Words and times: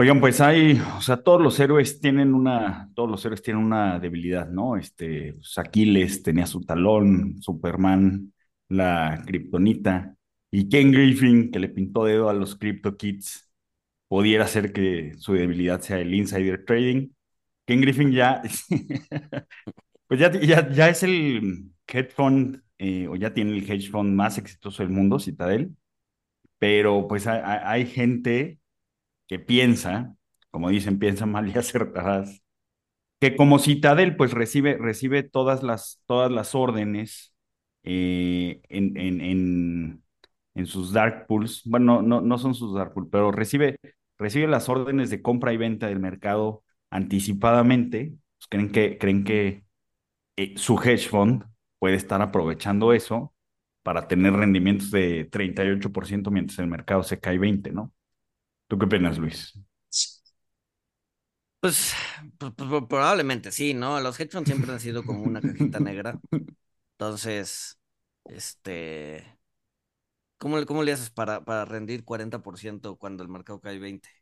Oigan, 0.00 0.20
pues 0.20 0.40
hay, 0.40 0.80
o 0.96 1.00
sea, 1.00 1.16
todos 1.24 1.40
los 1.42 1.58
héroes 1.58 2.00
tienen 2.00 2.32
una, 2.32 2.88
todos 2.94 3.10
los 3.10 3.24
héroes 3.24 3.42
tienen 3.42 3.64
una 3.64 3.98
debilidad, 3.98 4.48
¿no? 4.48 4.76
Este, 4.76 5.32
pues, 5.34 5.58
Aquiles 5.58 6.22
tenía 6.22 6.46
su 6.46 6.60
talón, 6.60 7.42
Superman, 7.42 8.32
la 8.68 9.20
Kryptonita, 9.26 10.14
y 10.52 10.68
Ken 10.68 10.92
Griffin, 10.92 11.50
que 11.50 11.58
le 11.58 11.68
pintó 11.68 12.04
dedo 12.04 12.28
a 12.30 12.32
los 12.32 12.54
Crypto 12.54 12.96
Kids, 12.96 13.50
pudiera 14.06 14.46
ser 14.46 14.72
que 14.72 15.14
su 15.18 15.32
debilidad 15.34 15.80
sea 15.80 15.98
el 15.98 16.14
insider 16.14 16.64
trading. 16.64 17.08
Ken 17.66 17.80
Griffin 17.80 18.12
ya, 18.12 18.40
pues 20.06 20.20
ya, 20.20 20.30
ya, 20.70 20.88
es 20.88 21.02
el 21.02 21.72
hedge 21.88 22.10
fund, 22.12 22.62
eh, 22.78 23.08
o 23.08 23.16
ya 23.16 23.34
tiene 23.34 23.50
el 23.58 23.68
hedge 23.68 23.90
fund 23.90 24.14
más 24.14 24.38
exitoso 24.38 24.84
del 24.84 24.92
mundo, 24.92 25.18
Citadel, 25.18 25.76
pero 26.58 27.08
pues 27.08 27.26
hay 27.26 27.86
gente 27.86 28.60
que 29.28 29.38
piensa, 29.38 30.16
como 30.50 30.70
dicen, 30.70 30.98
piensa 30.98 31.26
mal 31.26 31.48
y 31.48 31.52
acertarás, 31.58 32.42
que 33.20 33.36
como 33.36 33.58
Citadel, 33.58 34.16
pues 34.16 34.32
recibe, 34.32 34.76
recibe 34.78 35.22
todas, 35.22 35.62
las, 35.62 36.02
todas 36.06 36.30
las 36.30 36.54
órdenes 36.54 37.34
eh, 37.82 38.60
en, 38.68 38.96
en, 38.96 40.02
en, 40.54 40.66
sus 40.66 40.92
dark 40.92 41.26
pools. 41.26 41.62
Bueno, 41.64 42.02
no, 42.02 42.20
no 42.20 42.38
son 42.38 42.54
sus 42.54 42.74
dark 42.74 42.92
pools, 42.94 43.08
pero 43.10 43.32
recibe, 43.32 43.78
recibe 44.18 44.46
las 44.48 44.68
órdenes 44.68 45.10
de 45.10 45.22
compra 45.22 45.52
y 45.52 45.56
venta 45.56 45.88
del 45.88 46.00
mercado 46.00 46.64
anticipadamente. 46.90 48.14
Pues 48.38 48.48
creen 48.48 48.70
que, 48.72 48.98
creen 48.98 49.24
que 49.24 49.64
eh, 50.36 50.54
su 50.56 50.78
hedge 50.80 51.08
fund 51.08 51.44
puede 51.78 51.96
estar 51.96 52.22
aprovechando 52.22 52.92
eso 52.92 53.34
para 53.82 54.08
tener 54.08 54.34
rendimientos 54.34 54.90
de 54.90 55.28
38% 55.30 56.30
mientras 56.30 56.58
el 56.60 56.66
mercado 56.68 57.02
se 57.02 57.20
cae 57.20 57.38
20, 57.38 57.72
¿no? 57.72 57.92
¿Tú 58.68 58.78
qué 58.78 58.84
opinas, 58.86 59.18
Luis? 59.18 59.54
Pues, 61.60 61.92
pues, 62.38 62.52
pues, 62.56 62.68
probablemente 62.88 63.50
sí, 63.50 63.74
¿no? 63.74 64.00
Los 64.00 64.18
hedge 64.20 64.30
funds 64.32 64.46
siempre 64.48 64.72
han 64.72 64.80
sido 64.80 65.04
como 65.04 65.24
una 65.24 65.42
cajita 65.42 65.80
negra. 65.80 66.20
Entonces, 66.94 67.78
este, 68.26 69.38
¿cómo, 70.38 70.64
cómo 70.66 70.82
le 70.82 70.92
haces 70.92 71.10
para, 71.10 71.44
para 71.44 71.64
rendir 71.64 72.04
40% 72.04 72.96
cuando 72.96 73.22
el 73.22 73.28
mercado 73.28 73.60
cae 73.60 73.78
20%? 73.78 74.18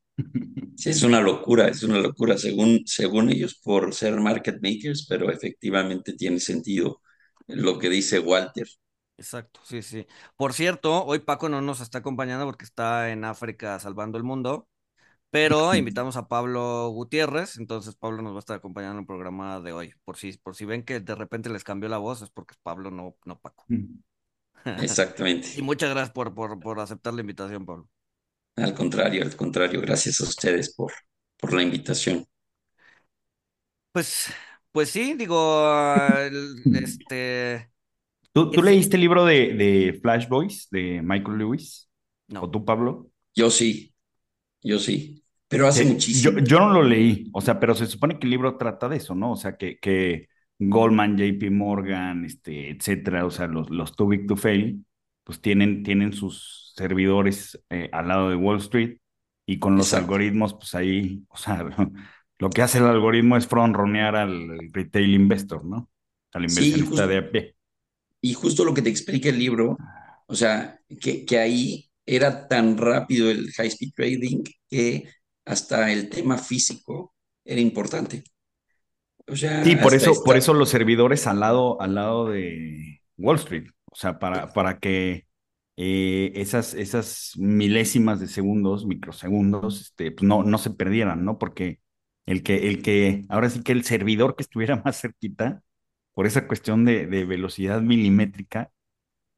Sí, 0.75 0.91
es 0.91 1.03
una 1.03 1.21
locura, 1.21 1.69
es 1.69 1.83
una 1.83 1.99
locura, 1.99 2.37
según, 2.39 2.83
según 2.87 3.31
ellos, 3.31 3.55
por 3.63 3.95
ser 3.95 4.21
market 4.21 4.57
makers, 4.63 5.07
pero 5.09 5.31
efectivamente 5.31 6.13
tiene 6.15 6.39
sentido 6.41 7.01
lo 7.47 7.79
que 7.79 7.89
dice 7.89 8.19
Walter. 8.21 8.67
Exacto, 9.19 9.61
sí, 9.65 9.83
sí. 9.83 10.07
Por 10.37 10.53
cierto, 10.53 11.05
hoy 11.05 11.21
Paco 11.21 11.49
no 11.49 11.61
nos 11.63 11.81
está 11.81 11.99
acompañando 11.99 12.45
porque 12.45 12.65
está 12.65 13.11
en 13.11 13.25
África 13.25 13.79
salvando 13.79 14.19
el 14.19 14.25
mundo, 14.25 14.69
pero 15.31 15.75
invitamos 15.75 16.17
a 16.17 16.29
Pablo 16.29 16.89
Gutiérrez, 16.91 17.57
entonces 17.59 17.95
Pablo 17.95 18.23
nos 18.23 18.33
va 18.33 18.37
a 18.37 18.41
estar 18.41 18.57
acompañando 18.57 18.97
en 18.97 19.01
el 19.01 19.07
programa 19.07 19.61
de 19.61 19.73
hoy. 19.73 19.95
Por 20.05 20.17
si, 20.17 20.33
por 20.39 20.55
si 20.55 20.65
ven 20.67 20.85
que 20.85 21.01
de 21.01 21.15
repente 21.15 21.49
les 21.49 21.65
cambió 21.65 21.89
la 21.89 21.99
voz, 21.99 22.23
es 22.23 22.31
porque 22.31 22.53
es 22.53 22.59
Pablo, 22.63 22.91
no, 22.91 23.17
no 23.25 23.39
Paco. 23.39 23.65
Exactamente. 24.83 25.49
y 25.57 25.63
muchas 25.63 25.91
gracias 25.91 26.13
por, 26.13 26.35
por, 26.35 26.61
por 26.61 26.81
aceptar 26.81 27.15
la 27.15 27.21
invitación, 27.23 27.65
Pablo. 27.65 27.89
Al 28.57 28.75
contrario, 28.75 29.23
al 29.23 29.37
contrario, 29.37 29.81
gracias 29.81 30.21
a 30.21 30.25
ustedes 30.25 30.75
por, 30.75 30.93
por 31.39 31.53
la 31.53 31.63
invitación. 31.63 32.27
Pues, 33.93 34.27
pues 34.73 34.91
sí, 34.91 35.15
digo, 35.15 35.67
este 36.75 37.71
¿Tú, 38.45 38.63
leíste 38.63 38.97
el 38.97 39.01
libro 39.01 39.25
de, 39.25 39.55
de, 39.55 39.99
Flash 40.03 40.29
Boys 40.29 40.69
de 40.71 41.01
Michael 41.03 41.39
Lewis? 41.39 41.89
No. 42.29 42.43
¿O 42.43 42.51
tú, 42.51 42.67
Pablo? 42.67 43.11
Yo 43.35 43.51
sí, 43.51 43.95
yo 44.63 44.79
sí, 44.79 45.25
pero 45.49 45.67
hace 45.67 45.87
muchísimo. 45.87 46.41
Yo, 46.41 46.59
no 46.61 46.71
lo 46.71 46.83
leí, 46.83 47.31
o 47.33 47.41
sea, 47.41 47.59
pero 47.59 47.75
se 47.75 47.87
supone 47.87 48.19
que 48.19 48.27
el 48.27 48.33
libro 48.33 48.59
trata 48.59 48.91
de 48.91 48.99
eso, 48.99 49.15
¿no? 49.15 49.33
O 49.33 49.37
sea, 49.37 49.57
que, 49.57 49.79
que 49.79 50.29
Goldman, 50.59 51.17
JP 51.17 51.51
Morgan, 51.51 52.27
este, 52.27 52.71
etcétera, 52.71 53.25
o 53.25 53.31
sea, 53.31 53.47
los, 53.47 53.71
los 53.71 53.97
too 53.97 54.09
big 54.09 54.27
to 54.27 54.37
fail, 54.37 54.85
pues 55.25 55.41
tienen, 55.41 55.83
tienen 55.83 56.13
sus 56.13 56.75
servidores 56.77 57.59
eh, 57.71 57.89
al 57.91 58.09
lado 58.09 58.29
de 58.29 58.37
Wall 58.37 58.59
Street 58.59 58.99
y 59.47 59.59
con 59.59 59.77
los 59.77 59.95
algoritmos, 59.95 60.53
pues 60.53 60.75
ahí, 60.75 61.25
o 61.29 61.39
sea, 61.39 61.65
lo 62.39 62.51
que 62.51 62.61
hace 62.61 62.79
el 62.79 62.85
algoritmo 62.85 63.39
es 63.39 63.47
frontronear 63.47 64.15
al 64.15 64.59
retail 64.73 65.15
investor, 65.15 65.65
¿no? 65.65 65.89
Al 66.35 66.43
inversionista 66.43 67.07
de 67.07 67.17
a 67.17 67.31
pie. 67.31 67.56
Y 68.27 68.35
justo 68.35 68.65
lo 68.65 68.75
que 68.75 68.83
te 68.83 68.91
explica 68.91 69.29
el 69.29 69.39
libro, 69.39 69.79
o 70.27 70.35
sea, 70.35 70.81
que, 71.01 71.25
que 71.25 71.39
ahí 71.39 71.89
era 72.05 72.49
tan 72.49 72.77
rápido 72.77 73.31
el 73.31 73.53
high 73.53 73.69
speed 73.69 73.93
trading 73.95 74.43
que 74.69 75.09
hasta 75.45 75.93
el 75.93 76.09
tema 76.09 76.37
físico 76.37 77.15
era 77.45 77.61
importante. 77.61 78.25
O 79.29 79.37
sea, 79.37 79.63
sí, 79.63 79.77
por 79.77 79.95
eso, 79.95 80.25
por 80.25 80.37
eso 80.37 80.55
los 80.55 80.71
servidores 80.71 81.29
al 81.29 81.39
lado, 81.39 81.81
al 81.81 81.95
lado 81.95 82.29
de 82.29 83.01
Wall 83.17 83.37
Street. 83.37 83.69
O 83.93 83.95
sea, 83.95 84.19
para, 84.19 84.53
para 84.53 84.81
que 84.81 85.27
eh, 85.77 86.33
esas, 86.35 86.75
esas 86.75 87.35
milésimas 87.37 88.19
de 88.19 88.27
segundos, 88.27 88.87
microsegundos, 88.87 89.83
este, 89.83 90.11
pues 90.11 90.27
no, 90.27 90.43
no 90.43 90.59
se 90.59 90.71
perdieran, 90.71 91.25
¿no? 91.25 91.39
Porque 91.39 91.79
el 92.27 92.43
que, 92.43 92.69
el 92.69 92.83
que, 92.83 93.25
ahora 93.29 93.51
sí 93.51 93.63
que 93.63 93.71
el 93.71 93.85
servidor 93.85 94.35
que 94.35 94.43
estuviera 94.43 94.77
más 94.85 95.01
cerquita, 95.01 95.63
por 96.17 96.27
esa 96.27 96.47
cuestión 96.47 96.87
de, 96.87 97.05
velocidad 97.27 97.83
milimétrica, 97.83 98.73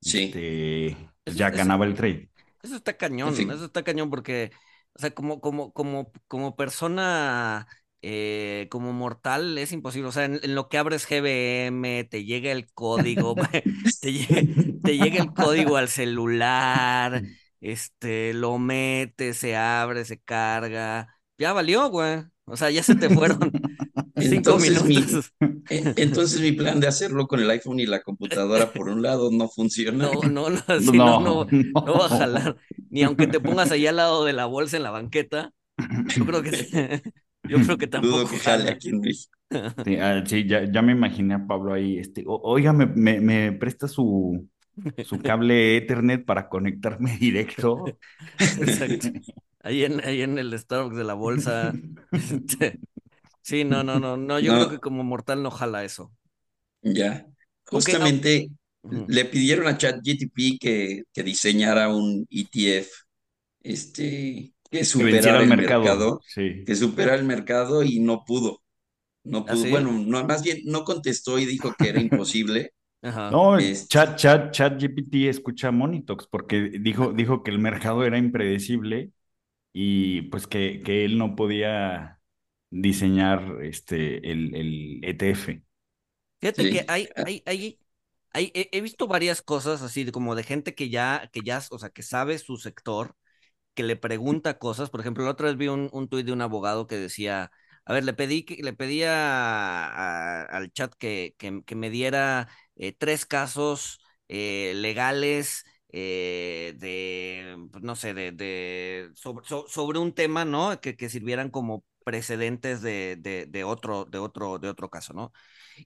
sí. 0.00 0.26
Este, 0.26 0.96
ya 1.26 1.50
ganaba 1.50 1.84
el 1.84 1.94
trade. 1.94 2.30
Eso 2.62 2.76
está 2.76 2.96
cañón, 2.96 3.34
eso 3.34 3.64
está 3.64 3.82
cañón 3.82 4.10
porque, 4.10 4.52
o 4.94 5.00
sea, 5.00 5.10
como, 5.10 5.40
como, 5.40 5.72
como, 5.72 6.12
como 6.28 6.54
persona, 6.54 7.66
eh, 8.00 8.68
como 8.70 8.92
mortal, 8.92 9.58
es 9.58 9.72
imposible. 9.72 10.08
O 10.08 10.12
sea, 10.12 10.26
en, 10.26 10.54
lo 10.54 10.68
que 10.68 10.78
abres 10.78 11.08
GBM, 11.08 12.04
te 12.04 12.24
llega 12.24 12.52
el 12.52 12.70
código, 12.72 13.34
te, 14.00 14.12
llega, 14.12 15.20
el 15.20 15.32
código 15.34 15.78
al 15.78 15.88
celular, 15.88 17.24
este, 17.60 18.34
lo 18.34 18.56
metes, 18.58 19.36
se 19.36 19.56
abre, 19.56 20.04
se 20.04 20.20
carga. 20.20 21.12
Ya 21.38 21.52
valió, 21.52 21.90
güey. 21.90 22.22
O 22.44 22.56
sea, 22.56 22.70
ya 22.70 22.84
se 22.84 22.94
te 22.94 23.10
fueron. 23.10 23.50
Entonces 24.20 24.84
mi, 24.84 25.04
entonces 25.96 26.40
mi 26.40 26.52
plan 26.52 26.80
de 26.80 26.86
hacerlo 26.86 27.26
con 27.26 27.40
el 27.40 27.50
iPhone 27.50 27.80
y 27.80 27.86
la 27.86 28.02
computadora 28.02 28.72
por 28.72 28.88
un 28.88 29.02
lado 29.02 29.30
no 29.30 29.48
funciona. 29.48 30.10
No, 30.12 30.22
no, 30.30 30.50
no, 30.50 30.60
no, 30.92 31.46
no, 31.50 31.98
va 31.98 32.06
a 32.06 32.08
jalar. 32.08 32.56
Ni 32.90 33.02
aunque 33.02 33.26
te 33.26 33.40
pongas 33.40 33.70
ahí 33.70 33.86
al 33.86 33.96
lado 33.96 34.24
de 34.24 34.32
la 34.32 34.46
bolsa 34.46 34.76
en 34.76 34.82
la 34.82 34.90
banqueta. 34.90 35.52
Yo 36.16 36.26
creo 36.26 36.42
que 36.42 36.50
yo 37.48 37.58
creo 37.58 37.78
que 37.78 37.86
tampoco. 37.86 38.18
Dudo 38.18 38.28
que 38.28 38.38
jale 38.38 38.70
aquí 38.70 38.88
en 38.88 39.00
México. 39.00 39.38
Sí, 39.84 39.96
ah, 39.96 40.22
sí 40.26 40.46
ya, 40.46 40.70
ya, 40.70 40.82
me 40.82 40.92
imaginé 40.92 41.34
a 41.34 41.46
Pablo 41.46 41.72
ahí. 41.72 41.98
Este, 41.98 42.24
oiga, 42.26 42.72
me, 42.72 42.86
me, 42.86 43.20
me 43.20 43.52
presta 43.52 43.88
su, 43.88 44.46
su 45.04 45.20
cable 45.20 45.76
Ethernet 45.76 46.24
para 46.24 46.48
conectarme 46.48 47.16
directo. 47.16 47.84
Exacto. 48.38 49.08
Ahí 49.62 49.84
en, 49.84 50.04
ahí 50.04 50.22
en 50.22 50.38
el 50.38 50.56
Starbucks 50.58 50.96
de 50.96 51.04
la 51.04 51.14
bolsa. 51.14 51.72
Este, 52.12 52.78
Sí, 53.48 53.64
no, 53.64 53.82
no, 53.82 53.98
no, 53.98 54.18
no, 54.18 54.38
yo 54.38 54.52
creo 54.52 54.68
que 54.68 54.78
como 54.78 55.02
mortal 55.04 55.42
no 55.42 55.50
jala 55.50 55.82
eso. 55.82 56.12
Ya. 56.82 57.26
Justamente 57.64 58.50
le 58.82 59.24
pidieron 59.24 59.66
a 59.68 59.78
ChatGTP 59.78 60.58
que, 60.60 61.02
que 61.14 61.22
diseñara 61.22 61.88
un 61.88 62.26
ETF 62.30 62.90
este, 63.62 64.52
que 64.70 64.84
superara 64.84 65.40
el 65.40 65.48
mercado, 65.48 66.20
que 66.34 66.76
supera 66.76 67.14
el 67.14 67.24
mercado 67.24 67.82
y 67.82 68.00
no 68.00 68.22
pudo. 68.26 68.60
No 69.24 69.46
¿Ah, 69.48 69.52
pudo. 69.52 69.70
Bueno, 69.70 69.92
no, 69.92 70.24
más 70.26 70.42
bien 70.42 70.60
no 70.66 70.84
contestó 70.84 71.38
y 71.38 71.46
dijo 71.46 71.74
que 71.78 71.88
era 71.88 72.00
imposible. 72.00 72.72
No, 73.30 73.56
este 73.56 73.88
chat, 73.88 74.16
chat, 74.16 74.50
chat 74.52 74.78
GPT 74.78 75.28
escucha 75.28 75.70
Monitox 75.70 76.26
porque 76.26 76.70
dijo, 76.80 77.12
dijo 77.14 77.42
que 77.44 77.50
el 77.50 77.60
mercado 77.60 78.04
era 78.04 78.18
impredecible 78.18 79.12
y 79.72 80.22
pues 80.22 80.46
que, 80.46 80.82
que 80.84 81.04
él 81.04 81.16
no 81.16 81.36
podía 81.36 82.17
diseñar 82.70 83.62
este, 83.62 84.30
el, 84.30 84.54
el 84.54 85.00
ETF. 85.02 85.60
Fíjate 86.40 86.70
que 86.70 86.84
hay, 86.88 87.08
hay, 87.16 87.42
hay, 87.46 87.78
hay 88.32 88.52
he, 88.54 88.80
visto 88.80 89.06
varias 89.06 89.42
cosas 89.42 89.82
así 89.82 90.04
de 90.04 90.12
como 90.12 90.34
de 90.34 90.42
gente 90.44 90.74
que 90.74 90.88
ya, 90.90 91.28
que 91.32 91.40
ya, 91.42 91.62
o 91.70 91.78
sea, 91.78 91.90
que 91.90 92.02
sabe 92.02 92.38
su 92.38 92.56
sector, 92.56 93.16
que 93.74 93.82
le 93.82 93.96
pregunta 93.96 94.58
cosas. 94.58 94.90
Por 94.90 95.00
ejemplo, 95.00 95.24
la 95.24 95.30
otra 95.32 95.48
vez 95.48 95.56
vi 95.56 95.68
un, 95.68 95.88
un 95.92 96.08
tuit 96.08 96.26
de 96.26 96.32
un 96.32 96.42
abogado 96.42 96.86
que 96.86 96.96
decía, 96.96 97.50
a 97.84 97.92
ver, 97.92 98.04
le 98.04 98.12
pedí, 98.12 98.44
le 98.62 98.72
pedí 98.74 99.02
al 99.04 100.72
chat 100.72 100.94
que, 100.98 101.34
que, 101.38 101.74
me 101.74 101.90
diera 101.90 102.48
eh, 102.76 102.92
tres 102.92 103.26
casos 103.26 104.00
eh, 104.28 104.72
legales 104.76 105.64
eh, 105.90 106.74
de, 106.78 107.56
pues, 107.72 107.82
no 107.82 107.96
sé, 107.96 108.14
de, 108.14 108.32
de 108.32 109.10
sobre, 109.14 109.46
sobre, 109.46 109.98
un 109.98 110.12
tema, 110.12 110.44
¿no? 110.44 110.80
Que, 110.80 110.96
que 110.96 111.08
sirvieran 111.08 111.50
como 111.50 111.84
precedentes 112.08 112.80
de, 112.80 113.18
de, 113.20 113.44
de, 113.44 113.64
otro, 113.64 114.06
de, 114.06 114.16
otro, 114.16 114.58
de 114.58 114.70
otro 114.70 114.88
caso, 114.88 115.12
¿no? 115.12 115.30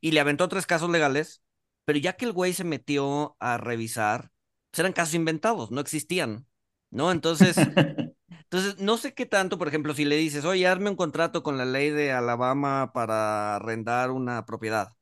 Y 0.00 0.12
le 0.12 0.20
aventó 0.20 0.48
tres 0.48 0.66
casos 0.66 0.88
legales, 0.88 1.42
pero 1.84 1.98
ya 1.98 2.12
que 2.12 2.26
el 2.26 2.32
güey 2.32 2.52
se 2.52 2.62
metió 2.62 3.34
a 3.40 3.58
revisar, 3.58 4.30
pues 4.70 4.78
eran 4.78 4.92
casos 4.92 5.14
inventados, 5.16 5.72
no 5.72 5.80
existían, 5.80 6.46
¿no? 6.90 7.10
Entonces, 7.10 7.56
entonces, 8.28 8.78
no 8.78 8.98
sé 8.98 9.14
qué 9.14 9.26
tanto, 9.26 9.58
por 9.58 9.66
ejemplo, 9.66 9.94
si 9.94 10.04
le 10.04 10.14
dices, 10.14 10.44
oye, 10.44 10.68
hazme 10.68 10.90
un 10.90 10.96
contrato 10.96 11.42
con 11.42 11.58
la 11.58 11.64
ley 11.64 11.90
de 11.90 12.12
Alabama 12.12 12.92
para 12.94 13.56
arrendar 13.56 14.12
una 14.12 14.46
propiedad. 14.46 14.92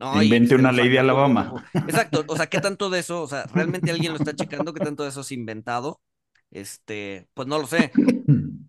No, 0.00 0.20
Invente 0.20 0.56
una 0.56 0.72
ley 0.72 0.88
de 0.88 0.98
Alabama. 0.98 1.68
Exacto, 1.86 2.24
o 2.26 2.36
sea, 2.36 2.48
¿qué 2.48 2.60
tanto 2.60 2.90
de 2.90 2.98
eso? 2.98 3.22
O 3.22 3.28
sea, 3.28 3.44
¿realmente 3.54 3.92
alguien 3.92 4.10
lo 4.10 4.18
está 4.18 4.34
checando? 4.34 4.74
¿Qué 4.74 4.84
tanto 4.84 5.04
de 5.04 5.10
eso 5.10 5.20
es 5.20 5.30
inventado? 5.30 6.00
Este, 6.50 7.28
pues 7.32 7.46
no 7.46 7.60
lo 7.60 7.68
sé. 7.68 7.92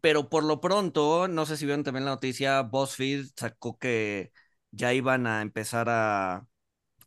Pero 0.06 0.30
por 0.30 0.44
lo 0.44 0.62
pronto, 0.62 1.28
no 1.28 1.48
sé 1.48 1.58
si 1.58 1.66
vieron 1.66 1.84
también 1.84 2.06
la 2.06 2.12
noticia, 2.12 2.62
BuzzFeed 2.62 3.26
sacó 3.36 3.80
que 3.80 4.32
ya 4.70 4.94
iban 4.94 5.26
a 5.26 5.42
empezar 5.42 5.88
a, 5.90 6.46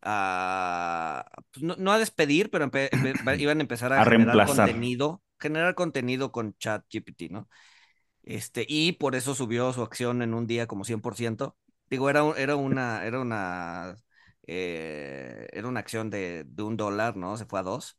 a 0.03 1.25
pues 1.53 1.79
no, 1.79 1.93
a 1.93 1.99
despedir, 2.01 2.51
pero 2.51 2.69
iban 3.39 3.59
a 3.59 3.61
empezar 3.61 3.93
a, 3.93 4.05
generar 4.05 4.45
contenido, 4.49 5.23
generar 5.39 5.77
contenido 5.77 6.33
con 6.33 6.57
ChatGPT, 6.59 7.31
¿no? 7.31 7.49
Este, 8.25 8.67
y 8.69 8.91
por 8.95 9.15
eso 9.15 9.37
subió 9.37 9.73
su 9.73 9.83
acción 9.83 10.21
en 10.21 10.35
un 10.35 10.49
día 10.49 10.67
como 10.67 10.85
100%. 10.85 11.57
Digo, 11.89 12.11
era, 12.11 12.29
era 12.37 12.57
una, 12.57 13.07
era 13.07 13.21
una 13.21 13.95
eh, 14.49 15.47
era 15.53 15.69
una 15.69 15.79
acción 15.79 16.11
de, 16.11 16.43
de, 16.49 16.63
un 16.65 16.77
dólar, 16.77 17.17
¿no? 17.17 17.37
Se 17.37 17.45
fue 17.45 17.61
a 17.61 17.63
dos. 17.63 17.98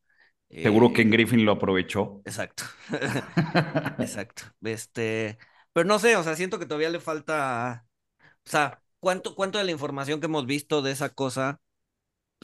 Seguro 0.50 0.92
que 0.94 1.04
en 1.04 1.10
eh, 1.10 1.12
Griffin 1.12 1.46
lo 1.46 1.54
aprovechó. 1.54 2.22
Exacto. 2.26 2.64
exacto. 4.00 4.44
Este, 4.64 5.38
pero 5.74 5.88
no 5.88 6.00
sé, 6.00 6.16
o 6.16 6.24
sea, 6.24 6.36
siento 6.36 6.60
que 6.60 6.66
todavía 6.66 6.90
le 6.90 7.00
falta, 7.00 7.86
o 8.46 8.50
sea, 8.50 8.82
¿cuánto, 9.00 9.36
cuánto 9.36 9.60
de 9.60 9.64
la 9.64 9.72
información 9.72 10.20
que 10.20 10.26
hemos 10.26 10.46
visto 10.46 10.82
de 10.82 10.92
esa 10.92 11.10
cosa 11.10 11.62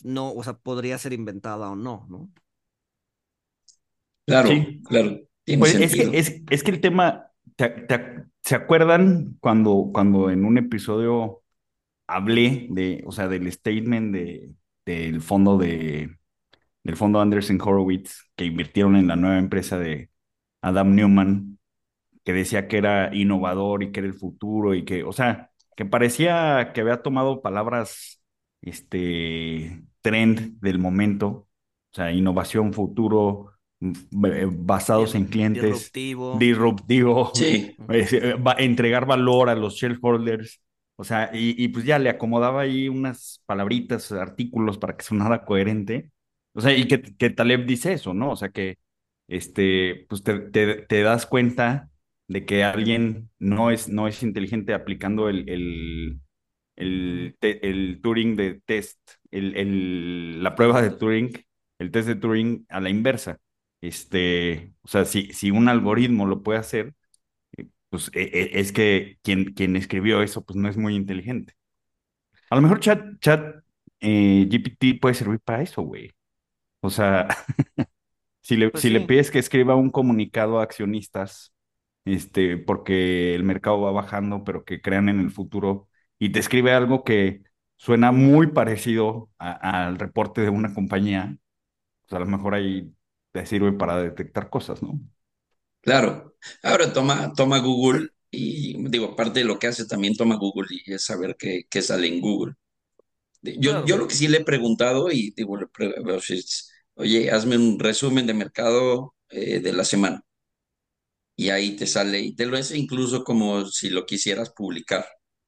no, 0.03 0.31
o 0.33 0.43
sea, 0.43 0.53
podría 0.53 0.97
ser 0.97 1.13
inventada 1.13 1.69
o 1.69 1.75
no, 1.75 2.05
¿no? 2.09 2.29
Claro, 4.25 4.49
claro. 4.87 5.19
Pues 5.59 5.75
es, 5.75 5.93
que, 5.93 6.17
es, 6.17 6.41
es, 6.49 6.63
que 6.63 6.71
el 6.71 6.81
tema, 6.81 7.31
¿se 8.41 8.55
acuerdan 8.55 9.37
cuando, 9.39 9.91
cuando 9.93 10.31
en 10.31 10.43
un 10.43 10.57
episodio 10.57 11.43
hablé 12.07 12.67
de, 12.71 13.03
o 13.05 13.11
sea, 13.11 13.27
del 13.27 13.51
statement 13.51 14.13
de, 14.13 14.51
del 14.85 15.21
fondo 15.21 15.57
de, 15.57 16.17
del 16.85 16.95
fondo 16.95 17.19
Anderson 17.19 17.59
Horowitz 17.59 18.29
que 18.35 18.45
invirtieron 18.45 18.95
en 18.95 19.07
la 19.07 19.15
nueva 19.15 19.39
empresa 19.39 19.79
de 19.79 20.11
Adam 20.61 20.93
Newman, 20.93 21.57
que 22.23 22.31
decía 22.31 22.67
que 22.67 22.77
era 22.77 23.13
innovador 23.13 23.83
y 23.83 23.91
que 23.91 24.01
era 24.01 24.07
el 24.07 24.13
futuro 24.13 24.75
y 24.75 24.85
que, 24.85 25.03
o 25.03 25.11
sea, 25.11 25.49
que 25.75 25.85
parecía 25.85 26.71
que 26.73 26.81
había 26.81 27.01
tomado 27.01 27.41
palabras, 27.41 28.23
este, 28.61 29.83
trend 30.01 30.59
del 30.61 30.77
momento, 30.77 31.27
o 31.27 31.47
sea, 31.91 32.11
innovación, 32.11 32.71
futuro, 32.71 33.53
mm, 33.79 34.25
eh, 34.27 34.47
basados 34.51 35.15
en 35.15 35.25
clientes, 35.25 35.63
disruptivo, 35.63 36.37
disruptivo 36.37 37.31
sí. 37.33 37.75
Eh, 37.89 38.35
entregar 38.59 39.07
valor 39.07 39.49
a 39.49 39.55
los 39.55 39.73
shareholders. 39.73 40.61
O 40.97 41.03
sea, 41.03 41.29
y, 41.33 41.67
pues 41.69 41.83
ya 41.83 41.99
le 41.99 42.09
acomodaba 42.09 42.61
ahí 42.61 42.87
unas 42.87 43.43
palabritas, 43.45 44.13
artículos 44.13 44.77
para 44.77 44.95
que 44.95 45.03
sonara 45.03 45.43
coherente. 45.43 46.11
O 46.55 46.61
sea, 46.61 46.75
y 46.75 46.87
que, 46.87 47.01
que 47.01 47.29
Taleb 47.29 47.65
dice 47.65 47.93
eso, 47.93 48.13
¿no? 48.13 48.31
O 48.31 48.35
sea, 48.37 48.49
que 48.49 48.77
este, 49.27 50.05
pues 50.09 50.23
te, 50.23 50.39
te, 50.39 51.01
das 51.03 51.25
cuenta 51.25 51.89
de 52.27 52.45
que 52.45 52.63
alguien 52.63 53.29
no 53.39 53.71
es, 53.71 53.89
no 53.89 54.07
es 54.07 54.23
inteligente 54.23 54.73
aplicando 54.73 55.29
el, 55.29 55.49
el, 55.49 56.21
el, 56.77 57.37
el 57.41 58.01
Turing 58.01 58.35
de 58.37 58.61
test, 58.65 58.99
el, 59.31 60.43
la 60.43 60.55
prueba 60.55 60.81
de 60.81 60.91
Turing, 60.91 61.31
el 61.79 61.91
test 61.91 62.07
de 62.07 62.15
Turing 62.15 62.65
a 62.69 62.79
la 62.81 62.89
inversa. 62.89 63.39
Este, 63.81 64.73
o 64.81 64.87
sea, 64.87 65.05
si, 65.05 65.33
si 65.33 65.51
un 65.51 65.67
algoritmo 65.69 66.25
lo 66.25 66.41
puede 66.43 66.59
hacer, 66.59 66.93
pues 67.89 68.09
e, 68.13 68.23
e, 68.23 68.59
es 68.59 68.71
que 68.71 69.19
quien, 69.23 69.53
quien 69.53 69.75
escribió 69.75 70.21
eso 70.21 70.43
pues 70.45 70.57
no 70.57 70.69
es 70.69 70.77
muy 70.77 70.95
inteligente. 70.95 71.53
A 72.49 72.55
lo 72.55 72.61
mejor 72.61 72.79
chat, 72.79 73.19
chat 73.19 73.63
eh, 73.99 74.47
GPT 74.49 74.99
puede 75.01 75.15
servir 75.15 75.39
para 75.41 75.61
eso, 75.63 75.81
güey. 75.83 76.11
O 76.85 76.89
sea, 76.89 77.27
si, 78.41 78.57
le, 78.57 78.69
pues 78.69 78.81
si 78.83 78.89
le 78.89 79.01
pides 79.01 79.31
que 79.31 79.39
escriba 79.39 79.75
un 79.75 79.91
comunicado 79.91 80.59
a 80.59 80.63
accionistas, 80.63 81.53
este, 82.05 82.57
porque 82.57 83.35
el 83.35 83.43
mercado 83.43 83.81
va 83.81 83.91
bajando, 83.91 84.43
pero 84.43 84.63
que 84.65 84.81
crean 84.81 85.09
en 85.09 85.19
el 85.19 85.31
futuro, 85.31 85.89
y 86.19 86.31
te 86.31 86.39
escribe 86.39 86.73
algo 86.73 87.03
que 87.03 87.43
suena 87.77 88.11
muy 88.11 88.47
parecido 88.47 89.29
al 89.37 89.97
reporte 89.99 90.41
de 90.41 90.49
una 90.49 90.73
compañía, 90.73 91.37
pues 92.05 92.13
a 92.15 92.19
lo 92.19 92.27
mejor 92.27 92.53
ahí 92.53 92.93
te 93.31 93.45
sirve 93.45 93.73
para 93.73 94.01
detectar 94.01 94.49
cosas, 94.49 94.81
¿no? 94.81 94.99
Claro. 95.81 96.35
Ahora 96.63 96.93
toma, 96.93 97.33
toma 97.33 97.59
Google 97.59 98.09
y 98.31 98.87
digo, 98.89 99.15
parte 99.15 99.39
de 99.39 99.45
lo 99.45 99.59
que 99.59 99.67
hace 99.67 99.85
también 99.85 100.15
toma 100.15 100.35
Google 100.37 100.67
y 100.69 100.93
es 100.93 101.05
saber 101.05 101.35
qué, 101.37 101.63
qué 101.69 101.81
sale 101.81 102.07
en 102.07 102.21
Google. 102.21 102.55
Yo, 103.41 103.85
yo 103.85 103.97
lo 103.97 104.07
que 104.07 104.15
sí 104.15 104.27
le 104.27 104.37
he 104.37 104.43
preguntado 104.43 105.11
y 105.11 105.31
digo, 105.35 105.57
oye, 106.95 107.31
hazme 107.31 107.57
un 107.57 107.79
resumen 107.79 108.27
de 108.27 108.33
mercado 108.33 109.15
eh, 109.29 109.59
de 109.59 109.73
la 109.73 109.83
semana. 109.83 110.21
Y 111.37 111.49
ahí 111.49 111.75
te 111.75 111.85
sale, 111.85 112.19
y 112.19 112.35
te 112.35 112.45
lo 112.45 112.57
hace 112.57 112.77
incluso 112.77 113.23
como 113.23 113.65
si 113.65 113.89
lo 113.89 114.05
quisieras 114.05 114.51
publicar, 114.51 115.05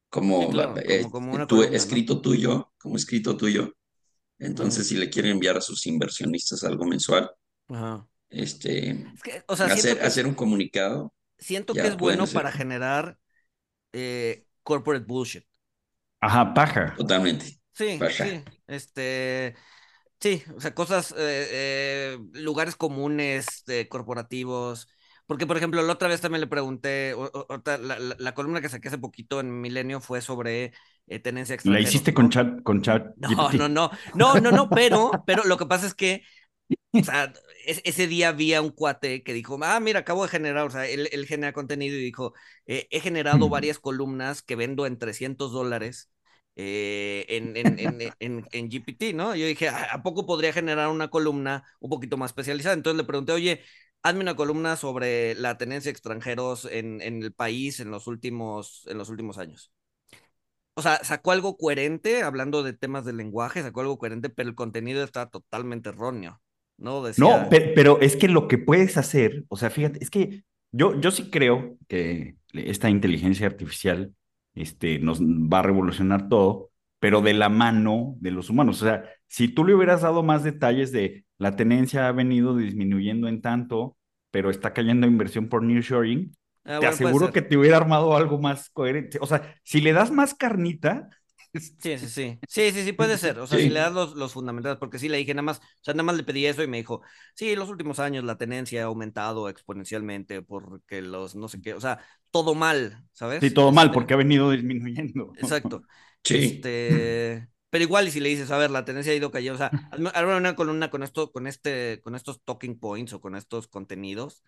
como, 0.09 0.49
eh, 0.77 1.05
tu, 1.47 1.63
escrito 1.63 2.21
tuyo, 2.21 2.73
como 2.77 2.97
escrito 2.97 3.37
tuyo. 3.37 3.73
Entonces, 4.37 4.87
si 4.87 4.95
le 4.95 5.09
quiere 5.09 5.31
enviar 5.31 5.57
a 5.57 5.61
sus 5.61 5.87
inversionistas 5.87 6.63
algo 6.63 6.85
mensual, 6.85 7.31
Ajá 7.69 8.07
este, 8.29 9.05
o 9.47 9.55
sea, 9.55 9.67
hacer, 9.67 10.01
hacer 10.03 10.27
un 10.27 10.33
comunicado. 10.33 11.13
Siento 11.37 11.73
que 11.73 11.87
es 11.87 11.97
bueno 11.97 12.25
para 12.27 12.51
generar 12.51 13.17
eh, 13.93 14.45
corporate 14.63 15.05
bullshit. 15.05 15.45
Ajá, 16.19 16.53
paja. 16.53 16.95
Totalmente. 16.97 17.59
Sí, 17.73 17.99
sí. 18.11 18.43
Este, 18.65 19.55
sí, 20.19 20.43
o 20.55 20.61
sea, 20.61 20.73
cosas, 20.73 21.11
eh, 21.11 21.15
eh, 21.51 22.17
lugares 22.33 22.75
comunes 22.75 23.63
de 23.65 23.87
corporativos. 23.87 24.87
Porque, 25.25 25.45
por 25.45 25.57
ejemplo, 25.57 25.81
la 25.81 25.93
otra 25.93 26.07
vez 26.07 26.21
también 26.21 26.39
le 26.41 26.47
pregunté, 26.47 27.13
la, 28.17 28.33
columna 28.33 28.61
que 28.61 28.69
saqué 28.69 28.87
hace 28.87 28.97
poquito 28.97 29.41
en 29.41 29.59
Milenio 29.59 29.99
fue 29.99 30.21
sobre 30.21 30.71
tenencia 31.21 31.55
extranjera. 31.55 31.83
¿La 31.83 31.89
hiciste 31.89 32.13
con 32.13 32.29
chat? 32.29 32.63
Con 32.63 32.81
chat 32.81 33.07
no, 33.17 33.51
no, 33.51 33.67
no, 33.67 33.91
no, 34.13 34.39
no, 34.39 34.51
no, 34.51 34.69
pero, 34.69 35.11
pero 35.25 35.43
lo 35.43 35.57
que 35.57 35.65
pasa 35.65 35.85
es 35.85 35.93
que 35.93 36.23
o 36.91 37.03
sea, 37.03 37.33
ese 37.65 38.07
día 38.07 38.29
había 38.29 38.61
un 38.61 38.69
cuate 38.69 39.23
que 39.23 39.33
dijo, 39.33 39.59
ah, 39.63 39.79
mira, 39.79 39.99
acabo 40.01 40.23
de 40.23 40.29
generar, 40.29 40.67
o 40.67 40.69
sea, 40.69 40.87
él, 40.87 41.25
genera 41.27 41.53
contenido 41.53 41.95
y 41.95 42.01
dijo, 42.01 42.33
eh, 42.65 42.87
he 42.91 42.99
generado 42.99 43.49
varias 43.49 43.79
columnas 43.79 44.41
que 44.41 44.55
vendo 44.55 44.85
en 44.85 44.97
300 44.97 45.51
dólares 45.51 46.09
eh, 46.59 47.25
en, 47.29 47.55
en, 47.55 48.13
en, 48.51 48.69
GPT, 48.69 49.13
¿no? 49.13 49.35
Yo 49.35 49.45
dije, 49.45 49.69
ah, 49.69 49.89
¿a 49.91 50.01
poco 50.01 50.25
podría 50.25 50.51
generar 50.51 50.89
una 50.89 51.09
columna 51.09 51.63
un 51.79 51.91
poquito 51.91 52.17
más 52.17 52.31
especializada? 52.31 52.73
Entonces 52.73 52.97
le 52.97 53.03
pregunté, 53.03 53.31
oye, 53.31 53.61
hazme 54.01 54.21
una 54.21 54.35
columna 54.35 54.75
sobre 54.75 55.35
la 55.35 55.57
tenencia 55.59 55.89
de 55.89 55.93
extranjeros 55.93 56.65
en, 56.65 57.01
el 57.01 57.31
país 57.31 57.79
en 57.79 57.91
los 57.91 58.07
últimos, 58.07 58.87
en 58.87 58.97
los 58.97 59.09
últimos 59.09 59.37
años. 59.37 59.71
O 60.73 60.81
sea, 60.81 61.03
sacó 61.03 61.31
algo 61.31 61.57
coherente, 61.57 62.23
hablando 62.23 62.63
de 62.63 62.73
temas 62.73 63.05
de 63.05 63.13
lenguaje, 63.13 63.61
sacó 63.61 63.81
algo 63.81 63.99
coherente, 63.99 64.29
pero 64.29 64.49
el 64.49 64.55
contenido 64.55 65.03
está 65.03 65.29
totalmente 65.29 65.89
erróneo. 65.89 66.41
No, 66.77 67.03
no 67.17 67.47
pero, 67.49 67.99
es 68.01 68.15
que 68.15 68.27
lo 68.27 68.47
que 68.47 68.59
puedes 68.59 68.97
hacer, 68.97 69.45
o 69.47 69.57
sea, 69.57 69.71
fíjate, 69.71 69.97
es 70.01 70.11
que 70.11 70.43
yo, 70.71 70.99
yo 70.99 71.09
sí 71.09 71.31
creo 71.31 71.75
que 71.87 72.35
esta 72.53 72.89
inteligencia 72.89 73.47
artificial 73.47 74.13
este, 74.57 74.99
nos 74.99 75.21
va 75.21 75.59
a 75.59 75.63
revolucionar 75.63 76.29
todo, 76.29 76.71
pero 76.99 77.21
de 77.21 77.33
la 77.33 77.49
mano 77.49 78.15
de 78.19 78.31
los 78.31 78.49
humanos. 78.49 78.81
O 78.81 78.85
sea, 78.85 79.03
si 79.27 79.47
tú 79.47 79.65
le 79.65 79.75
hubieras 79.75 80.01
dado 80.01 80.23
más 80.23 80.43
detalles 80.43 80.91
de 80.91 81.25
la 81.37 81.55
tenencia 81.55 82.07
ha 82.07 82.11
venido 82.11 82.55
disminuyendo 82.55 83.27
en 83.27 83.41
tanto, 83.41 83.97
pero 84.31 84.49
está 84.49 84.73
cayendo 84.73 85.07
inversión 85.07 85.47
por 85.47 85.63
nearshoring, 85.63 86.35
ah, 86.65 86.79
te 86.79 86.87
aseguro 86.87 87.31
que 87.31 87.41
te 87.41 87.57
hubiera 87.57 87.77
armado 87.77 88.15
algo 88.15 88.39
más 88.39 88.69
coherente. 88.69 89.19
O 89.21 89.27
sea, 89.27 89.55
si 89.63 89.81
le 89.81 89.93
das 89.93 90.11
más 90.11 90.33
carnita, 90.33 91.09
Sí, 91.53 91.97
sí, 91.97 92.09
sí. 92.09 92.39
Sí, 92.47 92.71
sí, 92.71 92.83
sí, 92.83 92.93
puede 92.93 93.17
ser. 93.17 93.39
O 93.39 93.47
sea, 93.47 93.59
si 93.59 93.69
le 93.69 93.79
das 93.79 93.93
los, 93.93 94.15
los 94.15 94.33
fundamentales, 94.33 94.77
porque 94.77 94.99
sí 94.99 95.09
le 95.09 95.17
dije 95.17 95.33
nada 95.33 95.43
más, 95.43 95.57
o 95.59 95.61
sea, 95.81 95.93
nada 95.93 96.03
más 96.03 96.17
le 96.17 96.23
pedí 96.23 96.45
eso 96.45 96.63
y 96.63 96.67
me 96.67 96.77
dijo, 96.77 97.01
sí, 97.35 97.51
en 97.51 97.59
los 97.59 97.69
últimos 97.69 97.99
años 97.99 98.23
la 98.23 98.37
tenencia 98.37 98.83
ha 98.83 98.85
aumentado 98.85 99.49
exponencialmente 99.49 100.41
porque 100.41 101.01
los 101.01 101.35
no 101.35 101.47
sé 101.47 101.61
qué, 101.61 101.73
o 101.73 101.81
sea, 101.81 101.99
todo 102.31 102.55
mal, 102.55 103.03
¿sabes? 103.11 103.39
Sí, 103.41 103.51
todo 103.51 103.71
mal, 103.71 103.87
este 103.87 103.93
porque 103.93 104.13
ha 104.13 104.17
venido 104.17 104.51
disminuyendo. 104.51 105.33
Exacto. 105.37 105.83
Sí. 106.23 106.35
Este, 106.43 107.47
pero 107.69 107.83
igual, 107.83 108.07
y 108.07 108.11
si 108.11 108.19
le 108.19 108.27
dices, 108.27 108.51
a 108.51 108.57
ver, 108.57 108.69
la 108.71 108.83
tendencia 108.83 109.13
ha 109.13 109.15
ido 109.15 109.31
cayendo, 109.31 109.55
o 109.55 109.57
sea, 109.57 109.71
hazme 109.91 110.35
una 110.35 110.55
columna 110.55 110.89
con 110.89 111.03
esto, 111.03 111.31
con 111.31 111.47
este, 111.47 112.01
con 112.01 112.15
estos 112.15 112.43
talking 112.43 112.79
points 112.79 113.13
o 113.13 113.21
con 113.21 113.35
estos 113.35 113.67
contenidos. 113.67 114.43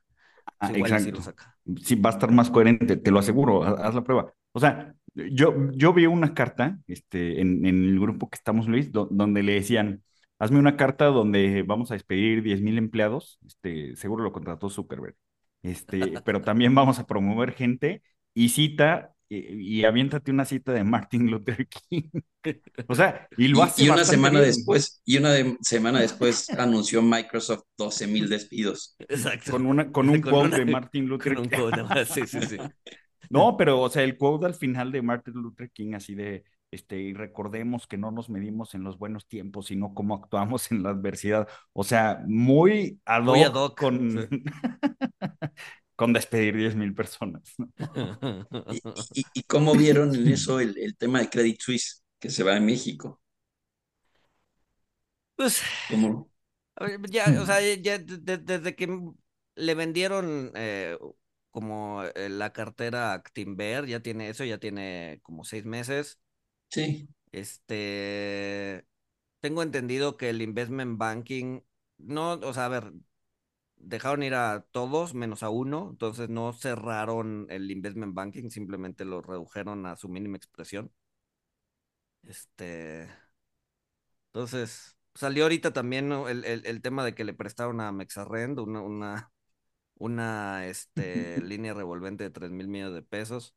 Ah, 0.60 0.72
exacto. 0.74 1.22
Sí, 1.84 1.96
va 1.96 2.10
a 2.10 2.13
estar 2.13 2.32
más 2.32 2.50
coherente, 2.50 2.98
te 2.98 3.12
lo 3.12 3.20
aseguro, 3.20 3.63
haz 3.63 3.94
la 3.94 4.03
prueba. 4.03 4.34
O 4.51 4.60
sea, 4.60 4.96
yo, 5.13 5.72
yo 5.72 5.94
vi 5.94 6.06
una 6.06 6.34
carta 6.34 6.80
este, 6.88 7.42
en, 7.42 7.66
en 7.66 7.84
el 7.84 8.00
grupo 8.00 8.30
que 8.30 8.36
estamos, 8.36 8.68
Luis, 8.68 8.92
donde 8.92 9.44
le 9.44 9.54
decían, 9.54 10.04
hazme 10.39 10.60
una 10.60 10.78
carta 10.78 11.06
donde 11.06 11.63
vamos 11.63 11.92
a 11.92 11.96
despedir 11.96 12.42
10 12.42 12.62
mil 12.62 12.78
empleados, 12.78 13.39
este, 13.46 13.96
seguro 13.96 14.24
lo 14.24 14.32
contrató 14.32 14.70
Zuckerberg, 14.70 15.16
este, 15.62 16.13
pero 16.24 16.42
también 16.42 16.74
vamos 16.74 17.00
a 17.00 17.06
promover 17.06 17.51
gente 17.51 18.01
y 18.34 18.50
cita 18.50 19.13
y, 19.32 19.84
aviéntate 19.84 20.32
una 20.32 20.44
cita 20.44 20.72
de 20.72 20.84
Martin 20.84 21.30
Luther 21.30 21.68
King. 21.68 22.10
o 22.88 22.96
sea, 22.96 23.28
y 23.38 23.50
lo 23.50 23.62
hace. 23.62 23.84
Y, 23.84 23.89
una 23.89 24.04
semana 24.04 24.42
después, 24.42 25.04
y 25.06 25.18
una 25.18 25.36
semana 25.62 26.00
después 26.01 26.50
anunció 26.50 27.04
Microsoft 27.04 27.63
12 27.78 28.08
mil 28.08 28.28
despidos. 28.28 28.96
Exacto. 28.98 29.51
Con, 29.51 29.68
una, 29.68 29.92
con 29.92 30.10
un 30.10 30.20
quote 30.22 30.58
de 30.58 30.66
Martin 30.66 31.06
Luther 31.06 31.36
King. 31.36 31.50
sí, 32.12 32.22
sí, 32.25 32.42
sí. 32.42 32.58
No, 33.30 33.56
pero, 33.58 33.80
o 33.82 33.90
sea, 33.90 34.04
el 34.04 34.18
quote 34.18 34.48
al 34.48 34.56
final 34.56 34.92
de 34.92 35.02
Martin 35.02 35.36
Luther 35.36 35.70
King, 35.72 35.94
así 35.94 36.16
de, 36.16 36.44
este, 36.72 37.00
y 37.00 37.14
recordemos 37.14 37.88
que 37.88 37.98
no 37.98 38.12
nos 38.12 38.30
medimos 38.30 38.76
en 38.76 38.84
los 38.84 38.98
buenos 38.98 39.28
tiempos, 39.28 39.68
sino 39.68 39.94
cómo 39.94 40.16
actuamos 40.16 40.72
en 40.72 40.84
la 40.84 40.90
adversidad. 40.90 41.48
O 41.74 41.84
sea, 41.84 42.24
muy 42.28 43.00
ad 43.06 43.26
hoc, 43.26 43.80
con, 43.80 44.30
con 45.96 46.14
despedir 46.14 46.56
10 46.56 46.76
mil 46.76 46.94
personas. 46.94 47.56
¿Y, 49.14 49.44
cómo 49.44 49.74
vieron 49.74 50.14
en 50.16 50.28
eso 50.28 50.60
el, 50.60 50.96
tema 50.98 51.20
de 51.20 51.30
Credit 51.30 51.60
Suisse, 51.60 52.04
que 52.20 52.30
se 52.30 52.44
va 52.44 52.56
a 52.56 52.60
México? 52.60 53.22
Pues, 55.36 55.62
¿Cómo? 55.90 56.30
Ya, 57.10 57.26
o 57.42 57.46
sea, 57.46 57.60
ya 57.76 57.98
desde 57.98 58.76
que 58.76 58.88
le 59.56 59.76
vendieron 59.76 60.52
eh, 60.56 60.98
como 61.60 62.04
eh, 62.04 62.30
la 62.30 62.54
cartera 62.54 63.12
Actinver, 63.13 63.86
ya 63.86 64.01
tiene 64.01 64.30
eso, 64.30 64.46
ya 64.46 64.60
tiene 64.60 65.20
como 65.24 65.44
seis 65.44 65.66
meses. 65.66 66.22
Sí. 66.70 67.10
Este, 67.34 68.86
tengo 69.42 69.62
entendido 69.62 70.16
que 70.18 70.30
el 70.30 70.42
investment 70.42 70.98
banking, 70.98 71.62
no, 71.98 72.34
o 72.34 72.54
sea, 72.54 72.66
a 72.66 72.70
ver, 72.70 72.94
dejaron 73.75 74.24
ir 74.24 74.36
a 74.36 74.66
todos 74.72 75.13
menos 75.13 75.44
a 75.44 75.50
uno, 75.50 75.89
entonces 75.92 76.30
no 76.30 76.54
cerraron 76.54 77.48
el 77.50 77.70
investment 77.72 78.13
banking, 78.16 78.50
simplemente 78.50 79.04
lo 79.04 79.22
redujeron 79.22 79.86
a 79.86 79.98
su 79.98 80.08
mínima 80.08 80.38
expresión. 80.38 80.94
Este, 82.24 83.10
entonces, 84.28 84.98
salió 85.13 85.44
ahorita 85.44 85.74
también 85.74 86.12
el, 86.12 86.46
el, 86.46 86.82
tema 86.82 87.04
de 87.04 87.16
que 87.16 87.25
le 87.25 87.34
prestaron 87.34 87.82
a 87.82 87.92
Mexarrend 87.92 88.60
una, 88.60 88.82
una, 88.82 89.32
una 90.00 90.68
este, 90.68 91.41
línea 91.44 91.74
revolvente 91.75 92.24
de 92.24 92.32
3 92.32 92.51
mil 92.51 92.68
millones 92.68 92.96
de 92.96 93.03
pesos. 93.03 93.56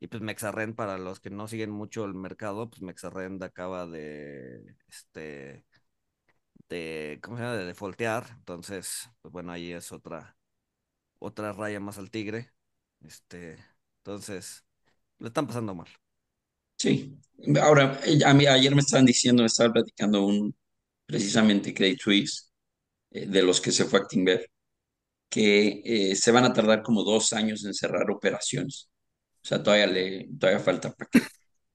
Y 0.00 0.06
pues 0.08 0.22
Mexarrend, 0.22 0.74
para 0.74 0.98
los 0.98 1.20
que 1.20 1.30
no 1.30 1.48
siguen 1.48 1.70
mucho 1.70 2.04
el 2.06 2.14
mercado, 2.14 2.70
pues 2.70 2.82
Mexarrend 2.82 3.42
acaba 3.42 3.86
de, 3.86 4.76
este, 4.88 5.66
de, 6.68 7.18
¿cómo 7.22 7.36
se 7.36 7.42
llama? 7.42 7.56
De 7.56 7.66
defoltear. 7.66 8.26
Entonces, 8.38 9.10
pues 9.20 9.32
bueno, 9.32 9.52
ahí 9.52 9.72
es 9.72 9.92
otra, 9.92 10.36
otra 11.18 11.52
raya 11.52 11.80
más 11.80 11.98
al 11.98 12.10
tigre. 12.10 12.52
Este, 13.02 13.58
entonces, 13.98 14.64
le 15.18 15.28
están 15.28 15.46
pasando 15.46 15.74
mal. 15.74 15.88
Sí. 16.78 17.18
Ahora, 17.60 18.00
eh, 18.04 18.20
a 18.24 18.32
mí, 18.32 18.46
ayer 18.46 18.74
me 18.74 18.80
estaban 18.80 19.04
diciendo, 19.04 19.42
me 19.42 19.48
estaba 19.48 19.74
platicando 19.74 20.24
un, 20.24 20.54
precisamente 21.04 21.74
Credit 21.74 22.00
Suisse, 22.00 22.50
eh, 23.10 23.26
de 23.26 23.42
los 23.42 23.60
que 23.60 23.70
se 23.70 23.84
fue 23.84 23.98
a 23.98 24.02
Actinver, 24.02 24.50
que 25.30 25.82
eh, 25.84 26.16
se 26.16 26.32
van 26.32 26.44
a 26.44 26.52
tardar 26.52 26.82
como 26.82 27.04
dos 27.04 27.32
años 27.32 27.64
en 27.64 27.74
cerrar 27.74 28.10
operaciones. 28.10 28.90
O 29.42 29.48
sea, 29.48 29.62
todavía, 29.62 29.86
le, 29.86 30.28
todavía 30.38 30.60
falta 30.60 30.92
para 30.92 31.10
que 31.10 31.20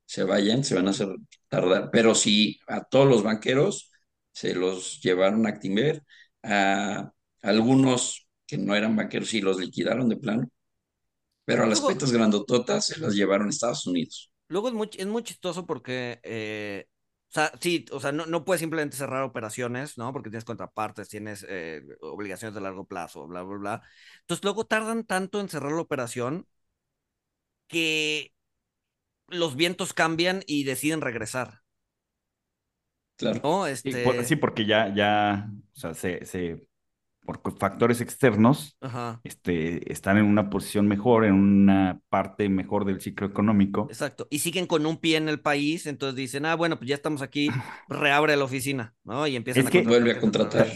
se 0.05 0.23
vayan, 0.23 0.63
se 0.63 0.75
van 0.75 0.87
a 0.87 0.91
hacer 0.91 1.09
tardar. 1.49 1.89
Pero 1.91 2.15
sí, 2.15 2.59
a 2.67 2.83
todos 2.83 3.07
los 3.07 3.23
banqueros 3.23 3.91
se 4.33 4.55
los 4.55 5.01
llevaron 5.01 5.45
a 5.47 5.49
Actinver, 5.49 6.03
a 6.43 7.11
algunos 7.41 8.27
que 8.45 8.57
no 8.57 8.75
eran 8.75 8.95
banqueros 8.95 9.29
sí 9.29 9.41
los 9.41 9.59
liquidaron 9.59 10.09
de 10.09 10.17
plano, 10.17 10.49
pero 11.45 11.63
a 11.63 11.67
las 11.67 11.81
petas 11.81 12.11
grandototas 12.11 12.85
se 12.85 12.99
las 12.99 13.15
llevaron 13.15 13.47
a 13.47 13.49
Estados 13.49 13.87
Unidos. 13.87 14.31
Luego 14.47 14.67
es 14.67 14.73
muy, 14.73 14.89
es 14.95 15.07
muy 15.07 15.23
chistoso 15.23 15.65
porque 15.65 16.19
eh, 16.23 16.85
sea, 17.35 17.51
sí, 17.59 17.85
o 17.91 17.99
sea, 17.99 18.11
no, 18.11 18.25
no 18.25 18.45
puedes 18.45 18.61
simplemente 18.61 18.97
cerrar 18.97 19.23
operaciones, 19.23 19.97
¿no? 19.97 20.13
Porque 20.13 20.29
tienes 20.29 20.45
contrapartes, 20.45 21.09
tienes 21.09 21.45
eh, 21.47 21.81
obligaciones 22.01 22.55
de 22.55 22.61
largo 22.61 22.87
plazo, 22.87 23.27
bla, 23.27 23.43
bla, 23.43 23.57
bla. 23.57 23.81
Entonces 24.21 24.43
luego 24.43 24.65
tardan 24.65 25.05
tanto 25.05 25.39
en 25.39 25.49
cerrar 25.49 25.73
la 25.73 25.81
operación 25.81 26.47
que 27.67 28.33
los 29.27 29.55
vientos 29.55 29.93
cambian 29.93 30.43
y 30.47 30.63
deciden 30.63 31.01
regresar. 31.01 31.61
Claro. 33.17 33.39
¿No? 33.43 33.67
Este... 33.67 34.25
Sí, 34.25 34.35
porque 34.35 34.65
ya, 34.65 34.93
ya, 34.93 35.49
o 35.75 35.79
sea, 35.79 35.93
se, 35.93 36.25
se 36.25 36.67
por 37.25 37.41
factores 37.57 38.01
externos, 38.01 38.77
este, 39.23 39.91
están 39.91 40.17
en 40.17 40.25
una 40.25 40.49
posición 40.49 40.87
mejor, 40.87 41.25
en 41.25 41.33
una 41.33 41.99
parte 42.09 42.47
mejor 42.49 42.85
del 42.85 43.01
ciclo 43.01 43.27
económico. 43.27 43.87
Exacto. 43.89 44.27
Y 44.29 44.39
siguen 44.39 44.67
con 44.67 44.85
un 44.85 44.97
pie 44.97 45.17
en 45.17 45.27
el 45.27 45.39
país, 45.39 45.87
entonces 45.87 46.15
dicen, 46.15 46.45
ah, 46.45 46.55
bueno, 46.55 46.77
pues 46.77 46.89
ya 46.89 46.95
estamos 46.95 47.21
aquí, 47.21 47.49
reabre 47.89 48.35
la 48.35 48.43
oficina, 48.43 48.93
¿no? 49.03 49.25
Y 49.27 49.35
empiezan 49.35 49.67
a 49.67 49.69
que 49.69 49.81
vuelve 49.81 50.11
a 50.11 50.19
contratar. 50.19 50.67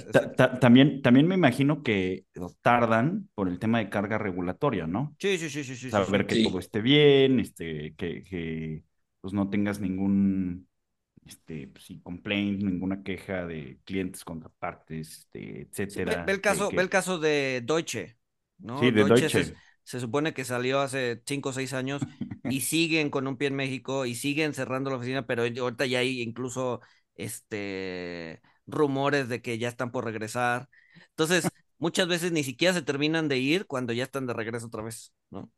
también, 0.59 1.01
también 1.01 1.27
me 1.27 1.35
imagino 1.35 1.83
que 1.83 2.25
tardan 2.61 3.29
por 3.35 3.47
el 3.47 3.59
tema 3.59 3.79
de 3.79 3.89
carga 3.89 4.17
regulatoria, 4.17 4.87
¿no? 4.87 5.15
Sí, 5.19 5.37
sí, 5.37 5.49
sí, 5.49 5.63
sí. 5.63 5.75
sí 5.75 5.89
Saber 5.89 6.25
que 6.25 6.43
todo 6.43 6.59
esté 6.59 6.81
bien, 6.81 7.39
este, 7.39 7.93
que, 7.95 8.23
que 8.23 8.83
pues 9.21 9.33
no 9.33 9.49
tengas 9.49 9.79
ningún 9.79 10.68
este, 11.29 11.67
pues, 11.67 11.85
sin 11.85 12.01
complaint, 12.01 12.63
ninguna 12.63 13.03
queja 13.03 13.45
de 13.45 13.79
clientes, 13.85 14.23
contrapartes, 14.23 15.19
este, 15.19 15.61
etcétera. 15.61 16.23
ve, 16.25 16.31
el 16.31 16.41
caso, 16.41 16.71
ve 16.71 16.81
el 16.81 16.89
caso 16.89 17.19
de 17.19 17.61
Deutsche, 17.63 18.17
¿no? 18.57 18.79
Sí, 18.79 18.89
de 18.89 19.03
Deutsche. 19.03 19.55
Se, 19.83 19.99
supone 19.99 20.33
que 20.33 20.43
salió 20.45 20.81
hace 20.81 21.21
cinco 21.25 21.49
o 21.49 21.53
seis 21.53 21.73
años 21.73 22.01
y 22.43 22.61
siguen 22.61 23.09
con 23.09 23.27
un 23.27 23.37
pie 23.37 23.47
en 23.47 23.55
México 23.55 24.05
y 24.05 24.15
siguen 24.15 24.53
cerrando 24.53 24.89
la 24.89 24.97
oficina, 24.97 25.25
pero 25.25 25.43
ahorita 25.43 25.85
ya 25.85 25.99
hay 25.99 26.21
incluso 26.21 26.81
este 27.15 28.41
rumores 28.65 29.29
de 29.29 29.41
que 29.41 29.57
ya 29.57 29.67
están 29.67 29.91
por 29.91 30.05
regresar. 30.05 30.67
Entonces, 31.09 31.47
muchas 31.77 32.07
veces 32.07 32.31
ni 32.31 32.43
siquiera 32.43 32.73
se 32.73 32.81
terminan 32.81 33.27
de 33.27 33.37
ir 33.37 33.67
cuando 33.67 33.93
ya 33.93 34.03
están 34.03 34.25
de 34.25 34.33
regreso 34.33 34.67
otra 34.67 34.83
vez, 34.83 35.13
¿no? 35.29 35.51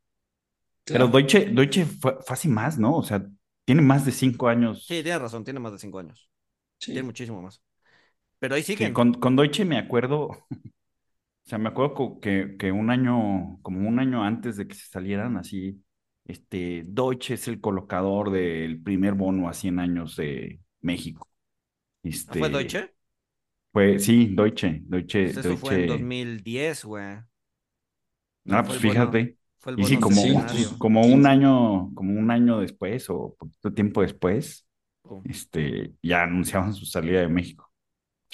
Pero 0.86 1.08
Deutsche, 1.08 1.46
Deutsche 1.46 1.86
fue, 1.86 2.18
fue 2.22 2.34
así 2.34 2.48
más, 2.48 2.78
¿no? 2.78 2.96
O 2.96 3.04
sea, 3.04 3.26
tiene 3.72 3.84
más 3.84 4.06
de 4.06 4.12
cinco 4.12 4.50
años. 4.50 4.86
Sí, 4.86 5.02
tiene 5.02 5.18
razón, 5.18 5.46
tiene 5.46 5.62
más 5.62 5.72
de 5.72 5.80
cinco 5.80 6.00
años. 6.00 6.30
Tiene 6.78 7.04
muchísimo 7.04 7.42
más. 7.42 7.62
Pero 8.38 8.56
ahí 8.56 8.64
siguen. 8.64 8.94
con, 8.94 9.14
con 9.14 9.38
Deutsche 9.38 9.64
me 9.64 9.78
acuerdo, 9.78 10.26
o 10.50 10.50
sea, 11.46 11.58
me 11.58 11.70
acuerdo 11.70 12.20
que, 12.20 12.58
que 12.60 12.74
un 12.74 12.90
año, 12.90 13.60
como 13.62 13.88
un 13.88 14.00
año 14.00 14.26
antes 14.26 14.58
de 14.58 14.68
que 14.68 14.76
se 14.76 14.90
salieran 14.90 15.38
así, 15.38 15.82
este, 16.26 16.84
Deutsche 16.86 17.36
es 17.36 17.48
el 17.48 17.62
colocador 17.62 18.30
del 18.30 18.82
primer 18.84 19.14
bono 19.14 19.48
a 19.48 19.54
100 19.54 19.80
años 19.80 20.18
de 20.18 20.60
México. 20.82 21.30
Este, 22.04 22.40
¿Fue 22.40 22.50
Deutsche? 22.50 22.94
Fue, 23.72 24.00
sí, 24.00 24.34
Deutsche, 24.36 24.82
Deutsche, 24.84 25.32
pues 25.32 25.46
eso 25.46 25.56
fue 25.56 25.84
en 25.84 25.88
2010, 25.88 26.84
güey. 26.84 27.20
Ah, 28.50 28.64
pues 28.64 28.80
fíjate 28.80 29.38
y 29.78 29.84
sí, 29.84 29.98
como, 29.98 30.22
como 30.78 31.02
un 31.02 31.26
año, 31.28 31.94
como 31.94 32.20
un 32.20 32.32
año 32.32 32.60
después 32.60 33.10
o 33.10 33.36
poquito 33.38 33.74
tiempo 33.74 34.02
después, 34.02 34.66
oh. 35.04 35.22
este, 35.26 35.94
ya 36.02 36.24
anunciaban 36.24 36.74
su 36.74 36.86
salida 36.86 37.22
de 37.22 37.28
México. 37.28 37.72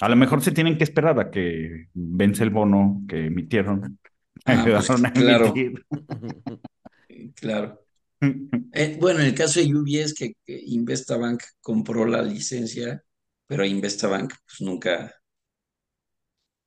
A 0.00 0.08
lo 0.08 0.16
mejor 0.16 0.42
se 0.42 0.52
tienen 0.52 0.78
que 0.78 0.84
esperar 0.84 1.18
a 1.18 1.30
que 1.30 1.88
vence 1.92 2.44
el 2.44 2.50
bono 2.50 3.02
que 3.08 3.26
emitieron. 3.26 3.98
Ah, 4.44 4.64
pues, 4.64 4.86
claro. 5.14 5.52
claro. 7.34 7.80
Eh, 8.72 8.96
bueno, 9.00 9.20
en 9.20 9.26
el 9.26 9.34
caso 9.34 9.60
de 9.60 9.74
UBS, 9.74 10.14
que, 10.14 10.34
que 10.44 10.60
Investabank 10.66 11.42
compró 11.60 12.04
la 12.04 12.22
licencia, 12.22 13.02
pero 13.46 13.64
Investabank 13.64 14.32
pues 14.46 14.60
nunca, 14.60 15.12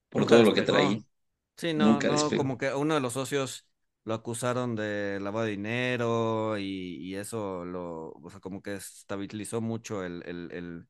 por 0.10 0.26
todo 0.26 0.44
lo 0.44 0.54
que 0.54 0.62
trae. 0.62 1.02
Sí, 1.56 1.74
no, 1.74 2.00
no 2.00 2.30
como 2.38 2.58
que 2.58 2.74
uno 2.74 2.96
de 2.96 3.00
los 3.00 3.14
socios 3.14 3.66
lo 4.04 4.14
acusaron 4.14 4.76
de 4.76 5.20
lavado 5.22 5.46
de 5.46 5.52
dinero 5.52 6.58
y, 6.58 7.16
eso 7.16 7.66
lo, 7.66 8.12
o 8.12 8.30
sea, 8.30 8.40
como 8.40 8.62
que 8.62 8.76
estabilizó 8.76 9.62
mucho 9.62 10.04
el, 10.04 10.24
el, 10.26 10.88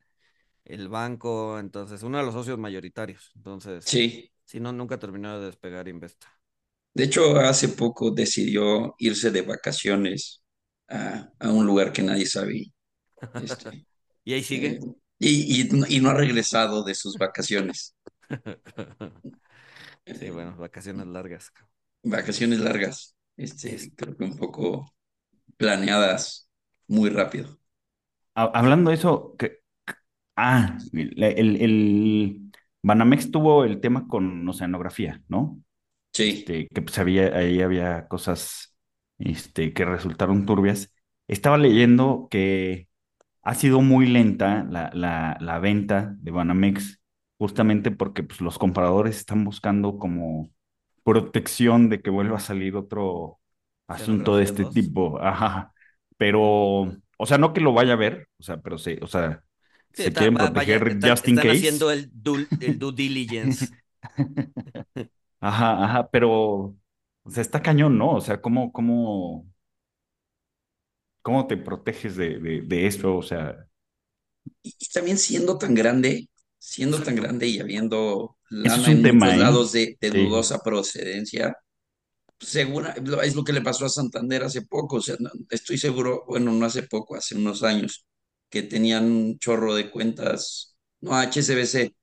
el, 0.64 0.88
banco, 0.88 1.60
entonces, 1.60 2.04
uno 2.04 2.20
de 2.20 2.24
los 2.24 2.34
socios 2.34 2.58
mayoritarios, 2.58 3.32
entonces, 3.36 3.84
sí. 3.86 4.32
Si 4.46 4.60
no, 4.60 4.74
nunca 4.74 5.00
terminó 5.00 5.40
de 5.40 5.46
despegar 5.46 5.88
Investa. 5.88 6.28
De 6.94 7.06
hecho, 7.06 7.38
hace 7.38 7.70
poco 7.70 8.12
decidió 8.12 8.96
irse 8.98 9.32
de 9.32 9.44
vacaciones 9.44 10.44
a, 10.90 11.32
un 11.44 11.66
lugar 11.66 11.94
que 11.94 12.02
nadie 12.02 12.26
sabía. 12.26 12.68
Este, 13.36 13.86
¿Y 14.26 14.34
ahí 14.34 14.44
sigue? 14.44 14.68
Eh, 14.72 14.80
y, 15.20 15.62
y, 15.88 16.00
no 16.02 16.10
ha 16.10 16.14
regresado 16.16 16.84
de 16.84 16.96
sus 16.96 17.18
vacaciones. 17.18 17.96
sí, 20.20 20.30
bueno, 20.32 20.58
vacaciones 20.58 21.08
largas. 21.08 21.54
Vacaciones 22.04 22.60
largas. 22.60 23.16
Este, 23.38 23.78
creo 23.96 24.16
que 24.16 24.24
un 24.24 24.38
poco 24.38 24.94
planeadas 25.58 26.50
muy 26.88 27.10
rápido. 27.10 27.60
Hablando 28.34 28.90
de 28.90 28.96
eso, 28.96 29.36
que, 29.38 29.60
ah, 30.36 30.78
el, 30.94 31.24
el, 31.24 32.52
Banamex 32.84 33.32
tuvo 33.32 33.66
el 33.66 33.80
tema 33.82 34.08
con 34.08 34.48
oceanografía, 34.48 35.22
¿no? 35.28 35.62
Sí. 36.14 36.30
Este, 36.30 36.68
que 36.68 36.82
pues 36.82 36.98
había, 36.98 37.36
ahí 37.36 37.62
había 37.62 38.08
cosas 38.08 38.76
este, 39.20 39.74
que 39.74 39.86
resultaron 39.86 40.46
turbias. 40.46 40.94
Estaba 41.28 41.58
leyendo 41.58 42.28
que 42.32 42.88
ha 43.44 43.56
sido 43.56 43.82
muy 43.82 44.08
lenta 44.08 44.66
la, 44.70 44.92
la, 44.94 45.38
la 45.40 45.60
venta 45.60 46.16
de 46.20 46.32
Banamex, 46.32 47.02
justamente 47.38 47.92
porque 47.92 48.24
pues, 48.24 48.42
los 48.42 48.58
compradores 48.58 49.18
están 49.18 49.44
buscando 49.44 49.98
como 49.98 50.52
protección 51.04 51.90
de 51.90 52.02
que 52.02 52.10
vuelva 52.10 52.38
a 52.38 52.42
salir 52.42 52.76
otro 52.76 53.40
asunto 53.88 54.38
de 54.38 54.44
este 54.44 54.66
tipo. 54.66 55.20
Ajá. 55.20 55.74
Pero, 56.18 56.42
o 57.18 57.26
sea, 57.26 57.38
no 57.38 57.54
que 57.54 57.62
lo 57.62 57.74
vaya 57.74 57.94
a 57.94 57.98
ver, 57.98 58.28
o 58.40 58.44
sea, 58.44 58.58
pero 58.62 58.78
sí, 58.78 58.98
o 59.02 59.08
sea, 59.08 59.44
se 59.94 60.14
quieren 60.14 60.36
proteger 60.36 61.00
just 61.02 61.28
in 61.28 61.36
case. 61.36 61.52
haciendo 61.52 61.92
el 61.92 62.10
due, 62.14 62.48
el 62.60 62.80
due 62.80 62.94
diligence. 62.94 63.68
ajá, 65.40 65.84
ajá, 65.84 66.10
pero, 66.10 66.76
o 67.24 67.30
sea, 67.30 67.42
está 67.42 67.62
cañón, 67.62 67.98
¿no? 67.98 68.12
O 68.12 68.22
sea, 68.22 68.42
¿cómo, 68.42 68.72
cómo, 68.72 69.48
cómo 71.22 71.48
te 71.48 71.58
proteges 71.58 72.16
de, 72.16 72.40
de, 72.40 72.88
eso? 72.88 73.18
O 73.18 73.24
sea. 73.24 73.68
Y, 74.64 74.74
también 74.94 75.18
siendo 75.18 75.58
tan 75.58 75.76
grande, 75.76 76.30
siendo 76.62 77.02
tan 77.02 77.16
grande 77.16 77.48
y 77.48 77.60
habiendo 77.60 78.38
lana 78.52 78.92
en 78.92 79.02
muchos 79.02 79.34
¿eh? 79.34 79.38
lados 79.38 79.72
de, 79.72 79.98
dudosa 80.00 80.60
procedencia, 80.60 81.58
segura, 82.40 82.96
es 83.24 83.36
lo 83.36 83.44
que 83.44 83.52
le 83.52 83.62
pasó 83.62 83.86
a 83.86 83.90
Santander 83.90 84.44
hace 84.44 84.62
poco, 84.62 84.98
o 84.98 85.02
sea, 85.02 85.16
estoy 85.50 85.80
seguro, 85.80 86.24
bueno, 86.28 86.52
no 86.52 86.64
hace 86.64 86.84
poco, 86.84 87.16
hace 87.16 87.36
unos 87.36 87.64
años, 87.64 88.06
que 88.48 88.62
tenían 88.62 89.06
un 89.06 89.40
chorro 89.40 89.74
de 89.74 89.90
cuentas, 89.90 90.78
no, 91.00 91.14
HSBC, 91.20 91.96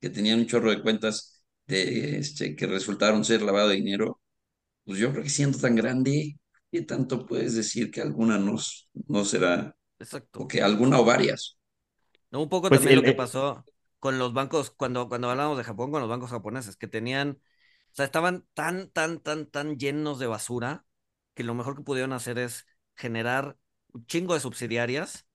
que 0.00 0.10
tenían 0.10 0.38
un 0.38 0.46
chorro 0.46 0.70
de 0.70 0.82
cuentas 0.82 1.42
de, 1.66 2.18
este, 2.18 2.54
que 2.54 2.66
resultaron 2.68 3.24
ser 3.24 3.42
lavado 3.42 3.70
de 3.70 3.76
dinero, 3.76 4.20
pues 4.84 5.00
yo 5.00 5.10
creo 5.10 5.24
que 5.24 5.30
siendo 5.30 5.58
tan 5.58 5.74
grande, 5.74 6.38
¿qué 6.70 6.82
tanto 6.82 7.26
puedes 7.26 7.56
decir 7.56 7.90
que 7.90 8.02
alguna 8.02 8.38
no, 8.38 8.56
no 9.08 9.24
será? 9.24 9.76
Exacto. 9.98 10.42
O 10.42 10.46
que 10.46 10.62
alguna 10.62 11.00
o 11.00 11.04
varias. 11.04 11.58
No, 12.30 12.42
un 12.42 12.48
poco 12.48 12.68
pues 12.68 12.80
también 12.80 13.00
lo 13.00 13.04
que 13.04 13.14
pasó 13.14 13.64
con 14.06 14.20
los 14.20 14.32
bancos, 14.32 14.70
cuando, 14.70 15.08
cuando 15.08 15.28
hablamos 15.28 15.58
de 15.58 15.64
Japón, 15.64 15.90
con 15.90 16.00
los 16.00 16.08
bancos 16.08 16.30
japoneses, 16.30 16.76
que 16.76 16.86
tenían, 16.86 17.40
o 17.90 17.94
sea, 17.94 18.04
estaban 18.04 18.46
tan, 18.54 18.88
tan, 18.90 19.18
tan, 19.18 19.46
tan 19.46 19.78
llenos 19.78 20.20
de 20.20 20.28
basura, 20.28 20.84
que 21.34 21.42
lo 21.42 21.54
mejor 21.54 21.76
que 21.76 21.82
pudieron 21.82 22.12
hacer 22.12 22.38
es 22.38 22.68
generar 22.94 23.56
un 23.92 24.06
chingo 24.06 24.34
de 24.34 24.38
subsidiarias 24.38 25.26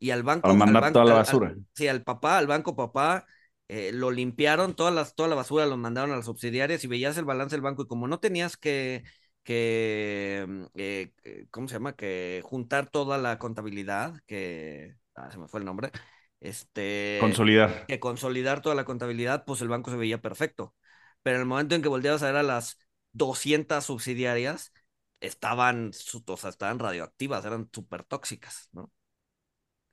y 0.00 0.10
al 0.10 0.24
banco. 0.24 0.42
Para 0.42 0.54
mandar 0.54 0.82
al 0.86 0.92
toda 0.92 1.04
la 1.04 1.14
basura. 1.14 1.54
sí, 1.72 1.86
al 1.86 2.02
papá, 2.02 2.36
al 2.36 2.48
banco 2.48 2.74
papá, 2.74 3.26
eh, 3.68 3.92
lo 3.92 4.10
limpiaron, 4.10 4.74
todas 4.74 4.92
las, 4.92 5.14
toda 5.14 5.28
la 5.28 5.36
basura 5.36 5.64
lo 5.66 5.76
mandaron 5.76 6.10
a 6.10 6.16
las 6.16 6.24
subsidiarias 6.24 6.82
y 6.82 6.88
veías 6.88 7.16
el 7.18 7.26
balance 7.26 7.54
del 7.54 7.62
banco 7.62 7.82
y 7.82 7.86
como 7.86 8.08
no 8.08 8.18
tenías 8.18 8.56
que, 8.56 9.04
que 9.44 10.44
mm, 10.48 10.64
eh, 10.74 11.12
eh, 11.22 11.46
¿cómo 11.52 11.68
se 11.68 11.74
llama? 11.74 11.94
Que 11.94 12.42
juntar 12.44 12.90
toda 12.90 13.18
la 13.18 13.38
contabilidad, 13.38 14.20
que, 14.26 14.96
ah, 15.14 15.30
se 15.30 15.38
me 15.38 15.46
fue 15.46 15.60
el 15.60 15.66
nombre, 15.66 15.92
este... 16.40 17.18
Consolidar. 17.20 17.86
Que 17.86 18.00
consolidar 18.00 18.62
toda 18.62 18.74
la 18.74 18.84
contabilidad, 18.84 19.44
pues 19.44 19.60
el 19.60 19.68
banco 19.68 19.90
se 19.90 19.96
veía 19.96 20.20
perfecto. 20.20 20.74
Pero 21.22 21.36
en 21.36 21.42
el 21.42 21.48
momento 21.48 21.74
en 21.74 21.82
que 21.82 21.88
volteabas 21.88 22.22
a 22.22 22.26
ver 22.26 22.36
a 22.36 22.42
las 22.42 22.78
200 23.12 23.84
subsidiarias, 23.84 24.72
estaban, 25.20 25.90
o 26.26 26.36
sea, 26.36 26.50
estaban 26.50 26.78
radioactivas, 26.78 27.44
eran 27.44 27.68
súper 27.72 28.04
tóxicas, 28.04 28.68
¿no? 28.72 28.92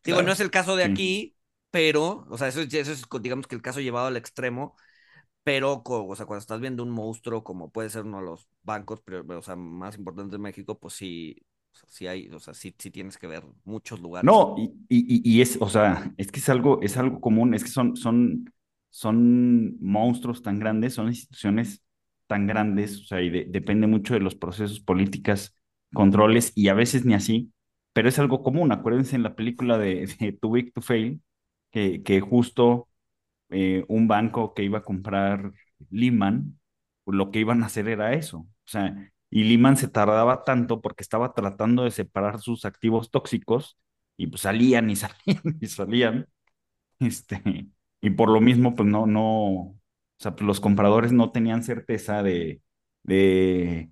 Digo, 0.03 0.21
no 0.21 0.33
es 0.33 0.39
el 0.41 0.51
caso 0.51 0.75
de 0.75 0.83
aquí, 0.83 1.37
pero, 1.71 2.25
o 2.29 2.37
sea, 2.37 2.49
eso, 2.49 2.61
eso 2.61 2.91
es, 2.91 3.03
digamos 3.21 3.47
que 3.47 3.55
el 3.55 3.61
caso 3.61 3.79
llevado 3.79 4.07
al 4.07 4.17
extremo, 4.17 4.75
pero, 5.43 5.81
o 5.85 6.15
sea, 6.15 6.25
cuando 6.25 6.41
estás 6.41 6.59
viendo 6.59 6.83
un 6.83 6.89
monstruo 6.89 7.43
como 7.43 7.71
puede 7.71 7.89
ser 7.89 8.03
uno 8.03 8.19
de 8.19 8.25
los 8.25 8.49
bancos 8.63 9.01
pero, 9.03 9.23
o 9.27 9.41
sea, 9.41 9.55
más 9.55 9.97
importantes 9.97 10.33
de 10.33 10.39
México, 10.39 10.77
pues 10.77 10.93
sí, 10.95 11.37
sí 11.87 12.07
hay, 12.07 12.29
o 12.29 12.39
sea, 12.39 12.53
sí, 12.53 12.73
sí 12.77 12.91
tienes 12.91 13.17
que 13.17 13.27
ver 13.27 13.43
muchos 13.65 13.99
lugares. 13.99 14.25
No, 14.25 14.55
y, 14.57 14.71
y, 14.89 15.21
y, 15.29 15.41
es, 15.41 15.57
o 15.59 15.69
sea, 15.69 16.13
es 16.17 16.31
que 16.31 16.39
es 16.39 16.49
algo, 16.49 16.81
es 16.81 16.97
algo 16.97 17.19
común, 17.19 17.53
es 17.53 17.63
que 17.63 17.69
son, 17.69 17.95
son, 17.95 18.51
son 18.89 19.77
monstruos 19.79 20.41
tan 20.41 20.59
grandes, 20.59 20.93
son 20.93 21.07
instituciones 21.07 21.83
tan 22.27 22.47
grandes, 22.47 23.01
o 23.01 23.03
sea, 23.03 23.21
y 23.21 23.29
depende 23.29 23.87
mucho 23.87 24.13
de 24.13 24.19
los 24.19 24.35
procesos, 24.35 24.79
políticas, 24.79 25.55
controles, 25.93 26.51
y 26.55 26.69
a 26.69 26.73
veces 26.73 27.05
ni 27.05 27.13
así 27.13 27.53
pero 27.93 28.09
es 28.09 28.19
algo 28.19 28.43
común. 28.43 28.71
Acuérdense 28.71 29.15
en 29.15 29.23
la 29.23 29.35
película 29.35 29.77
de, 29.77 30.07
Too 30.41 30.51
Big 30.51 30.73
to 30.73 30.81
Fail, 30.81 31.21
que, 31.71 32.03
que 32.03 32.21
justo 32.21 32.89
eh, 33.49 33.85
un 33.87 34.07
banco 34.07 34.53
que 34.53 34.63
iba 34.63 34.79
a 34.79 34.83
comprar 34.83 35.53
Lehman, 35.91 36.59
lo 37.05 37.31
que 37.31 37.39
iban 37.39 37.63
a 37.63 37.67
hacer 37.67 37.87
era 37.87 38.13
eso. 38.13 38.39
O 38.39 38.47
sea, 38.65 39.12
y 39.35 39.45
Lehman 39.45 39.77
se 39.77 39.87
tardaba 39.87 40.43
tanto 40.43 40.79
porque 40.79 41.01
estaba 41.01 41.33
tratando 41.33 41.85
de 41.85 41.89
separar 41.89 42.39
sus 42.39 42.65
activos 42.65 43.09
tóxicos 43.09 43.79
y 44.15 44.27
pues 44.27 44.43
salían 44.43 44.91
y 44.91 44.95
salían 44.95 45.57
y 45.59 45.65
salían. 45.65 46.27
Este, 46.99 47.41
y 47.99 48.09
por 48.11 48.29
lo 48.29 48.41
mismo, 48.41 48.75
pues 48.75 48.87
no, 48.87 49.07
no, 49.07 49.23
o 49.23 49.75
sea, 50.19 50.35
pues 50.35 50.45
los 50.45 50.59
compradores 50.59 51.13
no 51.13 51.31
tenían 51.31 51.63
certeza 51.63 52.21
de, 52.21 52.61
de, 53.01 53.89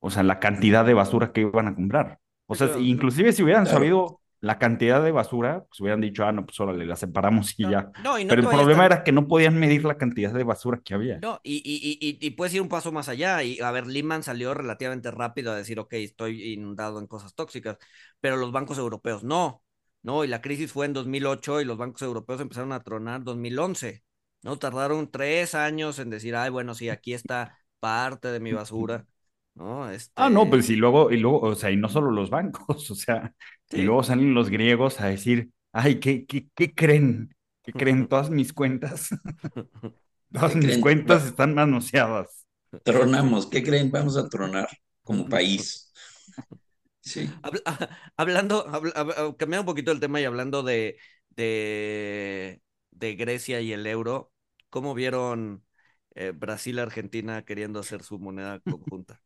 o 0.00 0.10
sea, 0.10 0.22
la 0.22 0.38
cantidad 0.38 0.84
de 0.84 0.92
basura 0.92 1.32
que 1.32 1.40
iban 1.40 1.68
a 1.68 1.74
comprar. 1.74 2.20
O 2.46 2.54
sea, 2.54 2.78
inclusive 2.78 3.32
si 3.32 3.42
hubieran 3.42 3.66
sabido 3.66 4.20
la 4.42 4.58
cantidad 4.58 5.02
de 5.02 5.12
basura, 5.12 5.64
pues 5.68 5.80
hubieran 5.80 6.00
dicho, 6.00 6.24
ah, 6.24 6.32
no, 6.32 6.44
pues 6.44 6.58
órale, 6.58 6.84
la 6.84 6.96
separamos 6.96 7.54
y 7.58 7.62
ya. 7.62 7.92
No, 8.02 8.14
Pero 8.16 8.42
el 8.42 8.48
problema 8.48 8.84
era 8.84 9.04
que 9.04 9.12
no 9.12 9.28
podían 9.28 9.56
medir 9.56 9.84
la 9.84 9.96
cantidad 9.96 10.32
de 10.32 10.42
basura 10.42 10.80
que 10.84 10.94
había. 10.94 11.18
No, 11.20 11.40
y, 11.44 11.58
y, 11.64 11.98
y, 12.00 12.18
y, 12.20 12.30
puedes 12.30 12.52
ir 12.52 12.60
un 12.60 12.68
paso 12.68 12.90
más 12.90 13.08
allá. 13.08 13.44
Y 13.44 13.60
a 13.60 13.70
ver, 13.70 13.86
Lehman 13.86 14.24
salió 14.24 14.52
relativamente 14.52 15.12
rápido 15.12 15.52
a 15.52 15.56
decir, 15.56 15.78
ok, 15.78 15.92
estoy 15.92 16.54
inundado 16.54 16.98
en 16.98 17.06
cosas 17.06 17.36
tóxicas, 17.36 17.78
pero 18.20 18.36
los 18.36 18.50
bancos 18.50 18.78
europeos 18.78 19.22
no. 19.22 19.62
No, 20.02 20.24
y 20.24 20.26
la 20.26 20.42
crisis 20.42 20.72
fue 20.72 20.86
en 20.86 20.92
2008 20.92 21.60
y 21.60 21.64
los 21.64 21.78
bancos 21.78 22.02
europeos 22.02 22.40
empezaron 22.40 22.72
a 22.72 22.82
tronar 22.82 23.20
en 23.20 23.24
2011. 23.24 24.02
No, 24.42 24.58
tardaron 24.58 25.08
tres 25.08 25.54
años 25.54 26.00
en 26.00 26.10
decir, 26.10 26.34
ay, 26.34 26.50
bueno, 26.50 26.74
sí, 26.74 26.88
aquí 26.88 27.14
está 27.14 27.56
parte 27.78 28.32
de 28.32 28.40
mi 28.40 28.52
basura. 28.52 29.06
¿No? 29.54 29.86
Ah, 30.14 30.28
no, 30.30 30.48
pues 30.50 30.68
y 30.70 30.76
luego, 30.76 31.10
y 31.10 31.16
luego, 31.16 31.40
o 31.40 31.54
sea, 31.54 31.70
y 31.70 31.76
no 31.76 31.88
solo 31.88 32.10
los 32.10 32.30
bancos, 32.30 32.90
o 32.90 32.94
sea, 32.94 33.34
y 33.72 33.82
luego 33.82 34.02
salen 34.02 34.34
los 34.34 34.50
griegos 34.50 35.00
a 35.00 35.06
decir, 35.08 35.50
ay, 35.72 36.00
¿qué, 36.00 36.26
qué, 36.26 36.48
qué 36.54 36.74
creen? 36.74 37.34
¿Qué 37.62 37.74
creen? 37.74 38.06
Todas 38.08 38.30
mis 38.30 38.52
cuentas, 38.52 39.10
todas 40.32 40.56
mis 40.56 40.78
cuentas 40.78 41.24
están 41.26 41.54
manoseadas. 41.54 42.46
Tronamos, 42.84 43.46
¿qué 43.48 43.62
creen? 43.62 43.90
Vamos 43.90 44.16
a 44.16 44.28
tronar 44.28 44.68
como 45.02 45.28
país. 45.28 45.92
Sí. 47.00 47.28
hablando, 48.16 48.64
cambiando 49.38 49.60
un 49.62 49.66
poquito 49.66 49.90
el 49.92 50.00
tema 50.00 50.20
y 50.20 50.24
hablando 50.24 50.62
de, 50.62 50.98
de, 51.30 52.62
de 52.92 53.14
Grecia 53.16 53.60
y 53.60 53.72
el 53.72 53.86
euro, 53.86 54.32
¿cómo 54.70 54.94
vieron 54.94 55.64
eh, 56.14 56.32
Brasil-Argentina 56.34 57.44
queriendo 57.44 57.80
hacer 57.80 58.02
su 58.02 58.18
moneda 58.18 58.60
conjunta. 58.64 59.20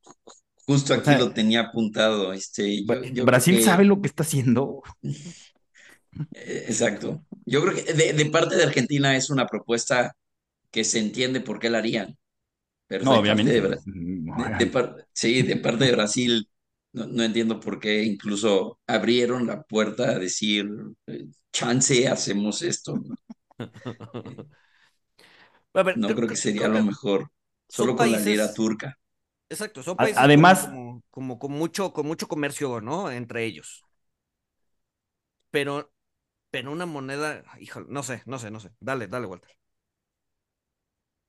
Justo 0.67 0.95
aquí 0.95 1.11
lo 1.17 1.31
tenía 1.31 1.61
apuntado. 1.61 2.33
Este, 2.33 2.85
Brasil 3.25 3.63
sabe 3.63 3.85
lo 3.85 4.01
que 4.01 4.09
está 4.09 4.25
haciendo. 4.25 4.83
Eh, 5.03 5.15
exacto. 6.69 7.25
Yo 7.45 7.63
creo 7.63 7.75
que 7.75 7.93
de, 7.93 8.27
parte 8.27 8.57
de 8.57 8.65
Argentina 8.65 9.17
es 9.17 9.31
una 9.31 9.47
propuesta 9.47 10.17
que 10.73 10.83
se 10.83 10.99
entiende 10.99 11.41
por 11.41 11.61
qué 11.61 11.71
la 11.71 11.79
harían. 11.79 12.17
Pero 12.89 13.05
no, 13.05 13.19
obviamente. 13.19 13.79
sí, 15.13 15.43
de 15.43 15.57
parte 15.57 15.85
de 15.85 15.93
Brasil 15.93 16.49
no, 16.93 17.07
no, 17.07 17.23
entiendo 17.25 17.61
por 17.61 17.79
qué 17.79 18.05
incluso 18.05 18.79
abrieron 18.87 19.47
la 19.47 19.63
puerta 19.63 20.11
a 20.11 20.19
decir, 20.19 20.69
eh, 21.07 21.27
chance, 21.53 22.09
hacemos 22.09 22.63
esto. 22.63 23.01
no 25.97 26.09
creo 26.15 26.29
que 26.29 26.37
sería 26.37 26.69
lo 26.69 26.83
mejor. 26.83 27.31
Solo 27.69 27.97
con 27.97 28.11
la 28.11 28.19
lira 28.19 28.53
turca. 28.53 28.99
Exacto, 29.49 29.83
son 29.83 29.97
países 29.97 30.19
además, 30.19 30.69
como, 31.11 31.39
con 31.39 31.53
mucho, 31.53 31.93
con 31.93 32.07
mucho 32.07 32.27
comercio, 32.29 32.81
¿no? 32.81 33.11
Entre 33.11 33.45
ellos. 33.45 33.83
Pero, 35.51 35.93
pero 36.51 36.73
una 36.73 36.87
moneda, 36.87 37.45
híjole, 37.61 37.87
no 37.91 38.03
sé, 38.03 38.23
no 38.27 38.39
sé, 38.39 38.51
no 38.51 38.61
sé. 38.61 38.71
Dale, 38.81 39.09
dale, 39.09 39.27
Walter. 39.27 39.51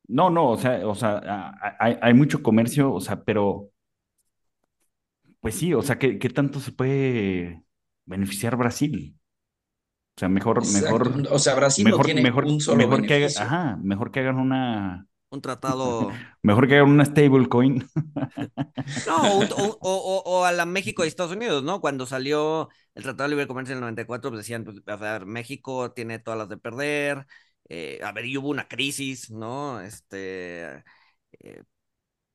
No, 0.09 0.29
no, 0.29 0.51
o 0.51 0.57
sea, 0.57 0.87
o 0.87 0.95
sea, 0.95 1.53
hay, 1.79 1.97
hay 2.01 2.13
mucho 2.13 2.41
comercio, 2.41 2.93
o 2.93 3.01
sea, 3.01 3.23
pero 3.23 3.71
pues 5.39 5.55
sí, 5.55 5.73
o 5.73 5.81
sea, 5.81 5.97
¿qué, 5.99 6.19
qué 6.19 6.29
tanto 6.29 6.59
se 6.59 6.71
puede 6.71 7.63
beneficiar 8.05 8.55
Brasil? 8.57 9.17
O 10.17 10.19
sea, 10.19 10.29
mejor, 10.29 10.65
mejor. 10.73 11.27
O 11.29 11.37
sea, 11.37 11.53
Brasil 11.53 11.85
mejor, 11.85 11.99
no 11.99 12.05
tiene 12.05 12.23
mejor, 12.23 12.45
un 12.45 12.59
solo 12.59 12.77
mejor 12.77 13.05
que 13.05 13.27
ajá, 13.37 13.77
mejor 13.83 14.09
que 14.11 14.21
hagan 14.21 14.39
una. 14.39 15.05
Un 15.29 15.41
tratado. 15.41 16.11
mejor 16.41 16.67
que 16.67 16.75
hagan 16.75 16.89
una 16.89 17.05
stablecoin. 17.05 17.87
no, 19.05 19.39
o, 19.39 19.43
o, 19.79 20.23
o, 20.25 20.43
a 20.43 20.51
la 20.51 20.65
México 20.65 21.05
y 21.05 21.07
Estados 21.07 21.33
Unidos, 21.33 21.61
¿no? 21.61 21.81
Cuando 21.81 22.07
salió 22.07 22.67
el 22.95 23.03
Tratado 23.03 23.29
de 23.29 23.35
Libre 23.35 23.45
Comercio 23.45 23.73
en 23.73 23.77
el 23.77 23.81
94, 23.81 24.31
pues 24.31 24.39
decían, 24.39 24.63
pues, 24.63 24.77
a 24.87 24.95
ver, 24.95 25.27
México 25.27 25.91
tiene 25.91 26.17
todas 26.17 26.39
las 26.39 26.49
de 26.49 26.57
perder. 26.57 27.27
Eh, 27.69 27.99
a 28.03 28.11
ver, 28.11 28.25
y 28.25 28.37
hubo 28.37 28.49
una 28.49 28.67
crisis, 28.67 29.29
¿no? 29.29 29.81
Este. 29.81 30.83
Eh, 31.41 31.61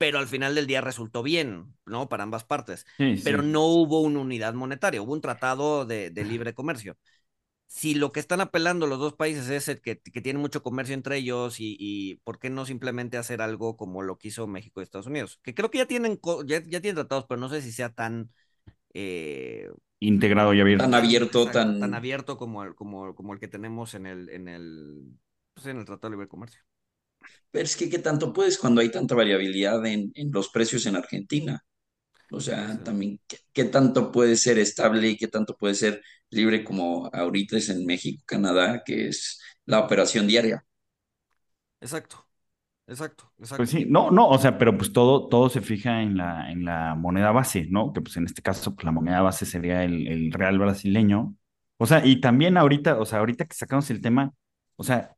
pero 0.02 0.18
al 0.18 0.26
final 0.26 0.56
del 0.56 0.66
día 0.66 0.80
resultó 0.80 1.22
bien, 1.22 1.76
¿no? 1.86 2.08
Para 2.08 2.24
ambas 2.24 2.42
partes. 2.42 2.84
pero 3.22 3.40
no 3.40 3.66
hubo 3.66 4.00
una 4.00 4.18
unidad 4.18 4.52
monetaria, 4.52 5.00
hubo 5.00 5.12
un 5.12 5.20
tratado 5.20 5.84
de, 5.84 6.10
libre 6.24 6.54
comercio. 6.54 6.96
Si 7.74 7.94
lo 7.94 8.12
que 8.12 8.20
están 8.20 8.42
apelando 8.42 8.86
los 8.86 8.98
dos 8.98 9.14
países 9.14 9.48
es 9.48 9.66
el 9.66 9.80
que, 9.80 9.98
que 9.98 10.20
tienen 10.20 10.42
mucho 10.42 10.62
comercio 10.62 10.92
entre 10.92 11.16
ellos 11.16 11.56
y, 11.58 12.20
por 12.22 12.38
qué 12.38 12.50
no 12.50 12.66
simplemente 12.66 13.16
hacer 13.16 13.40
algo 13.40 13.78
como 13.78 14.02
lo 14.02 14.18
que 14.18 14.28
hizo 14.28 14.46
México 14.46 14.80
y 14.80 14.84
Estados 14.84 15.06
Unidos, 15.06 15.40
que 15.42 15.54
creo 15.54 15.70
que 15.70 15.78
ya 15.78 15.86
tienen, 15.86 16.20
ya, 16.44 16.62
tienen 16.62 16.96
tratados, 16.96 17.24
pero 17.26 17.40
no 17.40 17.48
sé 17.48 17.62
si 17.62 17.72
sea 17.72 17.88
tan... 17.88 18.30
Eh, 18.92 19.70
integrado 20.00 20.52
y 20.52 20.60
abierto. 20.60 20.84
Tan 20.84 20.92
abierto, 20.92 21.46
tan... 21.46 21.80
Tan 21.80 21.94
abierto 21.94 22.36
como 22.36 22.62
el, 22.62 22.74
como, 22.74 23.14
como 23.14 23.32
el 23.32 23.40
que 23.40 23.48
tenemos 23.48 23.94
en 23.94 24.04
el, 24.04 24.28
en 24.28 24.48
el, 24.48 25.18
pues 25.54 25.66
en 25.66 25.78
el 25.78 25.86
Tratado 25.86 26.10
de 26.10 26.16
Libre 26.16 26.28
Comercio. 26.28 26.60
Pero 27.50 27.64
es 27.64 27.74
que, 27.74 27.88
¿qué 27.88 28.00
tanto 28.00 28.34
puedes 28.34 28.58
cuando 28.58 28.82
hay 28.82 28.90
tanta 28.90 29.14
variabilidad 29.14 29.84
en, 29.86 30.12
en 30.14 30.30
los 30.30 30.50
precios 30.50 30.84
en 30.84 30.96
Argentina? 30.96 31.64
O 32.32 32.40
sea, 32.40 32.82
también, 32.82 33.20
¿qué, 33.52 33.64
tanto 33.64 34.10
puede 34.10 34.36
ser 34.36 34.58
estable 34.58 35.08
y 35.08 35.16
qué 35.16 35.28
tanto 35.28 35.56
puede 35.56 35.74
ser 35.74 36.02
libre 36.30 36.64
como 36.64 37.10
ahorita 37.12 37.58
es 37.58 37.68
en 37.68 37.84
México, 37.84 38.22
Canadá, 38.26 38.82
que 38.84 39.08
es 39.08 39.40
la 39.66 39.80
operación 39.80 40.26
diaria? 40.26 40.64
Exacto, 41.80 42.26
exacto, 42.86 43.32
exacto. 43.38 43.56
Pues 43.58 43.70
sí, 43.70 43.84
no, 43.86 44.10
no, 44.10 44.28
o 44.28 44.38
sea, 44.38 44.56
pero 44.56 44.76
pues 44.76 44.92
todo, 44.92 45.28
todo 45.28 45.50
se 45.50 45.60
fija 45.60 46.02
en 46.02 46.16
la, 46.16 46.50
en 46.50 46.64
la 46.64 46.94
moneda 46.94 47.32
base, 47.32 47.66
¿no? 47.68 47.92
Que 47.92 48.00
pues 48.00 48.16
en 48.16 48.24
este 48.24 48.40
caso, 48.40 48.74
pues 48.74 48.84
la 48.84 48.92
moneda 48.92 49.20
base 49.20 49.44
sería 49.44 49.84
el, 49.84 50.06
el 50.08 50.32
real 50.32 50.58
brasileño. 50.58 51.36
O 51.76 51.86
sea, 51.86 52.04
y 52.06 52.20
también 52.20 52.56
ahorita, 52.56 52.98
o 52.98 53.04
sea, 53.04 53.18
ahorita 53.18 53.44
que 53.44 53.54
sacamos 53.54 53.90
el 53.90 54.00
tema, 54.00 54.32
o 54.76 54.84
sea, 54.84 55.16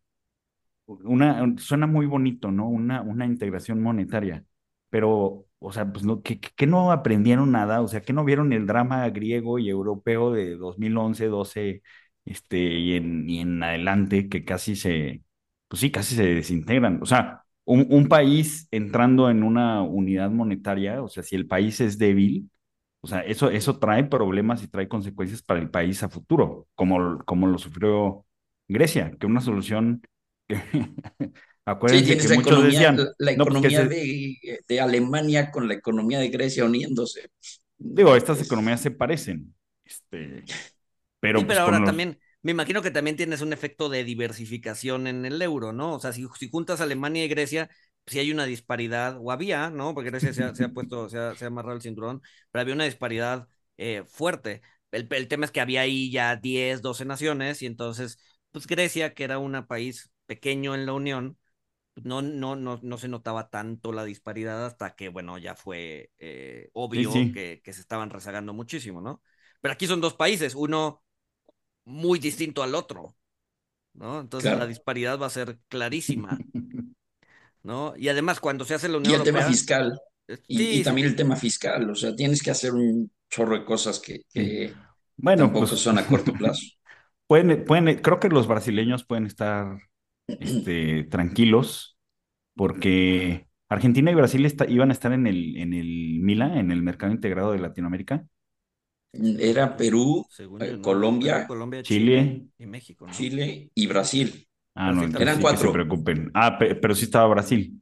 una, 0.87 1.55
suena 1.59 1.87
muy 1.87 2.07
bonito, 2.07 2.51
¿no? 2.51 2.69
Una, 2.69 3.03
una 3.03 3.27
integración 3.27 3.83
monetaria, 3.83 4.45
pero, 4.91 5.47
o 5.65 5.73
sea, 5.73 5.91
pues 5.93 6.05
no, 6.05 6.23
que, 6.23 6.41
que 6.41 6.67
no 6.67 6.93
aprendieron 6.93 7.53
nada, 7.53 7.81
o 7.83 7.89
sea, 7.89 8.01
que 8.03 8.13
no 8.13 8.25
vieron 8.25 8.53
el 8.53 8.67
drama 8.67 9.09
griego 9.11 9.59
y 9.59 9.69
europeo 9.71 10.33
de 10.33 10.57
2011, 10.57 11.27
12, 11.27 11.83
este, 12.25 12.59
y 12.59 12.95
en, 12.97 13.29
y 13.29 13.41
en 13.41 13.63
adelante, 13.63 14.29
que 14.29 14.45
casi 14.45 14.77
se, 14.77 15.23
pues 15.69 15.81
sí, 15.81 15.91
casi 15.91 16.15
se 16.17 16.25
desintegran. 16.35 17.01
O 17.03 17.07
sea, 17.07 17.45
un, 17.65 17.87
un 17.91 18.09
país 18.09 18.69
entrando 18.71 19.31
en 19.31 19.43
una 19.43 19.83
unidad 19.83 20.31
monetaria, 20.31 21.03
o 21.03 21.09
sea, 21.09 21.23
si 21.23 21.37
el 21.37 21.47
país 21.47 21.81
es 21.81 21.99
débil, 21.99 22.51
o 23.01 23.07
sea, 23.07 23.21
eso, 23.21 23.51
eso 23.51 23.79
trae 23.79 24.05
problemas 24.05 24.63
y 24.63 24.69
trae 24.69 24.89
consecuencias 24.89 25.43
para 25.43 25.61
el 25.61 25.71
país 25.71 26.03
a 26.03 26.09
futuro, 26.09 26.69
como, 26.75 27.19
como 27.25 27.47
lo 27.47 27.59
sufrió 27.59 28.25
Grecia, 28.69 29.13
que 29.21 29.27
una 29.27 29.41
solución 29.41 30.03
Acuérdense 31.67 32.19
que 32.19 32.29
la 32.29 32.35
muchos 32.35 32.53
economía, 32.53 32.93
decían, 32.93 32.97
la, 32.97 33.37
pues 33.37 33.49
economía 33.49 33.85
de, 33.87 34.81
Alemania 34.81 35.51
con 35.51 35.67
la 35.67 35.75
economía 35.75 36.19
de 36.19 36.29
Grecia 36.29 36.65
uniéndose. 36.65 37.31
Digo, 37.79 38.15
estas 38.17 38.43
economías 38.43 38.83
se 38.83 38.91
parecen. 38.91 39.55
Este, 39.83 40.45
pero, 41.21 41.39
sí, 41.39 41.47
pues, 41.47 41.57
pero 41.57 41.61
ahora 41.63 41.83
también, 41.83 42.19
me 42.43 42.51
imagino 42.51 42.83
que 42.83 42.91
también 42.91 43.17
tienes 43.17 43.41
un 43.41 43.55
efecto 43.55 43.89
de 43.89 44.05
diversificación 44.05 45.07
en 45.07 45.25
el 45.25 45.41
euro, 45.41 45.73
¿no? 45.73 45.95
O 45.95 46.01
sea, 46.01 46.13
si, 46.13 46.27
si 46.39 46.51
juntas 46.51 46.83
Alemania 46.83 47.25
y 47.25 47.29
Grecia, 47.29 47.71
si 48.07 48.19
hay 48.19 48.31
una 48.31 48.45
disparidad, 48.45 49.17
o 49.19 49.33
había, 49.33 49.71
¿no? 49.71 49.95
Porque 49.95 50.11
Grecia 50.11 50.35
se 50.35 50.45
ha, 50.45 50.55
se 50.55 50.65
ha 50.65 50.69
puesto, 50.69 51.09
se 51.09 51.19
ha, 51.19 51.35
se 51.35 51.45
ha, 51.45 51.49
amarrado 51.49 51.77
el 51.77 51.83
cinturón, 51.83 52.21
pero 52.51 52.61
había 52.61 52.75
una 52.75 52.85
disparidad 52.85 53.49
eh, 53.79 54.05
fuerte. 54.07 54.61
El, 54.91 55.09
el, 55.11 55.29
tema 55.29 55.47
es 55.47 55.51
que 55.51 55.61
había 55.63 55.81
ahí 55.81 56.11
ya 56.11 56.37
10, 56.37 56.83
12 56.83 57.07
naciones, 57.07 57.63
y 57.63 57.67
entonces, 57.67 58.19
pues 58.53 58.67
Grecia, 58.67 59.15
que 59.15 59.25
era 59.25 59.39
un 59.39 59.67
país 59.67 60.11
pequeño 60.27 60.75
en 60.75 60.85
la 60.85 60.93
Unión, 60.93 61.39
no, 62.03 62.23
no, 62.23 62.57
no, 62.57 62.81
no 62.83 62.99
se 62.99 63.09
notaba 63.09 63.51
tanto 63.51 63.93
la 63.93 64.05
disparidad 64.05 64.67
hasta 64.67 64.95
que, 64.97 65.09
bueno, 65.09 65.39
ya 65.39 65.55
fue 65.55 66.11
eh, 66.19 66.71
obvio 66.73 67.13
Que, 67.13 67.61
que, 67.63 67.73
se 67.73 67.81
estaban 67.81 68.11
rezagando 68.11 68.53
muchísimo, 68.53 69.01
¿no? 69.01 69.23
Pero 69.61 69.75
aquí 69.75 69.87
son 69.87 70.01
dos 70.01 70.15
países, 70.15 70.55
uno 70.55 71.03
muy 71.85 72.19
distinto 72.19 72.63
al 72.63 72.75
otro, 72.75 73.17
¿no? 73.95 74.21
Entonces 74.21 74.59
la 74.59 74.67
disparidad 74.67 75.19
va 75.19 75.27
a 75.27 75.31
ser 75.31 75.59
clarísima, 75.69 76.37
¿no? 77.63 77.95
Y 77.97 78.09
además 78.09 78.41
cuando 78.41 78.65
se 78.65 78.75
hace 78.75 78.89
la 78.89 78.99
Unión 78.99 79.13
Y 79.13 79.17
el 79.17 79.23
tema 79.23 79.43
fiscal, 79.43 79.99
y, 80.49 80.83
también 80.83 81.09
el 81.09 81.17
tema 81.17 81.37
fiscal, 81.37 81.89
o 81.91 81.95
sea, 81.95 82.15
tienes 82.17 82.43
que 82.43 82.51
hacer 82.51 82.73
un 82.73 83.11
chorro 83.31 83.59
de 83.59 83.65
cosas 83.65 84.01
que, 84.01 84.75
bueno, 85.17 85.45
tampoco 85.45 85.69
pues, 85.69 85.81
son 85.81 85.99
a 85.99 86.07
corto 86.07 86.33
plazo. 86.39 86.67
Pueden, 87.27 87.65
pueden, 87.65 88.01
creo 88.01 88.21
que 88.21 88.29
los 88.29 88.47
brasileños 88.47 89.05
pueden 89.05 89.27
estar 89.27 89.79
este, 90.27 91.05
tranquilos, 91.05 91.99
porque 92.55 93.49
Argentina 93.69 94.11
y 94.11 94.15
Brasil 94.15 94.47
iban 94.69 94.91
a 94.91 94.93
estar 94.93 95.13
en 95.13 95.27
el, 95.27 95.57
en 95.57 95.75
el 95.75 96.21
MILA, 96.21 96.59
en 96.59 96.71
el 96.71 96.83
mercado 96.83 97.13
integrado 97.13 97.53
de 97.53 97.59
Latinoamérica. 97.59 98.25
Era 99.13 99.77
Perú, 99.77 100.27
eh, 100.61 100.79
Colombia, 100.83 101.47
Chile, 101.83 102.47
y 102.59 102.67
México. 102.67 103.07
Chile 103.11 103.71
y 103.75 103.87
Brasil. 103.87 104.49
Ah, 104.75 104.91
no, 104.91 105.05
eran 105.19 105.41
cuatro. 105.41 105.61
Que 105.61 105.67
se 105.69 105.73
preocupen. 105.73 106.31
Ah, 106.35 106.59
pero 106.59 106.95
sí 106.95 107.05
estaba 107.05 107.29
Brasil. 107.29 107.81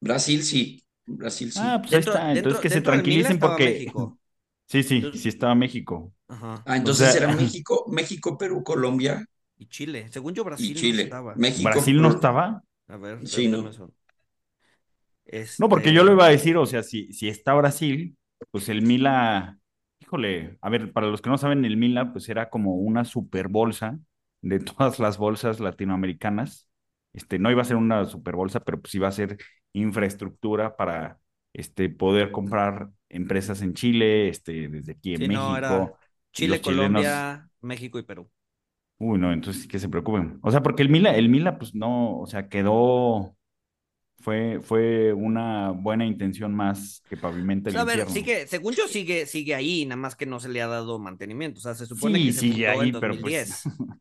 Brasil 0.00 0.42
sí. 0.42 0.82
Brasil 1.06 1.52
sí. 1.52 1.60
Ah, 1.62 1.80
pues 1.82 1.92
ahí 1.92 2.00
está. 2.00 2.32
Entonces 2.32 2.60
que 2.60 2.70
se 2.70 2.80
tranquilicen 2.80 3.38
porque. 3.38 3.92
Sí, 4.66 4.84
sí, 4.84 5.02
sí 5.16 5.28
estaba 5.28 5.56
México. 5.56 6.14
Ah, 6.28 6.76
entonces 6.76 7.12
era 7.16 7.26
México, 7.34 7.86
México, 7.88 8.38
Perú, 8.38 8.62
Colombia 8.62 9.26
y 9.60 9.66
Chile. 9.66 10.06
Según 10.10 10.34
yo, 10.34 10.42
Brasil 10.42 10.74
Chile. 10.74 10.96
no 10.96 11.02
estaba. 11.02 11.34
¿Brasil 11.34 12.00
no 12.00 12.08
estaba? 12.08 12.64
A 12.88 12.96
ver, 12.96 13.26
sí, 13.26 13.46
no. 13.46 13.70
No, 15.58 15.68
porque 15.68 15.92
yo 15.92 16.02
lo 16.02 16.12
iba 16.12 16.24
a 16.24 16.30
decir, 16.30 16.56
o 16.56 16.64
sea, 16.64 16.82
si, 16.82 17.12
si 17.12 17.28
está 17.28 17.52
Brasil, 17.52 18.16
pues 18.50 18.70
el 18.70 18.80
Mila, 18.82 19.58
híjole, 20.00 20.58
a 20.62 20.70
ver, 20.70 20.92
para 20.92 21.08
los 21.08 21.20
que 21.20 21.28
no 21.28 21.36
saben, 21.36 21.64
el 21.66 21.76
Mila, 21.76 22.10
pues 22.10 22.28
era 22.30 22.48
como 22.48 22.74
una 22.76 23.04
super 23.04 23.48
bolsa 23.48 23.98
de 24.40 24.58
todas 24.60 24.98
las 24.98 25.18
bolsas 25.18 25.60
latinoamericanas. 25.60 26.66
Este, 27.12 27.38
no 27.38 27.50
iba 27.50 27.60
a 27.60 27.66
ser 27.66 27.76
una 27.76 28.06
super 28.06 28.34
bolsa, 28.34 28.60
pero 28.60 28.80
pues 28.80 28.94
iba 28.94 29.08
a 29.08 29.12
ser 29.12 29.36
infraestructura 29.74 30.74
para 30.74 31.18
este, 31.52 31.90
poder 31.90 32.32
comprar 32.32 32.88
empresas 33.10 33.60
en 33.60 33.74
Chile, 33.74 34.28
este, 34.30 34.68
desde 34.68 34.92
aquí 34.92 35.14
en 35.14 35.28
México. 35.28 35.98
Chile, 36.32 36.62
Colombia, 36.62 37.46
México 37.60 37.98
y 37.98 38.04
Perú. 38.04 38.30
Uy, 39.02 39.18
no, 39.18 39.32
entonces 39.32 39.66
que 39.66 39.78
se 39.78 39.88
preocupen. 39.88 40.38
O 40.42 40.50
sea, 40.50 40.62
porque 40.62 40.82
el 40.82 40.90
Mila, 40.90 41.16
el 41.16 41.30
Mila, 41.30 41.58
pues 41.58 41.74
no, 41.74 42.18
o 42.18 42.26
sea, 42.26 42.50
quedó, 42.50 43.34
fue, 44.18 44.60
fue 44.60 45.14
una 45.14 45.70
buena 45.70 46.04
intención 46.04 46.54
más 46.54 47.02
que 47.08 47.16
pavimenta 47.16 47.70
el 47.70 47.78
A 47.78 47.84
ver, 47.84 48.06
sigue, 48.10 48.46
según 48.46 48.74
yo 48.74 48.86
sigue, 48.88 49.24
sigue 49.24 49.54
ahí, 49.54 49.86
nada 49.86 49.96
más 49.96 50.16
que 50.16 50.26
no 50.26 50.38
se 50.38 50.50
le 50.50 50.60
ha 50.60 50.66
dado 50.66 50.98
mantenimiento. 50.98 51.60
O 51.60 51.62
sea, 51.62 51.74
se 51.74 51.86
supone 51.86 52.22
que 52.22 52.32
se 52.34 52.40
sigue 52.40 52.68
ahí, 52.68 52.92
pero 52.92 53.18
pues... 53.18 53.62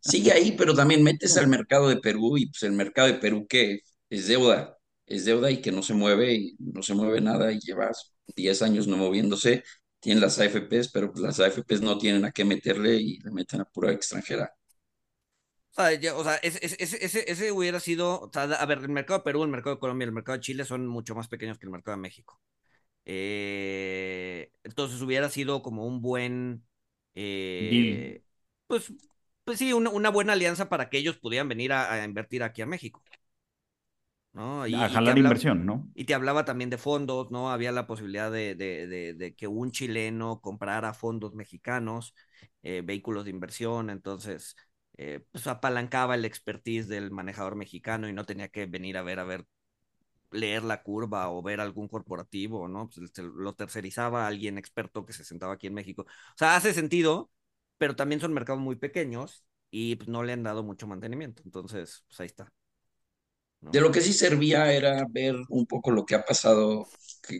Sigue 0.00 0.32
ahí, 0.32 0.52
pero 0.52 0.74
también 0.74 1.02
metes 1.02 1.38
al 1.38 1.46
mercado 1.46 1.88
de 1.88 1.96
Perú 1.96 2.36
y 2.36 2.46
pues 2.50 2.62
el 2.64 2.72
mercado 2.72 3.08
de 3.08 3.14
Perú 3.14 3.46
que 3.48 3.80
es 4.10 4.28
deuda, 4.28 4.76
es 5.06 5.24
deuda 5.24 5.50
y 5.50 5.62
que 5.62 5.72
no 5.72 5.82
se 5.82 5.94
mueve 5.94 6.34
y 6.34 6.56
no 6.58 6.82
se 6.82 6.94
mueve 6.94 7.22
nada 7.22 7.50
y 7.50 7.58
llevas 7.58 8.14
10 8.36 8.60
años 8.60 8.86
no 8.86 8.98
moviéndose 8.98 9.64
tienen 10.04 10.20
las 10.20 10.38
AFPs, 10.38 10.90
pero 10.92 11.10
pues 11.10 11.22
las 11.22 11.40
AFPs 11.40 11.80
no 11.80 11.96
tienen 11.96 12.26
a 12.26 12.30
qué 12.30 12.44
meterle 12.44 12.96
y 12.96 13.20
le 13.20 13.30
meten 13.30 13.62
a 13.62 13.64
pura 13.64 13.90
extranjera. 13.90 14.54
O 15.70 15.82
sea, 15.82 16.14
o 16.14 16.24
sea 16.24 16.34
ese, 16.36 16.60
ese, 16.62 17.30
ese, 17.32 17.52
hubiera 17.52 17.80
sido, 17.80 18.20
o 18.20 18.30
sea, 18.30 18.42
a 18.42 18.66
ver, 18.66 18.78
el 18.80 18.90
mercado 18.90 19.20
de 19.20 19.24
Perú, 19.24 19.42
el 19.42 19.48
mercado 19.48 19.76
de 19.76 19.80
Colombia, 19.80 20.04
el 20.04 20.12
mercado 20.12 20.36
de 20.36 20.42
Chile 20.42 20.66
son 20.66 20.86
mucho 20.86 21.14
más 21.14 21.26
pequeños 21.28 21.58
que 21.58 21.64
el 21.64 21.72
mercado 21.72 21.96
de 21.96 22.02
México. 22.02 22.38
Eh, 23.06 24.52
entonces 24.62 25.00
hubiera 25.00 25.30
sido 25.30 25.62
como 25.62 25.86
un 25.86 26.02
buen, 26.02 26.66
eh, 27.14 28.22
pues, 28.66 28.92
pues 29.44 29.58
sí, 29.58 29.72
una, 29.72 29.88
una, 29.88 30.10
buena 30.10 30.34
alianza 30.34 30.68
para 30.68 30.90
que 30.90 30.98
ellos 30.98 31.16
pudieran 31.16 31.48
venir 31.48 31.72
a, 31.72 31.90
a 31.90 32.04
invertir 32.04 32.42
aquí 32.42 32.60
a 32.60 32.66
México. 32.66 33.02
¿No? 34.34 34.66
Y, 34.66 34.74
a 34.74 34.88
jalar 34.88 35.16
inversión, 35.16 35.64
¿no? 35.64 35.88
Y 35.94 36.04
te 36.04 36.14
hablaba 36.14 36.44
también 36.44 36.68
de 36.68 36.76
fondos, 36.76 37.30
¿no? 37.30 37.50
Había 37.50 37.72
la 37.72 37.86
posibilidad 37.86 38.30
de, 38.30 38.54
de, 38.54 39.14
de, 39.14 39.34
que 39.34 39.46
un 39.46 39.70
chileno 39.70 40.40
comprara 40.40 40.92
fondos 40.92 41.34
mexicanos, 41.34 42.14
eh, 42.62 42.82
vehículos 42.84 43.24
de 43.24 43.30
inversión, 43.30 43.90
entonces, 43.90 44.56
eh, 44.96 45.24
pues 45.30 45.46
apalancaba 45.46 46.16
el 46.16 46.24
expertise 46.24 46.88
del 46.88 47.12
manejador 47.12 47.54
mexicano 47.54 48.08
y 48.08 48.12
no 48.12 48.24
tenía 48.24 48.48
que 48.48 48.66
venir 48.66 48.96
a 48.96 49.02
ver, 49.02 49.20
a 49.20 49.24
ver, 49.24 49.46
leer 50.32 50.64
la 50.64 50.82
curva 50.82 51.30
o 51.30 51.40
ver 51.42 51.60
algún 51.60 51.86
corporativo, 51.88 52.66
¿no? 52.68 52.88
Pues 52.88 53.16
lo 53.18 53.54
tercerizaba 53.54 54.24
a 54.24 54.28
alguien 54.28 54.58
experto 54.58 55.06
que 55.06 55.12
se 55.12 55.24
sentaba 55.24 55.54
aquí 55.54 55.68
en 55.68 55.74
México. 55.74 56.02
O 56.02 56.36
sea, 56.36 56.56
hace 56.56 56.74
sentido, 56.74 57.30
pero 57.78 57.94
también 57.94 58.20
son 58.20 58.32
mercados 58.32 58.60
muy 58.60 58.74
pequeños 58.76 59.46
y 59.70 59.94
pues, 59.96 60.08
no 60.08 60.24
le 60.24 60.32
han 60.32 60.42
dado 60.42 60.64
mucho 60.64 60.88
mantenimiento. 60.88 61.42
Entonces, 61.44 62.04
pues 62.08 62.20
ahí 62.20 62.26
está. 62.26 62.52
De 63.70 63.80
lo 63.80 63.90
que 63.90 64.00
sí 64.00 64.12
servía 64.12 64.72
era 64.72 65.06
ver 65.10 65.36
un 65.48 65.66
poco 65.66 65.90
lo 65.90 66.04
que 66.04 66.14
ha 66.14 66.24
pasado, 66.24 66.86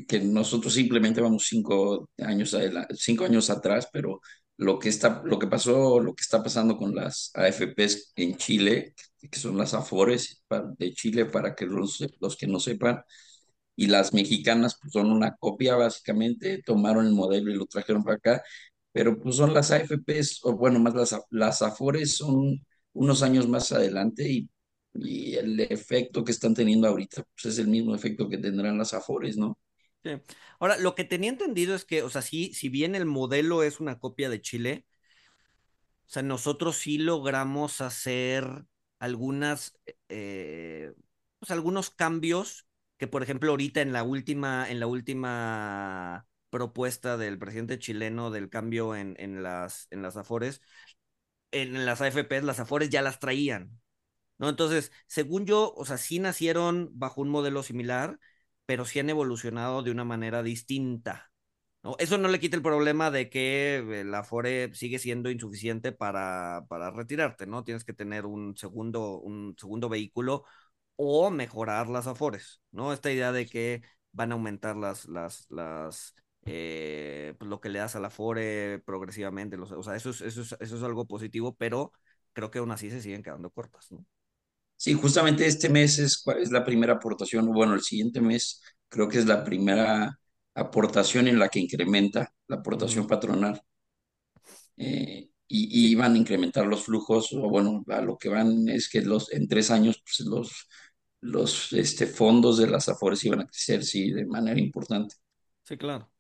que, 0.09 0.21
nosotros 0.21 0.75
simplemente 0.75 1.21
vamos 1.21 1.47
cinco 1.47 2.09
años, 2.19 2.57
cinco 2.95 3.25
años 3.25 3.51
atrás, 3.51 3.89
pero 3.93 4.21
lo 4.57 4.79
que, 4.79 4.89
está, 4.89 5.23
lo 5.25 5.39
que 5.39 5.47
pasó, 5.47 6.01
lo 6.01 6.15
que 6.15 6.23
está 6.23 6.43
pasando 6.43 6.77
con 6.77 6.95
las 6.95 7.31
AFPs 7.35 8.13
en 8.17 8.37
Chile, 8.37 8.95
que 9.31 9.39
son 9.39 9.57
las 9.59 9.75
AFORES 9.75 10.43
de 10.79 10.93
Chile, 10.95 11.27
para 11.27 11.55
que 11.55 11.67
los, 11.67 12.05
los 12.21 12.37
que 12.37 12.47
no 12.47 12.61
sepan, 12.61 13.03
y 13.77 13.87
las 13.89 14.13
mexicanas 14.15 14.79
pues, 14.81 14.93
son 14.93 15.11
una 15.11 15.37
copia 15.37 15.77
básicamente, 15.77 16.63
tomaron 16.63 17.07
el 17.07 17.13
modelo 17.13 17.51
y 17.51 17.57
lo 17.57 17.67
trajeron 17.67 18.05
para 18.05 18.17
acá, 18.17 18.43
pero 18.93 19.21
pues 19.21 19.37
son 19.37 19.53
las 19.55 19.71
AFPs, 19.73 20.41
o 20.45 20.57
bueno, 20.57 20.79
más 20.81 20.95
las, 20.95 21.17
las 21.31 21.63
AFORES 21.63 22.17
son 22.17 22.65
unos 22.93 23.23
años 23.23 23.49
más 23.49 23.73
adelante 23.73 24.29
y 24.31 24.49
y 24.95 25.35
el 25.35 25.61
efecto 25.61 26.25
que 26.25 26.33
están 26.33 26.55
teniendo 26.55 26.89
ahorita 26.89 27.25
pues 27.35 27.55
es 27.55 27.59
el 27.59 27.69
mismo 27.69 27.95
efecto 27.95 28.29
que 28.29 28.39
tendrán 28.39 28.79
las 28.79 28.95
Afores, 28.95 29.37
¿no? 29.37 29.59
Sí. 30.05 30.11
Ahora, 30.61 30.77
lo 30.77 30.95
que 30.95 31.05
tenía 31.05 31.31
entendido 31.31 31.75
es 31.75 31.85
que, 31.85 32.03
o 32.03 32.11
sea, 32.11 32.23
sí, 32.23 32.53
si 32.53 32.69
bien 32.69 32.95
el 32.95 33.07
modelo 33.07 33.63
es 33.63 33.81
una 33.81 33.99
copia 33.99 34.29
de 34.29 34.41
Chile, 34.43 34.85
o 36.07 36.11
sea, 36.11 36.23
nosotros 36.23 36.77
sí 36.77 36.99
logramos 36.99 37.81
hacer 37.81 38.65
algunas, 38.99 39.79
eh, 40.09 40.93
pues 41.39 41.51
algunos 41.51 41.91
cambios 41.91 42.67
que, 42.99 43.07
por 43.09 43.23
ejemplo, 43.23 43.51
ahorita 43.51 43.81
en 43.81 43.93
la 43.93 44.03
última, 44.03 44.71
en 44.71 44.81
la 44.81 44.87
última 44.87 46.27
propuesta 46.51 47.17
del 47.17 47.39
presidente 47.39 47.79
chileno 47.79 48.31
del 48.31 48.51
cambio 48.51 48.95
en, 48.95 49.17
en 49.19 49.43
las, 49.43 49.89
en 49.91 50.03
las 50.03 50.17
Afores, 50.17 50.61
en 51.53 51.87
las 51.87 52.01
AFPs, 52.01 52.45
las 52.45 52.61
Afores 52.61 52.91
ya 52.91 53.03
las 53.03 53.19
traían. 53.21 53.81
¿No? 54.39 54.49
Entonces, 54.49 54.93
según 55.07 55.47
yo, 55.47 55.73
o 55.77 55.85
sea, 55.85 55.99
sí 55.99 56.19
nacieron 56.19 56.91
bajo 56.95 57.21
un 57.23 57.29
modelo 57.29 57.63
similar, 57.63 58.19
pero 58.67 58.85
sí 58.85 58.99
han 58.99 59.11
evolucionado 59.11 59.83
de 59.83 59.91
una 59.91 60.05
manera 60.05 60.43
distinta. 60.43 61.31
¿no? 61.83 61.97
Eso 61.99 62.19
no 62.19 62.29
le 62.29 62.41
quita 62.41 62.57
el 62.57 62.63
problema 62.63 63.11
de 63.11 63.29
que 63.31 63.77
eh, 63.77 64.05
la 64.05 64.25
FORE 64.25 64.75
sigue 64.75 64.99
siendo 64.99 65.31
insuficiente 65.31 65.93
para, 65.93 66.65
para 66.69 66.91
retirarte, 66.91 67.47
¿no? 67.47 67.65
Tienes 67.65 67.85
que 67.85 67.93
tener 67.93 68.27
un 68.27 68.57
segundo, 68.57 69.21
un 69.21 69.55
segundo 69.59 69.89
vehículo 69.89 70.45
o 70.97 71.31
mejorar 71.31 71.89
las 71.89 72.07
afores, 72.07 72.61
¿no? 72.71 72.93
Esta 72.93 73.11
idea 73.13 73.33
de 73.33 73.47
que 73.47 73.83
van 74.13 74.31
a 74.33 74.35
aumentar 74.35 74.77
las, 74.77 75.07
las, 75.07 75.47
las, 75.51 76.15
eh, 76.45 77.35
pues 77.39 77.49
lo 77.49 77.61
que 77.61 77.69
le 77.69 77.79
das 77.81 77.97
a 77.97 78.01
la 78.01 78.11
FORE 78.11 78.81
progresivamente, 78.85 79.57
o 79.59 79.83
sea, 79.83 79.97
eso 79.97 80.11
es, 80.11 80.21
eso, 80.23 80.43
es, 80.43 80.57
eso 80.61 80.77
es 80.77 80.83
algo 80.83 81.07
positivo, 81.07 81.55
pero 81.57 81.93
creo 82.33 82.51
que 82.51 82.59
aún 82.61 82.71
así 82.71 82.91
se 82.91 83.03
siguen 83.03 83.23
quedando 83.23 83.51
cortas, 83.51 83.91
¿no? 83.93 84.05
Sí, 84.77 84.93
justamente 84.95 85.47
este 85.47 85.69
mes 85.69 85.99
es, 85.99 86.23
es 86.41 86.51
la 86.51 86.65
primera 86.65 86.95
aportación, 86.95 87.47
bueno, 87.53 87.75
el 87.75 87.83
siguiente 87.83 88.21
mes 88.21 88.61
creo 88.89 89.09
que 89.09 89.19
es 89.19 89.27
la 89.27 89.45
primera 89.45 90.19
aportación 90.55 91.29
en 91.29 91.39
la 91.39 91.49
que 91.49 91.61
incrementa 91.61 92.33
la 92.47 92.57
aportación 92.57 93.07
patronal. 93.07 93.61
Eh, 94.77 95.31
y, 95.47 95.95
van 95.95 96.15
a 96.15 96.19
incrementar 96.19 96.67
los 96.67 96.85
flujos, 96.85 97.33
o 97.33 97.49
bueno, 97.49 97.85
a 97.89 98.01
lo 98.01 98.17
que 98.19 98.29
van 98.29 98.69
es 98.69 98.89
que 98.89 99.03
los, 99.03 99.33
en 99.33 99.47
tres 99.47 99.71
años 99.71 100.03
pues, 100.03 100.27
los, 100.27 100.69
los 101.21 101.73
este, 101.73 102.07
fondos 102.07 102.59
de 102.59 102.67
las 102.67 102.89
AFORES 102.89 103.25
iban 103.25 103.41
a 103.41 103.47
crecer, 103.47 103.85
sí, 103.85 104.11
de 104.11 104.27
manera 104.27 104.59
importante. 104.59 105.17
Sí, 105.63 105.77
claro. 105.77 106.11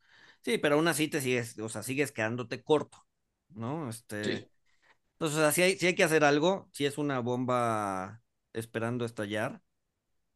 Sí, 0.42 0.58
pero 0.58 0.76
aún 0.76 0.86
así 0.88 1.08
te 1.08 1.20
sigues, 1.20 1.58
o 1.58 1.68
sea, 1.68 1.82
sigues 1.82 2.12
quedándote 2.12 2.62
corto, 2.62 2.98
¿no? 3.48 3.88
Este, 3.88 4.50
Entonces, 5.12 5.38
o 5.38 5.50
sea, 5.50 5.64
hay, 5.64 5.76
sí 5.78 5.86
hay 5.86 5.94
que 5.94 6.04
hacer 6.04 6.22
algo, 6.22 6.68
si 6.72 6.84
es 6.86 6.98
una 6.98 7.18
bomba 7.20 8.22
esperando 8.54 9.04
estallar. 9.04 9.62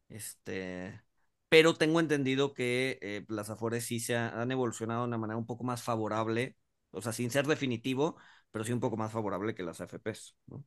Este, 0.09 1.01
pero 1.49 1.73
tengo 1.73 1.99
entendido 1.99 2.53
que 2.53 2.99
eh, 3.01 3.25
las 3.27 3.49
Afores 3.49 3.85
sí 3.85 3.99
se 3.99 4.15
han 4.15 4.51
evolucionado 4.51 5.01
de 5.01 5.07
una 5.07 5.17
manera 5.17 5.37
un 5.37 5.47
poco 5.47 5.63
más 5.63 5.81
favorable, 5.81 6.55
o 6.91 7.01
sea, 7.01 7.11
sin 7.11 7.31
ser 7.31 7.47
definitivo, 7.47 8.17
pero 8.51 8.63
sí 8.63 8.71
un 8.71 8.79
poco 8.79 8.97
más 8.97 9.11
favorable 9.11 9.55
que 9.55 9.63
las 9.63 9.81
AFPs, 9.81 10.35
¿no? 10.47 10.63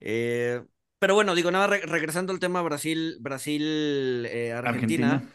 Eh, 0.00 0.64
pero 1.00 1.14
bueno, 1.14 1.34
digo, 1.34 1.50
nada, 1.50 1.66
regresando 1.66 2.32
al 2.32 2.40
tema 2.40 2.62
Brasil, 2.62 3.16
Brasil, 3.20 4.26
eh, 4.30 4.52
Argentina. 4.52 5.28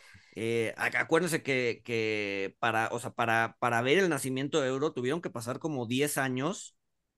acuérdense 0.77 1.43
que, 1.43 1.81
que, 1.83 2.55
para, 2.59 2.87
o 2.91 2.99
sea, 2.99 3.11
para, 3.11 3.57
para 3.59 3.81
ver 3.81 3.97
el 3.97 4.09
nacimiento 4.09 4.61
de 4.61 4.69
euro 4.69 4.93
tuvieron 4.93 5.21
que 5.21 5.29
pasar 5.29 5.59
como 5.59 5.85
10 5.85 6.17
años 6.17 6.75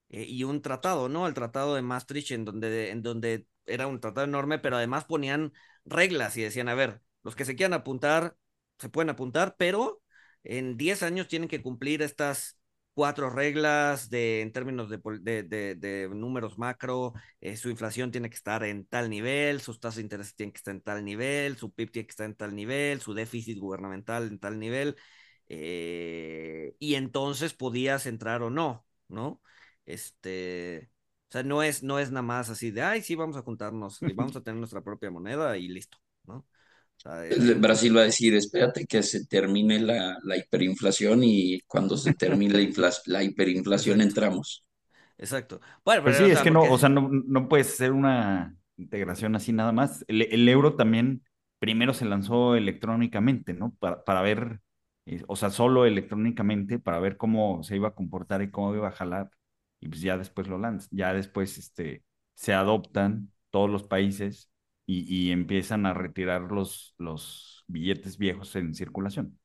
eh, 0.10 0.26
y 0.28 0.44
un 0.44 0.62
tratado, 0.62 1.10
¿no? 1.10 1.28
El 1.28 1.34
tratado 1.34 1.76
de 1.76 1.82
Maastricht, 1.82 2.32
en 2.32 2.46
donde, 2.46 2.91
en 2.91 3.02
donde 3.02 3.48
era 3.65 3.88
un 3.88 4.00
tratado 4.00 4.26
enorme, 4.26 4.60
pero 4.60 4.78
además 4.78 5.06
ponían 5.06 5.54
reglas 5.86 6.38
y 6.38 6.41
decían, 6.41 6.70
a 6.70 6.76
ver, 6.76 7.02
los 7.24 7.36
que 7.36 7.46
se 7.46 7.56
quieran 7.56 7.74
apuntar, 7.74 8.38
se 8.80 8.89
pueden 8.89 9.10
apuntar, 9.10 9.56
pero 9.58 10.02
en 10.44 10.78
10 10.78 11.04
años 11.04 11.28
tienen 11.28 11.50
que 11.50 11.62
cumplir 11.62 12.02
estas 12.02 12.60
cuatro 12.96 13.30
reglas 13.30 14.10
de, 14.10 14.41
en 14.41 14.54
términos 14.54 14.89
de, 14.89 16.10
números 16.13 16.58
macro, 16.58 17.13
eh, 17.41 17.58
su 17.58 17.70
inflación 17.70 18.10
tiene 18.10 18.30
que 18.30 18.38
estar 18.38 18.63
en 18.63 18.86
tal 18.86 19.10
nivel, 19.10 19.60
sus 19.62 19.80
tasas 19.80 19.98
de 19.98 20.04
interés 20.04 20.34
tienen 20.36 20.54
que 20.54 20.58
estar 20.58 20.74
en 20.74 20.82
tal 20.82 21.04
nivel, 21.04 21.58
su 21.58 21.74
PIB 21.74 21.91
tiene 21.91 22.08
que 22.08 22.12
estar 22.12 22.26
en 22.26 22.36
tal 22.36 22.56
nivel, 22.56 23.02
su 23.02 23.13
déficit 23.13 23.60
gubernamental 23.60 24.28
en 24.28 24.39
tal 24.39 24.60
nivel, 24.60 24.96
eh, 25.50 26.76
y 26.80 26.96
entonces 26.96 27.54
podías 27.54 28.06
entrar 28.06 28.41
o 28.44 28.50
no, 28.50 28.86
¿no? 29.10 29.41
Este, 29.86 30.89
o 31.30 31.32
sea, 31.32 31.43
no 31.43 31.63
es, 31.63 31.84
no 31.84 32.00
es 32.00 32.12
nada 32.12 32.21
más 32.21 32.50
así 32.50 32.71
de, 32.71 32.82
ay, 32.82 33.02
sí, 33.02 33.15
vamos 33.15 33.38
a 33.38 33.41
juntarnos 33.41 34.02
y 34.02 34.13
vamos 34.13 34.36
a 34.36 34.41
tener 34.41 34.58
nuestra 34.58 34.82
propia 34.82 35.12
moneda 35.12 35.58
y 35.58 35.67
listo, 35.67 35.98
¿no? 36.26 36.45
Brasil 37.58 37.95
va 37.95 38.02
a 38.02 38.06
decir, 38.06 38.34
espérate 38.36 38.86
que 38.86 39.04
se 39.04 39.26
termine 39.26 39.80
la, 39.80 40.17
la 40.24 40.38
hiperinflación 40.38 41.24
y 41.24 41.60
cuando 41.67 41.98
se 41.98 42.13
termine 42.13 42.71
la, 42.76 42.91
la 43.06 43.24
hiperinflación 43.24 44.02
entramos. 44.02 44.65
Exacto. 45.17 45.62
Bueno, 45.84 46.04
pues 46.04 46.15
pero, 46.15 46.28
sí, 46.28 46.34
es 46.34 46.41
que 46.41 46.52
no, 46.52 46.63
o 46.63 46.78
sea, 46.78 46.89
no, 46.89 47.10
no 47.10 47.48
puede 47.48 47.63
ser 47.63 47.91
una 47.91 48.56
integración 48.78 49.36
así 49.36 49.54
nada 49.54 49.71
más. 49.71 50.04
El, 50.08 50.24
el, 50.24 50.48
euro 50.50 50.76
también 50.76 51.24
primero 51.60 51.93
se 51.93 52.06
lanzó 52.06 52.56
electrónicamente, 52.56 53.54
¿no? 53.54 53.74
Para, 53.80 54.04
para 54.04 54.21
ver, 54.21 54.62
eh, 55.06 55.24
o 55.28 55.36
sea, 55.36 55.52
solo 55.52 55.86
electrónicamente, 55.86 56.80
para 56.80 57.00
ver 57.00 57.17
cómo 57.17 57.63
se 57.63 57.76
iba 57.76 57.89
a 57.89 57.95
comportar 57.95 58.41
y 58.41 58.52
cómo 58.52 58.74
iba 58.76 58.88
a 58.88 58.91
jalar 58.91 59.30
y 59.86 59.88
pues 59.88 60.02
ya 60.02 60.17
después 60.17 60.48
lo 60.48 60.58
lanzan, 60.58 60.89
ya 60.91 61.13
después 61.13 61.60
este, 61.60 62.04
se 62.34 62.54
adoptan 62.54 63.32
todos 63.52 63.69
los 63.69 63.84
países 63.84 64.50
y, 64.88 65.32
empiezan 65.32 65.86
a 65.86 65.93
retirar 65.93 66.52
los, 66.52 66.95
los 66.98 67.63
billetes 67.67 68.17
viejos 68.17 68.56
en 68.56 68.74
circulación. 68.74 69.39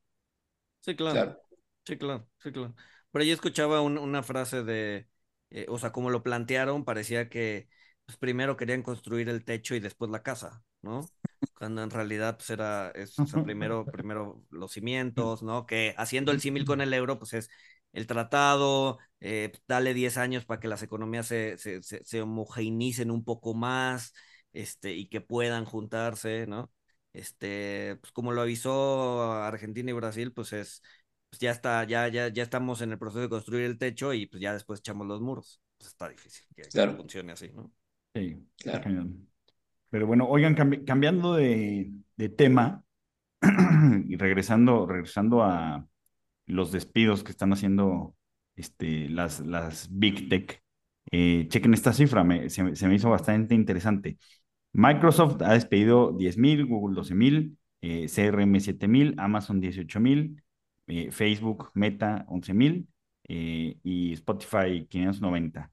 Sí, 0.80 0.96
claro. 0.96 1.38
Sí, 1.84 1.96
claro, 1.98 2.28
sí, 2.38 2.52
claro. 2.52 2.74
Pero 3.10 3.24
yo 3.24 3.34
escuchaba 3.34 3.80
una 3.82 4.22
frase 4.22 4.62
de, 4.62 5.08
eh, 5.50 5.66
o 5.68 5.78
sea, 5.78 5.92
como 5.92 6.10
lo 6.10 6.22
plantearon, 6.22 6.84
parecía 6.84 7.28
que 7.28 7.68
pues, 8.06 8.16
primero 8.16 8.56
querían 8.56 8.82
construir 8.82 9.28
el 9.28 9.44
techo 9.44 9.74
y 9.74 9.80
después 9.80 10.10
la 10.10 10.22
casa, 10.22 10.62
¿no? 10.80 11.06
Cuando 11.54 11.82
en 11.82 11.90
realidad 11.90 12.36
pues 12.36 12.48
era, 12.50 12.90
es, 12.94 13.18
o 13.18 13.26
sea, 13.26 13.42
primero, 13.42 13.84
primero 13.84 14.42
los 14.50 14.72
cimientos, 14.72 15.42
¿no? 15.42 15.66
Que 15.66 15.94
haciendo 15.98 16.32
el 16.32 16.40
símil 16.40 16.64
con 16.64 16.80
el 16.80 16.94
euro, 16.94 17.18
pues 17.18 17.34
es 17.34 17.50
el 17.92 18.06
tratado, 18.06 18.98
eh, 19.20 19.52
dale 19.66 19.94
10 19.94 20.16
años 20.16 20.44
para 20.44 20.60
que 20.60 20.68
las 20.68 20.82
economías 20.82 21.26
se, 21.26 21.58
se, 21.58 21.82
se, 21.82 22.22
homogeneicen 22.22 23.10
un 23.10 23.24
poco 23.24 23.54
más 23.54 24.14
este, 24.52 24.94
y 24.94 25.08
que 25.08 25.20
puedan 25.20 25.64
juntarse, 25.64 26.46
¿no? 26.46 26.70
Este, 27.12 27.96
pues 28.00 28.12
como 28.12 28.32
lo 28.32 28.42
avisó 28.42 29.32
Argentina 29.32 29.90
y 29.90 29.94
Brasil, 29.94 30.32
pues 30.32 30.52
es, 30.52 30.82
pues 31.28 31.40
ya 31.40 31.50
está, 31.50 31.84
ya, 31.84 32.08
ya, 32.08 32.28
ya 32.28 32.42
estamos 32.42 32.80
en 32.82 32.92
el 32.92 32.98
proceso 32.98 33.22
de 33.22 33.28
construir 33.28 33.64
el 33.64 33.78
techo 33.78 34.14
y 34.14 34.26
pues 34.26 34.40
ya 34.40 34.52
después 34.52 34.80
echamos 34.80 35.06
los 35.06 35.20
muros. 35.20 35.60
Pues 35.76 35.88
está 35.88 36.08
difícil 36.08 36.46
que, 36.54 36.64
funcione 36.96 37.32
así, 37.32 37.50
¿no? 37.52 37.72
Sí, 38.14 38.46
claro. 38.56 39.08
Pero 39.88 40.06
bueno, 40.06 40.28
oigan, 40.28 40.54
cambiando 40.84 41.34
de, 41.34 41.90
de 42.16 42.28
tema 42.28 42.84
y 44.06 44.16
regresando, 44.16 44.86
regresando 44.86 45.42
a, 45.42 45.84
los 46.50 46.72
despidos 46.72 47.24
que 47.24 47.32
están 47.32 47.52
haciendo 47.52 48.14
este, 48.56 49.08
las, 49.08 49.40
las 49.40 49.88
Big 49.90 50.28
Tech. 50.28 50.62
Eh, 51.12 51.46
chequen 51.48 51.74
esta 51.74 51.92
cifra, 51.92 52.24
se, 52.48 52.62
me 52.62 52.94
hizo 52.94 53.10
bastante 53.10 53.54
interesante. 53.54 54.18
Microsoft 54.72 55.42
ha 55.42 55.54
despedido 55.54 56.12
10.000, 56.16 56.66
Google 56.66 56.96
12.000, 56.96 57.56
eh, 57.82 58.06
CRM 58.08 58.60
7.000, 58.60 59.14
Amazon 59.18 59.60
18.000, 59.60 60.42
eh, 60.86 61.10
Facebook, 61.10 61.70
Meta 61.74 62.24
11.000 62.28 62.86
eh, 63.28 63.76
y 63.82 64.12
Spotify 64.14 64.86
590. 64.88 65.70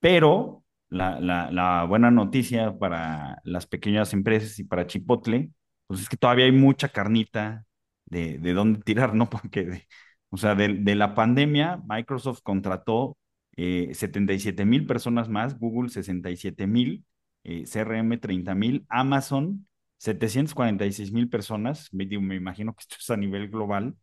Pero 0.00 0.64
la, 0.88 1.20
la, 1.20 1.84
buena 1.84 2.10
noticia 2.10 2.78
para 2.78 3.40
las 3.44 3.66
pequeñas 3.66 4.12
empresas 4.12 4.58
y 4.58 4.64
para 4.64 4.86
Chipotle, 4.86 5.50
pues 5.86 6.00
es 6.00 6.08
que 6.08 6.16
todavía 6.16 6.44
hay 6.46 6.52
mucha 6.52 6.88
carnita 6.88 7.64
de, 8.04 8.38
de 8.38 8.52
dónde 8.54 8.80
tirar, 8.80 9.14
¿no? 9.14 9.28
Porque, 9.30 9.86
o 10.30 10.36
sea, 10.36 10.54
de, 10.54 10.94
la 10.94 11.14
pandemia, 11.14 11.82
Microsoft 11.88 12.40
contrató 12.42 13.16
eh, 13.56 13.90
77 13.94 14.64
mil 14.64 14.86
personas 14.86 15.28
más, 15.28 15.58
Google 15.58 15.88
67 15.88 16.66
mil, 16.66 17.04
eh, 17.44 17.64
CRM 17.64 18.18
30 18.18 18.54
mil, 18.54 18.86
Amazon 18.88 19.66
746 19.98 21.12
mil 21.12 21.28
personas, 21.28 21.92
me, 21.92 22.06
me, 22.06 22.36
imagino 22.36 22.74
que 22.74 22.82
esto 22.82 22.96
es 22.98 23.10
a 23.10 23.16
nivel 23.16 23.48
global, 23.48 23.96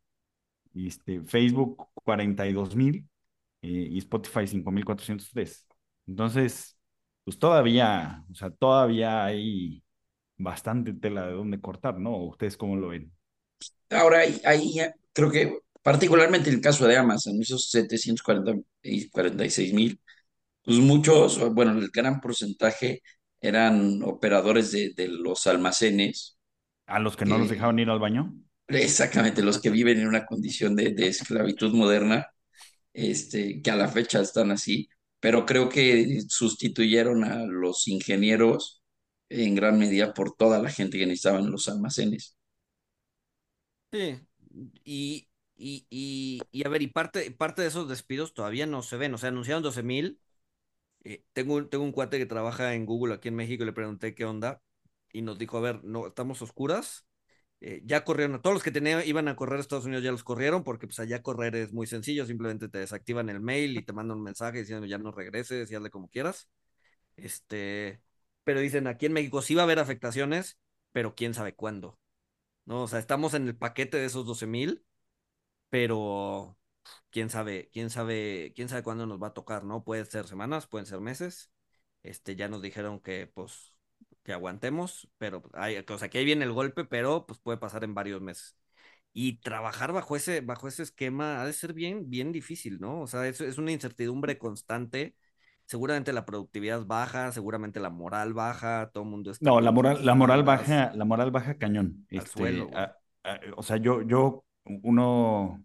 este, 0.73 1.21
Facebook 1.23 1.88
42 1.93 2.75
mil 2.75 3.07
eh, 3.62 3.88
y 3.91 3.97
Spotify 3.99 4.41
5.403. 4.47 5.65
Entonces, 6.07 6.77
pues 7.23 7.38
todavía, 7.38 8.25
o 8.31 8.36
sea, 8.36 8.49
todavía 8.49 9.23
hay 9.23 9.83
bastante 10.38 10.93
tela 10.93 11.27
de 11.27 11.33
dónde 11.33 11.62
cortar, 11.62 11.99
¿no? 11.99 12.17
¿Ustedes 12.25 12.57
cómo 12.57 12.75
lo 12.75 12.89
ven? 12.89 13.12
Ahora, 13.89 14.19
ahí, 14.45 14.75
creo 15.13 15.31
que 15.31 15.59
particularmente 15.84 16.50
el 16.50 16.62
caso 16.62 16.88
de 16.88 16.98
Amazon, 16.98 17.41
esos 17.41 17.69
746 17.72 19.74
mil, 19.74 20.00
pues 20.63 20.78
muchos, 20.80 21.39
bueno, 21.54 21.72
el 21.80 21.89
gran 21.91 22.22
porcentaje 22.22 23.02
eran 23.41 24.02
operadores 24.04 24.72
de, 24.72 24.93
de 24.96 25.08
los 25.10 25.48
almacenes. 25.48 26.38
¿A 26.86 27.00
los 27.00 27.17
que 27.17 27.26
no 27.26 27.38
los 27.38 27.50
dejaban 27.50 27.80
ir 27.80 27.89
al 27.89 28.00
baño? 28.00 28.34
Exactamente, 28.67 29.43
los 29.43 29.60
que 29.62 29.69
viven 29.69 30.00
en 30.00 30.08
una 30.08 30.26
condición 30.26 30.76
de, 30.76 30.91
de 30.93 31.08
esclavitud 31.08 31.74
moderna, 31.74 32.28
este, 32.93 33.62
que 33.62 33.72
a 33.72 33.76
la 33.78 33.88
fecha 33.89 34.22
están 34.22 34.52
así, 34.52 34.89
pero 35.19 35.46
creo 35.46 35.69
que 35.69 36.22
sustituyeron 36.30 37.24
a 37.26 37.46
los 37.46 37.88
ingenieros 37.88 38.82
en 39.30 39.56
gran 39.56 39.78
medida 39.80 40.13
por 40.13 40.36
toda 40.36 40.60
la 40.62 40.69
gente 40.72 40.98
que 41.00 41.06
necesitaban 41.08 41.52
los 41.52 41.67
almacenes. 41.69 42.38
Sí, 43.91 44.19
y, 44.84 45.28
y, 45.63 45.88
y, 45.89 46.41
y, 46.52 46.65
a 46.65 46.69
ver, 46.69 46.82
y 46.82 46.88
parte, 46.88 47.32
parte 47.32 47.62
de 47.62 47.69
esos 47.69 47.88
despidos 47.89 48.34
todavía 48.34 48.65
no 48.67 48.82
se 48.84 48.97
ven, 48.97 49.13
o 49.13 49.17
sea, 49.17 49.30
anunciaron 49.30 49.63
12 49.63 49.84
mil. 49.84 50.19
Eh, 51.06 51.23
tengo, 51.34 51.67
tengo 51.67 51.84
un 51.86 51.91
cuate 51.93 52.17
que 52.19 52.26
trabaja 52.26 52.73
en 52.76 52.86
Google 52.86 53.15
aquí 53.15 53.30
en 53.30 53.36
México 53.36 53.63
y 53.63 53.65
le 53.67 53.73
pregunté 53.73 54.15
qué 54.15 54.26
onda 54.26 54.62
y 55.13 55.21
nos 55.21 55.38
dijo, 55.39 55.58
a 55.58 55.62
ver, 55.62 55.84
no, 55.84 56.08
estamos 56.08 56.41
oscuras. 56.41 57.06
Eh, 57.62 57.82
ya 57.86 58.04
corrieron, 58.06 58.41
todos 58.41 58.56
los 58.56 58.63
que 58.63 58.71
tenían, 58.71 59.04
iban 59.08 59.28
a 59.30 59.36
correr 59.38 59.58
a 59.60 59.62
Estados 59.62 59.86
Unidos 59.86 60.04
ya 60.04 60.12
los 60.12 60.23
corrieron 60.23 60.63
porque 60.63 60.88
pues 60.88 60.99
allá 60.99 61.21
correr 61.23 61.56
es 61.56 61.73
muy 61.73 61.88
sencillo, 61.88 62.26
simplemente 62.26 62.69
te 62.69 62.80
desactivan 62.80 63.30
el 63.30 63.39
mail 63.41 63.78
y 63.78 63.84
te 63.86 63.93
mandan 63.93 64.17
un 64.17 64.23
mensaje 64.23 64.60
diciendo 64.60 64.86
ya 64.88 64.97
no 64.97 65.12
regreses 65.12 65.71
y 65.71 65.76
hazle 65.76 65.89
como 65.89 66.10
quieras. 66.10 66.49
Este, 67.17 68.02
pero 68.43 68.60
dicen, 68.62 68.88
aquí 68.88 69.06
en 69.08 69.13
México 69.13 69.41
sí 69.41 69.56
va 69.56 69.63
a 69.63 69.65
haber 69.65 69.80
afectaciones, 69.80 70.60
pero 70.91 71.15
quién 71.15 71.34
sabe 71.34 71.56
cuándo. 71.56 71.99
¿no? 72.65 72.84
O 72.84 72.88
sea, 72.88 72.99
estamos 72.99 73.34
en 73.34 73.47
el 73.47 73.56
paquete 73.58 73.97
de 73.97 74.06
esos 74.06 74.26
12 74.26 74.47
mil, 74.47 74.84
pero 75.73 76.55
quién 77.09 77.31
sabe, 77.31 77.67
quién 77.73 77.89
sabe, 77.89 78.53
quién 78.55 78.69
sabe 78.69 78.83
cuándo 78.83 79.07
nos 79.07 79.19
va 79.19 79.29
a 79.29 79.33
tocar, 79.33 79.63
¿no? 79.63 79.83
Pueden 79.83 80.05
ser 80.05 80.27
semanas, 80.27 80.67
pueden 80.67 80.86
ser 80.86 80.99
meses. 80.99 81.51
Este, 82.03 82.36
ya 82.36 82.47
nos 82.47 82.62
dijeron 82.62 82.99
que, 82.99 83.25
pues, 83.25 83.75
que 84.21 84.33
aguantemos, 84.33 85.09
pero 85.17 85.41
hay, 85.53 85.77
o 85.77 85.97
sea, 85.97 86.09
que 86.09 86.19
ahí 86.19 86.25
viene 86.25 86.45
el 86.45 86.51
golpe, 86.51 86.86
pero 86.86 87.25
pues 87.25 87.39
puede 87.39 87.57
pasar 87.57 87.83
en 87.83 87.95
varios 87.95 88.21
meses. 88.21 88.55
Y 89.13 89.39
trabajar 89.39 89.93
bajo 89.93 90.15
ese, 90.15 90.41
bajo 90.41 90.67
ese 90.67 90.83
esquema 90.83 91.41
ha 91.41 91.45
de 91.47 91.53
ser 91.53 91.73
bien, 91.73 92.07
bien 92.07 92.31
difícil, 92.31 92.79
¿no? 92.79 93.01
O 93.01 93.07
sea, 93.07 93.27
es, 93.27 93.41
es 93.41 93.57
una 93.57 93.71
incertidumbre 93.71 94.38
constante 94.38 95.15
seguramente 95.65 96.13
la 96.13 96.25
productividad 96.25 96.86
baja, 96.86 97.31
seguramente 97.31 97.79
la 97.79 97.89
moral 97.89 98.33
baja, 98.36 98.91
todo 98.93 99.05
el 99.05 99.09
mundo 99.09 99.31
está... 99.31 99.49
No, 99.49 99.59
la 99.59 99.71
moral, 99.71 100.05
la 100.05 100.13
moral 100.13 100.43
baja, 100.43 100.91
la 100.93 101.05
moral 101.05 101.31
baja 101.31 101.57
cañón. 101.57 102.05
Al 102.12 102.17
este, 102.19 102.29
suelo. 102.29 102.69
o 103.55 103.63
sea, 103.63 103.77
yo, 103.77 104.03
yo, 104.03 104.45
uno, 104.65 105.63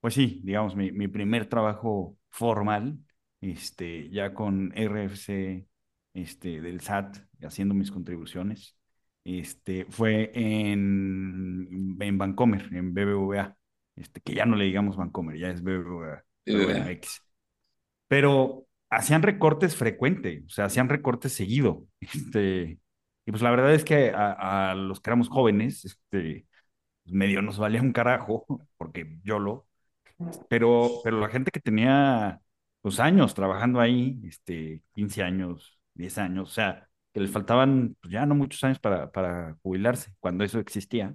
pues 0.00 0.14
sí, 0.14 0.40
digamos, 0.44 0.76
mi, 0.76 0.92
mi 0.92 1.08
primer 1.08 1.46
trabajo 1.46 2.16
formal, 2.28 2.98
este, 3.40 4.08
ya 4.10 4.34
con 4.34 4.72
RFC, 4.74 5.66
este, 6.14 6.60
del 6.60 6.80
SAT, 6.80 7.18
haciendo 7.42 7.74
mis 7.74 7.90
contribuciones, 7.90 8.76
este, 9.24 9.86
fue 9.86 10.30
en, 10.34 11.96
en 12.00 12.18
Vancomer, 12.18 12.68
en 12.72 12.94
BBVA, 12.94 13.56
este, 13.96 14.20
que 14.20 14.34
ya 14.34 14.46
no 14.46 14.56
le 14.56 14.64
digamos 14.64 14.96
Vancomer, 14.96 15.38
ya 15.38 15.50
es 15.50 15.62
BBVA, 15.62 16.24
BBVA. 16.46 16.90
X. 16.92 17.22
Pero 18.08 18.66
hacían 18.88 19.22
recortes 19.22 19.76
frecuente, 19.76 20.42
o 20.46 20.48
sea, 20.48 20.66
hacían 20.66 20.88
recortes 20.88 21.32
seguido. 21.32 21.86
Este, 22.00 22.78
y 23.26 23.30
pues 23.30 23.42
la 23.42 23.50
verdad 23.50 23.74
es 23.74 23.84
que 23.84 24.12
a, 24.14 24.74
los 24.74 25.00
que 25.00 25.10
éramos 25.10 25.28
jóvenes, 25.28 25.84
este, 25.84 26.46
medio 27.10 27.42
nos 27.42 27.58
valía 27.58 27.82
un 27.82 27.92
carajo, 27.92 28.46
porque 28.76 29.18
yo 29.24 29.38
lo, 29.38 29.66
pero, 30.48 31.00
pero 31.02 31.20
la 31.20 31.28
gente 31.28 31.50
que 31.50 31.60
tenía 31.60 32.40
los 32.82 32.96
pues, 32.96 33.00
años 33.00 33.34
trabajando 33.34 33.80
ahí, 33.80 34.20
este, 34.24 34.82
15 34.94 35.22
años, 35.22 35.78
10 35.94 36.18
años, 36.18 36.50
o 36.50 36.52
sea, 36.52 36.88
que 37.12 37.20
les 37.20 37.30
faltaban 37.30 37.96
pues, 38.00 38.12
ya 38.12 38.26
no 38.26 38.34
muchos 38.34 38.62
años 38.64 38.78
para, 38.78 39.10
para 39.10 39.56
jubilarse, 39.62 40.14
cuando 40.20 40.44
eso 40.44 40.58
existía, 40.58 41.14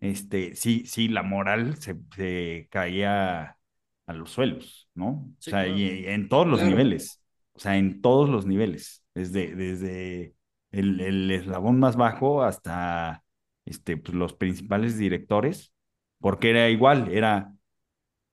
este, 0.00 0.54
sí, 0.54 0.84
sí, 0.86 1.08
la 1.08 1.22
moral 1.22 1.76
se, 1.76 1.96
se 2.16 2.68
caía 2.70 3.58
a 4.06 4.12
los 4.12 4.30
suelos, 4.30 4.88
¿no? 4.94 5.08
o 5.08 5.36
sea, 5.38 5.66
y, 5.66 6.06
en 6.06 6.28
todos 6.28 6.46
los 6.46 6.62
niveles, 6.62 7.22
o 7.52 7.58
sea, 7.58 7.76
en 7.76 8.02
todos 8.02 8.28
los 8.28 8.46
niveles, 8.46 9.04
desde, 9.14 9.54
desde 9.54 10.34
el, 10.70 11.00
el 11.00 11.30
eslabón 11.30 11.78
más 11.80 11.96
bajo 11.96 12.42
hasta 12.42 13.23
este, 13.64 13.96
pues, 13.96 14.14
los 14.14 14.34
principales 14.34 14.98
directores, 14.98 15.72
porque 16.18 16.50
era 16.50 16.68
igual, 16.70 17.12
era, 17.12 17.54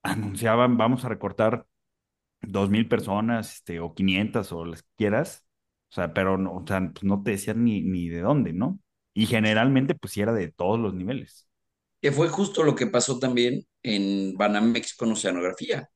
anunciaban, 0.02 0.76
vamos 0.76 1.04
a 1.04 1.08
recortar 1.08 1.66
dos 2.40 2.70
mil 2.70 2.88
personas, 2.88 3.56
este, 3.56 3.80
o 3.80 3.94
500, 3.94 4.52
o 4.52 4.64
las 4.64 4.82
que 4.82 4.90
quieras, 4.96 5.46
o 5.90 5.94
sea, 5.94 6.14
pero 6.14 6.38
no, 6.38 6.56
o 6.56 6.66
sea, 6.66 6.80
pues 6.92 7.04
no 7.04 7.22
te 7.22 7.32
decían 7.32 7.64
ni, 7.64 7.82
ni 7.82 8.08
de 8.08 8.20
dónde, 8.20 8.52
¿no? 8.52 8.80
Y 9.14 9.26
generalmente, 9.26 9.94
pues 9.94 10.16
era 10.16 10.32
de 10.32 10.50
todos 10.50 10.80
los 10.80 10.94
niveles. 10.94 11.46
Que 12.00 12.12
fue 12.12 12.28
justo 12.28 12.62
lo 12.62 12.74
que 12.74 12.86
pasó 12.86 13.18
también 13.18 13.66
en 13.82 14.34
Banamex 14.34 14.94
con 14.96 15.12
oceanografía. 15.12 15.88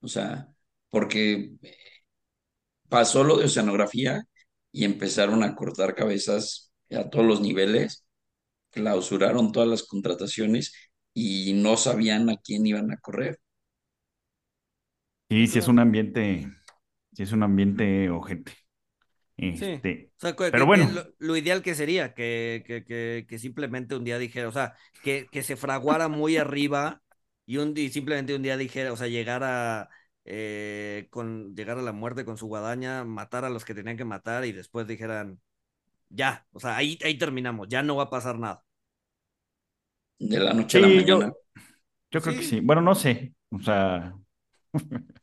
O 0.00 0.08
sea, 0.08 0.48
porque 0.90 1.52
pasó 2.88 3.24
lo 3.24 3.38
de 3.38 3.46
oceanografía 3.46 4.24
y 4.72 4.84
empezaron 4.84 5.42
a 5.42 5.54
cortar 5.54 5.94
cabezas 5.94 6.72
a 6.90 7.08
todos 7.08 7.24
los 7.24 7.40
niveles, 7.40 8.04
clausuraron 8.72 9.52
todas 9.52 9.68
las 9.68 9.82
contrataciones 9.84 10.74
y 11.14 11.52
no 11.54 11.76
sabían 11.76 12.28
a 12.30 12.36
quién 12.36 12.66
iban 12.66 12.90
a 12.90 12.96
correr. 12.96 13.38
Sí, 15.30 15.46
sí 15.46 15.58
es 15.58 15.68
un 15.68 15.78
ambiente, 15.78 16.46
sí 17.12 17.22
es 17.22 17.32
un 17.32 17.42
ambiente 17.42 18.10
ojete. 18.10 18.52
Este, 19.36 20.12
pero 20.52 20.66
bueno. 20.66 20.88
lo, 21.18 21.36
ideal 21.36 21.62
que 21.62 21.74
sería 21.74 22.14
que, 22.14 22.62
que, 22.66 23.26
que, 23.26 23.38
simplemente 23.38 23.96
un 23.96 24.04
día 24.04 24.18
dijera, 24.18 24.48
o 24.48 24.52
sea, 24.52 24.74
que, 25.02 25.26
que 25.32 25.42
se 25.42 25.56
fraguara 25.56 26.08
muy 26.08 26.36
arriba 26.36 27.02
y, 27.46 27.56
un, 27.56 27.72
y 27.76 27.88
simplemente 27.88 28.34
un 28.34 28.42
día 28.42 28.56
dijera, 28.56 28.92
o 28.92 28.96
sea, 28.96 29.08
llegara 29.08 29.88
eh, 30.24 31.08
con 31.10 31.56
llegar 31.56 31.78
a 31.78 31.82
la 31.82 31.92
muerte 31.92 32.24
con 32.24 32.36
su 32.36 32.46
guadaña, 32.46 33.04
matar 33.04 33.44
a 33.44 33.50
los 33.50 33.64
que 33.64 33.74
tenían 33.74 33.96
que 33.96 34.04
matar 34.04 34.44
y 34.44 34.52
después 34.52 34.86
dijeran, 34.86 35.40
ya, 36.12 36.46
o 36.52 36.60
sea, 36.60 36.76
ahí, 36.76 36.98
ahí 37.04 37.16
terminamos, 37.16 37.68
ya 37.68 37.82
no 37.82 37.96
va 37.96 38.04
a 38.04 38.10
pasar 38.10 38.38
nada. 38.38 38.64
De 40.18 40.38
la 40.38 40.52
noche 40.52 40.78
a 40.78 40.80
la 40.82 40.88
mañana. 40.88 41.32
Yo, 42.10 42.20
creo 42.20 42.36
que 42.36 42.42
sí. 42.42 42.60
Bueno, 42.60 42.82
no 42.82 42.94
sé, 42.94 43.34
o 43.50 43.58
sea, 43.60 44.14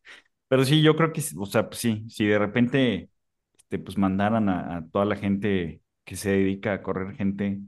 pero 0.47 0.65
sí, 0.65 0.81
yo 0.81 0.95
creo 0.95 1.13
que, 1.13 1.21
o 1.37 1.45
sea, 1.45 1.69
pues 1.69 1.79
sí, 1.79 2.05
si 2.09 2.25
de 2.25 2.39
repente 2.39 3.09
este, 3.57 3.79
pues 3.79 3.97
mandaran 3.97 4.49
a, 4.49 4.87
toda 4.91 5.05
la 5.05 5.15
gente 5.15 5.81
que 6.03 6.15
se 6.15 6.31
dedica 6.31 6.73
a 6.73 6.81
correr 6.81 7.15
gente 7.15 7.59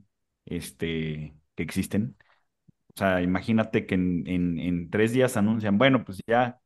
este, 0.46 1.36
que 1.56 1.64
existen. 1.64 2.18
O 2.96 2.98
sea, 2.98 3.22
imagínate 3.22 3.86
que 3.86 3.96
en, 3.96 4.28
en, 4.28 4.60
en 4.60 4.90
tres 4.90 5.14
días 5.14 5.38
anuncian, 5.38 5.78
bueno, 5.78 6.04
pues 6.06 6.22
ya 6.28 6.60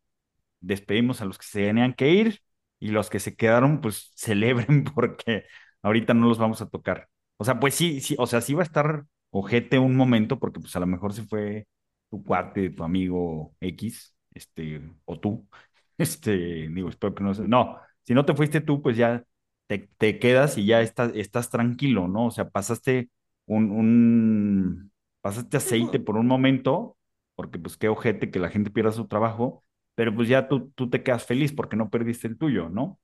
despedimos 0.61 1.21
a 1.21 1.25
los 1.25 1.37
que 1.37 1.45
se 1.45 1.61
tenían 1.65 1.93
que 1.93 2.11
ir 2.11 2.41
y 2.79 2.89
los 2.89 3.09
que 3.09 3.19
se 3.19 3.35
quedaron, 3.35 3.81
pues 3.81 4.11
celebren 4.15 4.85
porque 4.85 5.45
ahorita 5.85 6.13
no 6.13 6.27
los 6.27 6.37
vamos 6.39 6.61
a 6.61 6.69
tocar. 6.69 7.09
O 7.37 7.45
sea, 7.45 7.59
pues 7.59 7.75
sí, 7.75 8.01
sí, 8.01 8.15
o 8.17 8.27
sea, 8.27 8.41
sí 8.41 8.53
va 8.53 8.61
a 8.61 8.65
estar 8.65 9.05
ojete 9.29 9.79
un 9.79 9.95
momento 9.95 10.39
porque 10.39 10.59
pues 10.59 10.75
a 10.75 10.79
lo 10.79 10.87
mejor 10.87 11.13
se 11.13 11.23
fue 11.23 11.67
tu 12.09 12.23
cuate, 12.23 12.69
tu 12.71 12.83
amigo 12.83 13.55
X, 13.59 14.15
este, 14.33 14.81
o 15.05 15.19
tú, 15.19 15.47
este, 15.97 16.69
digo, 16.69 16.89
espero 16.89 17.13
que 17.15 17.23
no, 17.23 17.33
no, 17.33 17.77
si 18.03 18.13
no 18.13 18.25
te 18.25 18.33
fuiste 18.35 18.61
tú, 18.61 18.81
pues 18.81 18.97
ya 18.97 19.23
te, 19.67 19.89
te 19.97 20.19
quedas 20.19 20.57
y 20.57 20.65
ya 20.65 20.81
estás, 20.81 21.11
estás 21.15 21.49
tranquilo, 21.49 22.07
¿no? 22.07 22.27
O 22.27 22.31
sea, 22.31 22.49
pasaste 22.49 23.09
un, 23.45 23.71
un, 23.71 24.91
pasaste 25.21 25.57
aceite 25.57 25.99
por 25.99 26.17
un 26.17 26.27
momento, 26.27 26.97
porque 27.35 27.59
pues 27.59 27.77
qué 27.77 27.89
ojete 27.89 28.31
que 28.31 28.39
la 28.39 28.49
gente 28.49 28.71
pierda 28.71 28.91
su 28.91 29.07
trabajo, 29.07 29.63
pero 29.95 30.13
pues 30.15 30.27
ya 30.29 30.47
tú, 30.47 30.71
tú 30.75 30.89
te 30.89 31.03
quedas 31.03 31.25
feliz 31.25 31.53
porque 31.53 31.75
no 31.77 31.89
perdiste 31.89 32.27
el 32.27 32.37
tuyo, 32.37 32.69
¿no? 32.69 32.99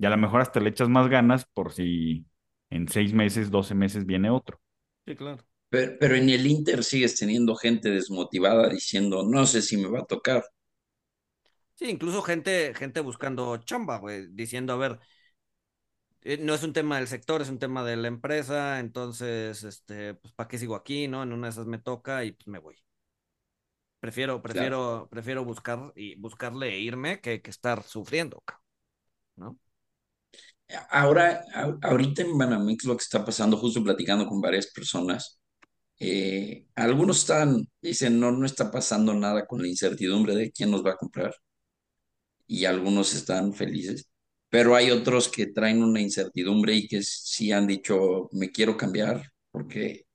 Y 0.00 0.06
a 0.06 0.10
lo 0.10 0.16
mejor 0.16 0.40
hasta 0.40 0.60
le 0.60 0.70
echas 0.70 0.88
más 0.88 1.10
ganas 1.10 1.44
por 1.44 1.74
si 1.74 2.24
en 2.70 2.88
seis 2.88 3.12
meses, 3.12 3.50
doce 3.50 3.74
meses 3.74 4.06
viene 4.06 4.30
otro. 4.30 4.58
Sí, 5.06 5.14
claro. 5.14 5.44
Pero, 5.68 5.92
pero 6.00 6.14
en 6.14 6.30
el 6.30 6.46
Inter 6.46 6.82
sigues 6.82 7.16
teniendo 7.18 7.54
gente 7.54 7.90
desmotivada 7.90 8.70
diciendo, 8.70 9.22
no 9.28 9.44
sé 9.44 9.60
si 9.60 9.76
me 9.76 9.88
va 9.88 10.00
a 10.00 10.06
tocar. 10.06 10.42
Sí, 11.74 11.90
incluso 11.90 12.22
gente, 12.22 12.72
gente 12.74 13.00
buscando 13.00 13.58
chamba, 13.58 13.98
güey, 13.98 14.26
diciendo, 14.32 14.72
a 14.72 14.76
ver, 14.76 14.98
eh, 16.22 16.38
no 16.38 16.54
es 16.54 16.62
un 16.62 16.72
tema 16.72 16.96
del 16.96 17.06
sector, 17.06 17.42
es 17.42 17.50
un 17.50 17.58
tema 17.58 17.84
de 17.84 17.96
la 17.96 18.08
empresa, 18.08 18.80
entonces, 18.80 19.64
este, 19.64 20.14
pues, 20.14 20.32
¿para 20.32 20.48
qué 20.48 20.56
sigo 20.56 20.76
aquí, 20.76 21.08
no? 21.08 21.22
En 21.22 21.32
una 21.32 21.48
de 21.48 21.52
esas 21.52 21.66
me 21.66 21.78
toca 21.78 22.24
y 22.24 22.32
pues 22.32 22.46
me 22.48 22.58
voy. 22.58 22.76
Prefiero, 24.00 24.40
prefiero, 24.40 25.08
prefiero 25.10 25.44
buscar 25.44 25.92
y 25.94 26.14
buscarle 26.16 26.68
e 26.70 26.80
irme 26.80 27.20
que, 27.20 27.42
que 27.42 27.50
estar 27.50 27.82
sufriendo, 27.82 28.42
¿no? 29.36 29.58
Ahora, 30.90 31.44
ahorita 31.82 32.22
en 32.22 32.38
Banamex 32.38 32.84
lo 32.84 32.96
que 32.96 33.02
está 33.02 33.24
pasando, 33.24 33.56
justo 33.56 33.82
platicando 33.82 34.26
con 34.26 34.40
varias 34.40 34.68
personas, 34.68 35.40
eh, 35.98 36.66
algunos 36.74 37.18
están, 37.18 37.68
dicen, 37.82 38.18
no, 38.20 38.32
no 38.32 38.46
está 38.46 38.70
pasando 38.70 39.14
nada 39.14 39.46
con 39.46 39.62
la 39.62 39.68
incertidumbre 39.68 40.34
de 40.34 40.50
quién 40.52 40.70
nos 40.70 40.84
va 40.84 40.92
a 40.92 40.96
comprar. 40.96 41.34
Y 42.46 42.64
algunos 42.64 43.14
están 43.14 43.54
felices. 43.54 44.08
Pero 44.48 44.74
hay 44.74 44.90
otros 44.90 45.28
que 45.28 45.46
traen 45.46 45.82
una 45.82 46.00
incertidumbre 46.00 46.74
y 46.74 46.88
que 46.88 47.02
sí 47.02 47.52
han 47.52 47.66
dicho, 47.66 48.28
me 48.32 48.50
quiero 48.50 48.76
cambiar 48.76 49.22
porque, 49.52 50.06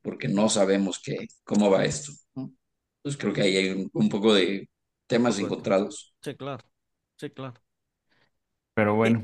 porque 0.00 0.28
no 0.28 0.48
sabemos 0.48 1.00
qué, 1.04 1.28
cómo 1.44 1.70
va 1.70 1.84
esto. 1.84 2.12
Entonces 2.34 3.20
creo 3.20 3.32
que 3.34 3.42
ahí 3.42 3.56
hay 3.56 3.90
un, 3.92 4.08
poco 4.08 4.32
de 4.32 4.70
temas 5.06 5.38
encontrados. 5.38 6.14
Sí, 6.22 6.34
claro. 6.36 6.64
Sí, 7.16 7.30
claro. 7.30 7.61
Pero 8.74 8.94
bueno. 8.94 9.22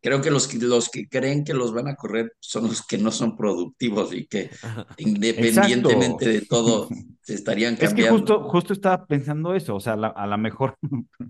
Creo 0.00 0.22
que 0.22 0.30
los, 0.30 0.48
que 0.48 0.58
los 0.58 0.88
que 0.88 1.08
creen 1.08 1.44
que 1.44 1.52
los 1.52 1.72
van 1.74 1.88
a 1.88 1.96
correr 1.96 2.32
son 2.40 2.64
los 2.64 2.86
que 2.86 2.96
no 2.96 3.10
son 3.10 3.36
productivos 3.36 4.14
y 4.14 4.26
que 4.26 4.50
independientemente 4.96 6.28
de 6.28 6.40
todo 6.42 6.88
se 7.22 7.34
estarían 7.34 7.76
cambiando. 7.76 8.02
Es 8.02 8.06
que 8.06 8.10
justo, 8.10 8.48
justo 8.48 8.72
estaba 8.72 9.06
pensando 9.06 9.54
eso, 9.54 9.74
o 9.74 9.80
sea, 9.80 9.94
a 9.94 10.26
lo 10.26 10.38
mejor, 10.38 10.78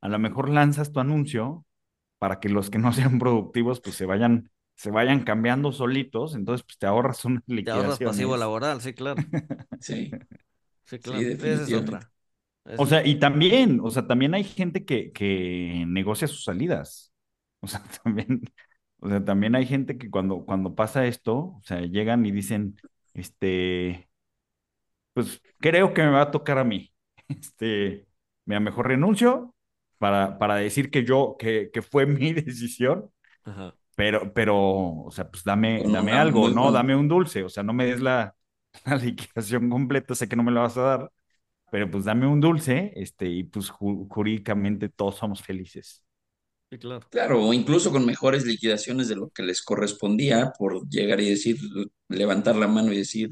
a 0.00 0.08
lo 0.08 0.18
mejor 0.18 0.48
lanzas 0.48 0.90
tu 0.90 1.00
anuncio 1.00 1.66
para 2.18 2.40
que 2.40 2.48
los 2.48 2.70
que 2.70 2.78
no 2.78 2.92
sean 2.92 3.18
productivos 3.18 3.80
pues 3.80 3.96
se 3.96 4.06
vayan, 4.06 4.50
se 4.74 4.90
vayan 4.90 5.24
cambiando 5.24 5.70
solitos, 5.72 6.34
entonces 6.34 6.64
pues 6.64 6.78
te 6.78 6.86
ahorras 6.86 7.24
una 7.26 7.42
liquidación. 7.46 7.64
Te 7.64 7.70
ahorras 7.72 7.98
pasivo 7.98 8.36
laboral, 8.38 8.80
sí, 8.80 8.94
claro. 8.94 9.22
sí. 9.80 10.10
Sí, 10.84 10.98
claro. 10.98 11.20
Esa 11.20 11.62
es 11.62 11.72
otra. 11.72 12.10
O 12.78 12.86
sea, 12.86 13.04
y 13.06 13.18
también, 13.18 13.80
o 13.82 13.90
sea, 13.90 14.06
también 14.06 14.34
hay 14.34 14.44
gente 14.44 14.84
que, 14.84 15.12
que 15.12 15.84
negocia 15.88 16.28
sus 16.28 16.44
salidas. 16.44 17.08
O 17.64 17.68
sea, 17.68 17.80
también, 18.02 18.42
o 18.98 19.08
sea, 19.08 19.24
también 19.24 19.54
hay 19.54 19.66
gente 19.66 19.96
que 19.96 20.10
cuando, 20.10 20.44
cuando 20.44 20.74
pasa 20.74 21.06
esto, 21.06 21.36
o 21.36 21.60
sea, 21.64 21.80
llegan 21.82 22.26
y 22.26 22.32
dicen, 22.32 22.76
este, 23.14 24.08
pues 25.12 25.40
creo 25.60 25.92
que 25.94 26.02
me 26.02 26.10
va 26.10 26.22
a 26.22 26.30
tocar 26.30 26.58
a 26.58 26.64
mí. 26.64 26.90
Este, 27.28 28.06
mira, 28.44 28.60
mejor 28.60 28.88
renuncio 28.88 29.54
para, 29.98 30.38
para 30.38 30.56
decir 30.56 30.90
que 30.90 31.04
yo, 31.04 31.36
que, 31.38 31.70
que 31.72 31.82
fue 31.82 32.06
mi 32.06 32.32
decisión. 32.32 33.10
Pero, 33.94 34.32
pero, 34.34 34.56
o 35.04 35.10
sea, 35.10 35.30
pues 35.30 35.44
dame, 35.44 35.82
dame 35.86 36.12
algo, 36.12 36.48
¿no? 36.50 36.72
Dame 36.72 36.96
un 36.96 37.08
dulce. 37.08 37.44
O 37.44 37.48
sea, 37.48 37.62
no 37.62 37.72
me 37.74 37.86
des 37.86 38.00
la, 38.00 38.34
la 38.86 38.96
liquidación 38.96 39.70
completa, 39.70 40.14
sé 40.14 40.28
que 40.28 40.36
no 40.36 40.42
me 40.42 40.52
la 40.52 40.62
vas 40.62 40.76
a 40.78 40.82
dar 40.82 41.12
pero 41.72 41.90
pues 41.90 42.04
dame 42.04 42.26
un 42.26 42.38
dulce, 42.38 42.92
este, 42.96 43.26
y 43.30 43.44
pues 43.44 43.70
jurídicamente 43.70 44.90
todos 44.90 45.16
somos 45.16 45.40
felices. 45.40 46.04
Sí, 46.68 46.76
claro. 46.76 47.08
Claro, 47.10 47.42
o 47.42 47.54
incluso 47.54 47.90
con 47.90 48.04
mejores 48.04 48.44
liquidaciones 48.44 49.08
de 49.08 49.16
lo 49.16 49.30
que 49.30 49.42
les 49.42 49.62
correspondía 49.62 50.52
por 50.58 50.86
llegar 50.90 51.18
y 51.22 51.30
decir, 51.30 51.56
levantar 52.10 52.56
la 52.56 52.68
mano 52.68 52.92
y 52.92 52.98
decir, 52.98 53.30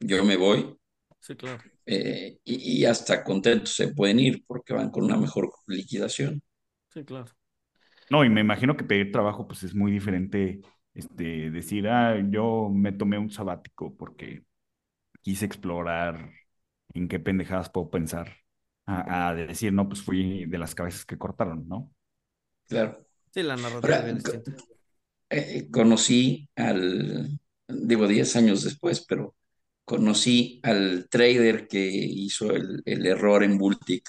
yo 0.00 0.24
me 0.24 0.36
voy. 0.36 0.74
Sí, 1.20 1.36
claro. 1.36 1.62
Eh, 1.86 2.38
y, 2.42 2.84
hasta 2.86 3.22
contentos 3.22 3.72
se 3.76 3.94
pueden 3.94 4.18
ir 4.18 4.42
porque 4.48 4.74
van 4.74 4.90
con 4.90 5.04
una 5.04 5.16
mejor 5.16 5.52
liquidación. 5.68 6.42
Sí, 6.88 7.04
claro. 7.04 7.30
No, 8.10 8.24
y 8.24 8.30
me 8.30 8.40
imagino 8.40 8.76
que 8.76 8.82
pedir 8.82 9.12
trabajo 9.12 9.46
pues 9.46 9.62
es 9.62 9.76
muy 9.76 9.92
diferente, 9.92 10.60
este, 10.92 11.52
decir, 11.52 11.86
ah, 11.86 12.20
yo 12.28 12.68
me 12.68 12.90
tomé 12.90 13.16
un 13.16 13.30
sabático 13.30 13.96
porque 13.96 14.42
quise 15.22 15.44
explorar 15.44 16.39
en 16.94 17.08
qué 17.08 17.18
pendejadas 17.18 17.70
puedo 17.70 17.90
pensar 17.90 18.36
a, 18.86 19.34
decir, 19.34 19.72
no, 19.72 19.88
pues 19.88 20.02
fui 20.02 20.46
de 20.46 20.58
las 20.58 20.74
cabezas 20.74 21.04
que 21.04 21.18
cortaron, 21.18 21.68
¿no? 21.68 21.92
Claro. 22.68 23.06
Sí, 23.32 23.42
la 23.42 23.56
narrativa 23.56 24.08
eh, 24.08 24.42
eh, 25.30 25.68
conocí 25.70 26.48
al, 26.56 27.38
digo, 27.68 28.08
10 28.08 28.36
años 28.36 28.64
después, 28.64 29.04
pero 29.06 29.36
conocí 29.84 30.60
al 30.64 31.08
trader 31.08 31.68
que 31.68 31.84
hizo 31.84 32.50
el, 32.52 32.82
error 32.84 33.44
en 33.44 33.58
Bultic 33.58 34.08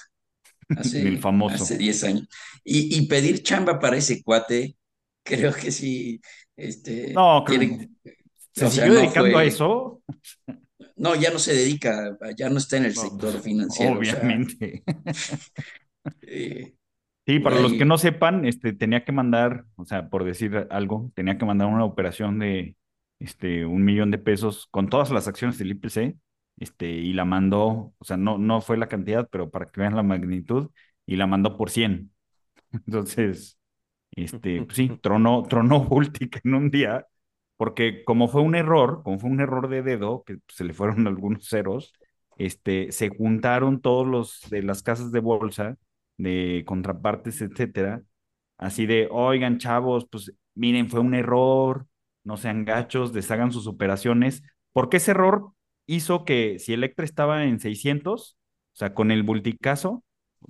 hace, 0.68 1.02
el 1.08 1.18
famoso. 1.18 1.62
hace 1.62 1.78
10 1.78 2.04
años. 2.04 2.28
Y, 2.64 3.06
pedir 3.06 3.42
chamba 3.42 3.78
para 3.78 3.96
ese 3.96 4.22
cuate, 4.22 4.76
creo 5.22 5.54
que 5.54 5.70
sí. 5.70 6.20
Este, 6.56 7.12
no, 7.12 7.44
creo 7.46 7.78
¿Se 8.52 8.68
siguió 8.68 8.94
dedicando 8.94 9.38
a 9.38 9.44
eso? 9.44 10.02
No, 10.96 11.14
ya 11.14 11.30
no 11.30 11.38
se 11.38 11.54
dedica, 11.54 12.16
ya 12.36 12.48
no 12.50 12.58
está 12.58 12.76
en 12.76 12.84
el 12.86 12.94
sector 12.94 13.32
pues, 13.32 13.42
financiero. 13.42 13.98
Obviamente. 13.98 14.82
sí, 17.26 17.38
para 17.40 17.60
los 17.60 17.72
que 17.72 17.84
no 17.84 17.98
sepan, 17.98 18.44
este, 18.44 18.72
tenía 18.72 19.04
que 19.04 19.12
mandar, 19.12 19.64
o 19.76 19.84
sea, 19.84 20.08
por 20.08 20.24
decir 20.24 20.66
algo, 20.70 21.10
tenía 21.14 21.38
que 21.38 21.44
mandar 21.44 21.68
una 21.68 21.84
operación 21.84 22.38
de 22.38 22.76
este, 23.18 23.64
un 23.64 23.84
millón 23.84 24.10
de 24.10 24.18
pesos 24.18 24.66
con 24.70 24.88
todas 24.88 25.10
las 25.10 25.28
acciones 25.28 25.58
del 25.58 25.70
IPC, 25.70 26.16
este, 26.58 26.90
y 26.90 27.12
la 27.12 27.24
mandó, 27.24 27.94
o 27.96 28.04
sea, 28.04 28.16
no, 28.16 28.38
no 28.38 28.60
fue 28.60 28.76
la 28.76 28.88
cantidad, 28.88 29.28
pero 29.30 29.50
para 29.50 29.66
que 29.66 29.80
vean 29.80 29.96
la 29.96 30.02
magnitud, 30.02 30.70
y 31.06 31.16
la 31.16 31.26
mandó 31.26 31.56
por 31.56 31.70
100. 31.70 32.12
Entonces, 32.72 33.58
este, 34.12 34.62
pues 34.64 34.76
sí, 34.76 34.90
tronó, 35.00 35.44
tronó 35.44 35.80
Bultic 35.84 36.40
en 36.44 36.54
un 36.54 36.70
día 36.70 37.06
porque 37.62 38.02
como 38.04 38.26
fue 38.26 38.40
un 38.42 38.56
error, 38.56 39.02
como 39.04 39.20
fue 39.20 39.30
un 39.30 39.40
error 39.40 39.68
de 39.68 39.82
dedo, 39.82 40.24
que 40.24 40.38
se 40.48 40.64
le 40.64 40.72
fueron 40.74 41.06
algunos 41.06 41.48
ceros, 41.48 41.92
este, 42.36 42.90
se 42.90 43.08
juntaron 43.10 43.80
todos 43.80 44.04
los 44.04 44.40
de 44.50 44.64
las 44.64 44.82
casas 44.82 45.12
de 45.12 45.20
bolsa, 45.20 45.76
de 46.16 46.64
contrapartes, 46.66 47.40
etcétera, 47.40 48.02
así 48.58 48.84
de, 48.86 49.06
oigan, 49.12 49.58
chavos, 49.58 50.08
pues 50.10 50.32
miren, 50.56 50.90
fue 50.90 50.98
un 50.98 51.14
error, 51.14 51.86
no 52.24 52.36
sean 52.36 52.64
gachos, 52.64 53.12
deshagan 53.12 53.52
sus 53.52 53.68
operaciones, 53.68 54.42
porque 54.72 54.96
ese 54.96 55.12
error 55.12 55.52
hizo 55.86 56.24
que 56.24 56.58
si 56.58 56.72
Electra 56.72 57.04
estaba 57.04 57.44
en 57.44 57.60
600, 57.60 58.36
o 58.74 58.76
sea, 58.76 58.92
con 58.92 59.12
el 59.12 59.22
multicaso, 59.22 60.02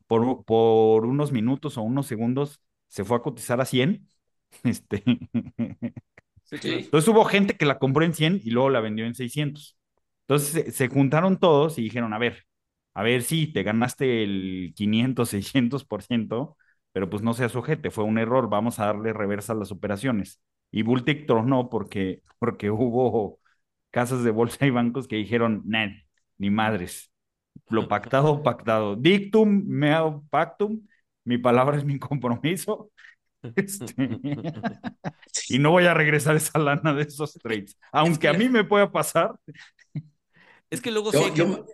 por, 0.06 0.44
por 0.46 1.04
unos 1.04 1.30
minutos 1.30 1.76
o 1.76 1.82
unos 1.82 2.06
segundos 2.06 2.62
se 2.88 3.04
fue 3.04 3.18
a 3.18 3.20
cotizar 3.22 3.60
a 3.60 3.66
100, 3.66 4.08
este, 4.64 5.04
entonces 6.52 7.08
hubo 7.08 7.24
gente 7.24 7.56
que 7.56 7.64
la 7.66 7.78
compró 7.78 8.04
en 8.04 8.14
100 8.14 8.40
y 8.44 8.50
luego 8.50 8.70
la 8.70 8.80
vendió 8.80 9.06
en 9.06 9.14
600. 9.14 9.76
Entonces 10.22 10.74
se, 10.74 10.88
juntaron 10.88 11.38
todos 11.38 11.78
y 11.78 11.82
dijeron, 11.82 12.12
a 12.12 12.18
ver, 12.18 12.44
a 12.94 13.02
ver, 13.02 13.22
sí, 13.22 13.52
te 13.52 13.62
ganaste 13.62 14.22
el 14.22 14.72
500, 14.76 15.28
600%, 15.30 16.56
pero 16.92 17.08
pues 17.10 17.22
no 17.22 17.34
seas 17.34 17.56
ojete, 17.56 17.90
fue 17.90 18.04
un 18.04 18.18
error, 18.18 18.48
vamos 18.48 18.78
a 18.78 18.86
darle 18.86 19.12
reversa 19.12 19.52
a 19.54 19.56
las 19.56 19.72
operaciones. 19.72 20.40
Y 20.70 20.82
Bultic 20.82 21.26
tronó 21.26 21.70
porque, 21.70 22.22
porque 22.38 22.70
hubo 22.70 23.40
casas 23.90 24.24
de 24.24 24.30
bolsa 24.30 24.66
y 24.66 24.70
bancos 24.70 25.08
que 25.08 25.16
dijeron, 25.16 25.64
ni 26.38 26.50
madres, 26.50 27.10
lo 27.68 27.88
pactado, 27.88 28.42
pactado. 28.42 28.96
Dictum, 28.96 29.64
meo 29.66 30.24
pactum, 30.30 30.86
mi 31.24 31.38
palabra 31.38 31.76
es 31.76 31.84
mi 31.84 31.98
compromiso, 31.98 32.90
este, 33.56 33.94
y 35.48 35.58
no 35.58 35.70
voy 35.70 35.86
a 35.86 35.94
regresar 35.94 36.36
esa 36.36 36.58
lana 36.58 36.94
de 36.94 37.02
esos 37.02 37.34
trades. 37.34 37.76
Aunque 37.92 38.28
a 38.28 38.32
mí 38.32 38.48
me 38.48 38.64
pueda 38.64 38.90
pasar. 38.90 39.32
Es 40.70 40.80
que 40.80 40.90
luego 40.90 41.12
yo, 41.34 41.66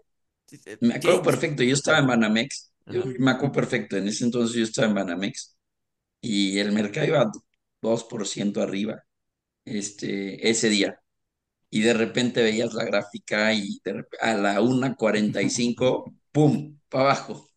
me 0.80 0.94
acuerdo 0.94 1.22
perfecto, 1.22 1.62
yo 1.62 1.74
estaba 1.74 1.98
en 1.98 2.06
Banamex, 2.06 2.72
me 3.18 3.30
acuerdo 3.30 3.52
perfecto, 3.52 3.96
en 3.96 4.08
ese 4.08 4.24
entonces 4.24 4.56
yo 4.56 4.64
estaba 4.64 4.88
en 4.88 4.94
Banamex 4.94 5.56
y 6.20 6.58
el 6.58 6.72
mercado 6.72 7.06
iba 7.06 7.30
2% 7.80 8.60
arriba 8.60 9.04
este, 9.64 10.48
ese 10.48 10.68
día. 10.68 11.00
Y 11.70 11.82
de 11.82 11.92
repente 11.92 12.42
veías 12.42 12.72
la 12.72 12.84
gráfica 12.84 13.52
y 13.52 13.80
a 14.20 14.34
la 14.34 14.60
1.45, 14.60 16.14
¡pum!, 16.32 16.78
para 16.88 17.04
abajo. 17.04 17.44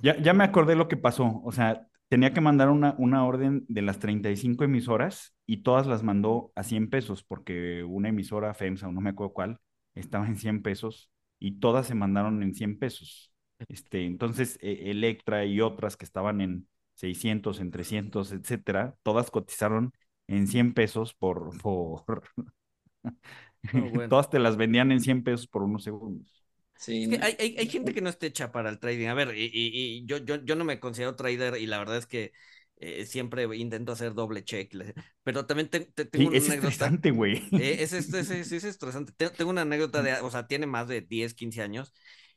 Ya, 0.00 0.16
ya 0.22 0.32
me 0.32 0.44
acordé 0.44 0.74
lo 0.74 0.88
que 0.88 0.96
pasó. 0.96 1.42
O 1.44 1.52
sea, 1.52 1.86
tenía 2.08 2.32
que 2.32 2.40
mandar 2.40 2.70
una, 2.70 2.94
una 2.98 3.24
orden 3.24 3.64
de 3.68 3.82
las 3.82 3.98
35 3.98 4.64
emisoras 4.64 5.34
y 5.46 5.62
todas 5.62 5.86
las 5.86 6.02
mandó 6.02 6.52
a 6.54 6.62
100 6.62 6.90
pesos, 6.90 7.22
porque 7.24 7.84
una 7.84 8.08
emisora 8.08 8.54
FEMSA, 8.54 8.90
no 8.90 9.00
me 9.00 9.10
acuerdo 9.10 9.32
cuál, 9.32 9.58
estaba 9.94 10.26
en 10.26 10.36
100 10.36 10.62
pesos 10.62 11.10
y 11.38 11.58
todas 11.60 11.86
se 11.86 11.94
mandaron 11.94 12.42
en 12.42 12.54
100 12.54 12.78
pesos. 12.78 13.32
Este, 13.68 14.04
entonces, 14.04 14.58
e, 14.60 14.90
Electra 14.90 15.44
y 15.44 15.60
otras 15.60 15.96
que 15.96 16.04
estaban 16.04 16.40
en 16.40 16.68
600, 16.94 17.60
en 17.60 17.70
300, 17.70 18.32
etcétera, 18.32 18.96
todas 19.02 19.30
cotizaron 19.30 19.92
en 20.28 20.46
100 20.46 20.74
pesos 20.74 21.14
por... 21.14 21.56
por... 21.60 22.04
Todas 24.08 24.30
te 24.30 24.38
las 24.38 24.56
vendían 24.56 24.92
en 24.92 25.00
100 25.00 25.24
pesos 25.24 25.48
por 25.48 25.62
unos 25.64 25.82
segundos. 25.82 26.35
Sí. 26.78 27.10
hay, 27.22 27.36
hay, 27.38 27.56
hay, 27.58 27.68
gente 27.68 27.94
que 27.94 28.00
no 28.00 28.10
está 28.10 28.26
hecha 28.26 28.52
para 28.52 28.70
el 28.70 28.78
trading. 28.78 29.06
A 29.06 29.14
ver, 29.14 29.36
y, 29.36 29.50
y, 29.52 30.04
yo, 30.06 30.18
yo, 30.18 30.36
yo 30.44 30.56
no 30.56 30.64
me 30.64 30.78
considero 30.78 31.16
trader 31.16 31.56
y 31.56 31.66
la 31.66 31.78
verdad 31.78 31.96
es 31.96 32.06
que 32.06 32.32
eh, 32.78 33.06
siempre 33.06 33.44
intento 33.56 33.92
hacer 33.92 34.14
doble 34.14 34.44
check. 34.44 34.74
Pero 35.22 35.46
también 35.46 35.68
te, 35.68 35.80
tengo 35.80 36.28
una 36.28 36.36
es 36.36 36.48
anécdota. 36.48 36.68
Estresante, 36.68 37.10
güey. 37.10 37.36
Eh, 37.52 37.78
es, 37.80 37.92
es, 37.92 38.12
es, 38.12 38.30
es, 38.30 38.64
estresante. 38.64 39.12
Tengo 39.12 39.50
una 39.50 39.62
anécdota 39.62 40.02
de, 40.02 40.14
o 40.20 40.30
sea, 40.30 40.46
tiene 40.46 40.66
más 40.66 40.88
de 40.88 41.00
10, 41.00 41.34
15 41.34 41.62
años. 41.62 41.92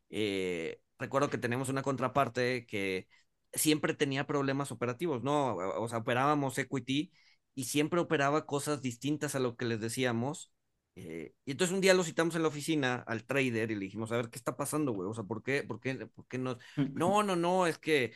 Eh, 0.09 0.79
recuerdo 0.97 1.29
que 1.29 1.37
tenemos 1.37 1.69
una 1.69 1.81
contraparte 1.81 2.65
que 2.65 3.07
siempre 3.53 3.93
tenía 3.93 4.27
problemas 4.27 4.71
operativos, 4.71 5.23
¿no? 5.23 5.55
O 5.55 5.87
sea, 5.89 5.99
operábamos 5.99 6.57
equity 6.57 7.11
y 7.55 7.65
siempre 7.65 7.99
operaba 7.99 8.45
cosas 8.45 8.81
distintas 8.81 9.35
a 9.35 9.39
lo 9.39 9.57
que 9.57 9.65
les 9.65 9.81
decíamos. 9.81 10.53
Eh, 11.01 11.33
y 11.45 11.51
entonces 11.51 11.73
un 11.73 11.81
día 11.81 11.93
lo 11.93 12.03
citamos 12.03 12.35
en 12.35 12.41
la 12.41 12.49
oficina 12.49 12.95
al 13.07 13.23
trader 13.25 13.71
y 13.71 13.75
le 13.75 13.81
dijimos, 13.85 14.11
a 14.11 14.17
ver, 14.17 14.29
¿qué 14.29 14.37
está 14.37 14.57
pasando, 14.57 14.91
güey? 14.91 15.07
O 15.09 15.13
sea, 15.13 15.23
¿por 15.23 15.41
qué, 15.43 15.63
por 15.63 15.79
qué, 15.79 15.95
por 16.07 16.27
qué 16.27 16.37
no? 16.37 16.57
No, 16.93 17.23
no, 17.23 17.35
no, 17.35 17.67
es 17.67 17.77
que 17.77 18.13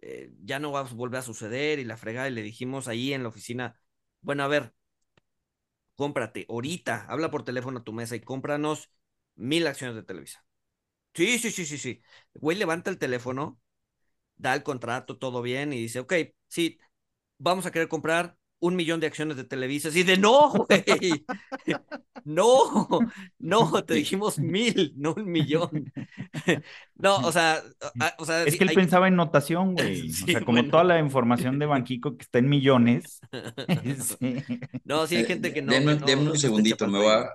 eh, 0.00 0.30
ya 0.42 0.58
no 0.58 0.70
va 0.72 0.80
a 0.80 0.82
volver 0.84 1.20
a 1.20 1.22
suceder 1.22 1.78
y 1.78 1.84
la 1.84 1.96
fregada. 1.96 2.28
Y 2.28 2.32
le 2.32 2.42
dijimos 2.42 2.88
ahí 2.88 3.12
en 3.14 3.22
la 3.22 3.30
oficina, 3.30 3.80
bueno, 4.20 4.42
a 4.44 4.48
ver, 4.48 4.74
cómprate 5.94 6.46
ahorita, 6.48 7.06
habla 7.08 7.30
por 7.30 7.44
teléfono 7.44 7.78
a 7.80 7.84
tu 7.84 7.92
mesa 7.92 8.16
y 8.16 8.20
cómpranos 8.20 8.90
mil 9.34 9.66
acciones 9.66 9.96
de 9.96 10.02
Televisa. 10.02 10.44
Sí, 11.14 11.38
sí, 11.38 11.50
sí, 11.50 11.66
sí, 11.66 11.78
sí. 11.78 12.02
güey 12.34 12.56
levanta 12.58 12.90
el 12.90 12.98
teléfono, 12.98 13.60
da 14.36 14.54
el 14.54 14.62
contrato, 14.62 15.18
todo 15.18 15.42
bien, 15.42 15.72
y 15.72 15.78
dice, 15.80 16.00
ok, 16.00 16.14
sí, 16.48 16.78
vamos 17.38 17.66
a 17.66 17.72
querer 17.72 17.88
comprar 17.88 18.36
un 18.60 18.76
millón 18.76 19.00
de 19.00 19.06
acciones 19.06 19.36
de 19.36 19.44
Televisa. 19.44 19.90
Y 19.92 20.02
de 20.02 20.16
no, 20.16 20.50
güey. 20.50 20.84
No, 22.24 22.98
no, 23.38 23.84
te 23.84 23.94
dijimos 23.94 24.40
mil, 24.40 24.92
no 24.96 25.14
un 25.14 25.30
millón. 25.30 25.92
No, 26.96 27.18
o 27.18 27.30
sea, 27.30 27.62
o 28.18 28.24
sea 28.24 28.42
es 28.44 28.56
que 28.56 28.64
él 28.64 28.72
pensaba 28.74 29.06
en 29.06 29.14
notación, 29.14 29.74
güey. 29.74 30.10
o 30.22 30.26
sea, 30.26 30.40
como 30.40 30.64
toda 30.64 30.82
la 30.82 30.98
información 30.98 31.58
de 31.58 31.66
Banquico 31.66 32.16
que 32.16 32.22
está 32.22 32.38
en 32.38 32.48
millones. 32.48 33.20
No, 34.84 35.06
sí 35.06 35.16
hay 35.16 35.24
gente 35.26 35.52
que 35.52 35.62
no. 35.62 35.72
Denme, 35.72 35.94
un 36.16 36.38
segundito, 36.38 36.88
me 36.88 37.04
va. 37.04 37.30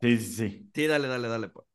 Sí, 0.00 0.18
sí, 0.18 0.18
sí. 0.18 0.70
Sí, 0.72 0.86
dale, 0.86 1.08
dale, 1.08 1.26
dale. 1.26 1.48
Pues. 1.48 1.66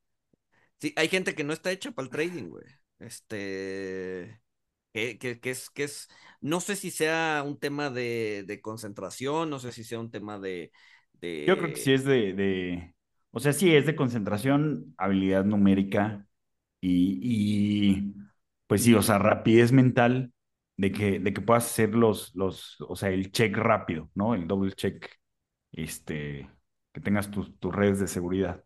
Sí, 0.80 0.94
hay 0.96 1.10
gente 1.10 1.36
que 1.36 1.44
no 1.44 1.52
está 1.52 1.72
hecha 1.72 1.92
para 1.92 2.06
el 2.06 2.12
trading, 2.12 2.50
güey. 2.50 2.66
Este. 3.00 4.40
Que, 4.96 5.18
que, 5.18 5.50
es, 5.50 5.70
que 5.70 5.84
es, 5.84 6.08
no 6.40 6.62
sé 6.62 6.78
si 6.78 6.90
sea 6.90 7.44
un 7.46 7.60
tema 7.60 7.90
de, 7.90 8.46
de, 8.48 8.62
concentración, 8.62 9.50
no 9.50 9.60
sé 9.60 9.74
si 9.74 9.84
sea 9.84 10.00
un 10.00 10.10
tema 10.10 10.40
de, 10.40 10.72
de... 11.20 11.44
Yo 11.46 11.58
creo 11.58 11.72
que 11.72 11.76
sí 11.76 11.92
es 11.92 12.06
de, 12.06 12.32
de, 12.32 12.96
o 13.32 13.42
sea, 13.42 13.52
sí 13.52 13.76
es 13.76 13.86
de 13.86 13.98
concentración, 13.98 14.96
habilidad 14.98 15.44
numérica 15.44 16.26
y, 16.80 17.20
y 17.22 18.14
pues 18.68 18.84
sí, 18.84 18.94
o 18.94 19.02
sea, 19.02 19.18
rapidez 19.18 19.74
mental 19.74 20.32
de 20.78 20.94
que, 20.94 21.20
de 21.20 21.34
que 21.34 21.42
puedas 21.42 21.66
hacer 21.66 21.94
los, 21.94 22.34
los, 22.34 22.80
o 22.80 22.96
sea, 22.96 23.10
el 23.10 23.34
check 23.34 23.54
rápido, 23.58 24.10
¿no? 24.16 24.34
El 24.34 24.48
double 24.48 24.72
check, 24.72 25.10
este, 25.74 26.50
que 26.94 27.02
tengas 27.02 27.30
tus, 27.30 27.60
tus 27.60 27.76
redes 27.76 28.00
de 28.00 28.08
seguridad. 28.08 28.64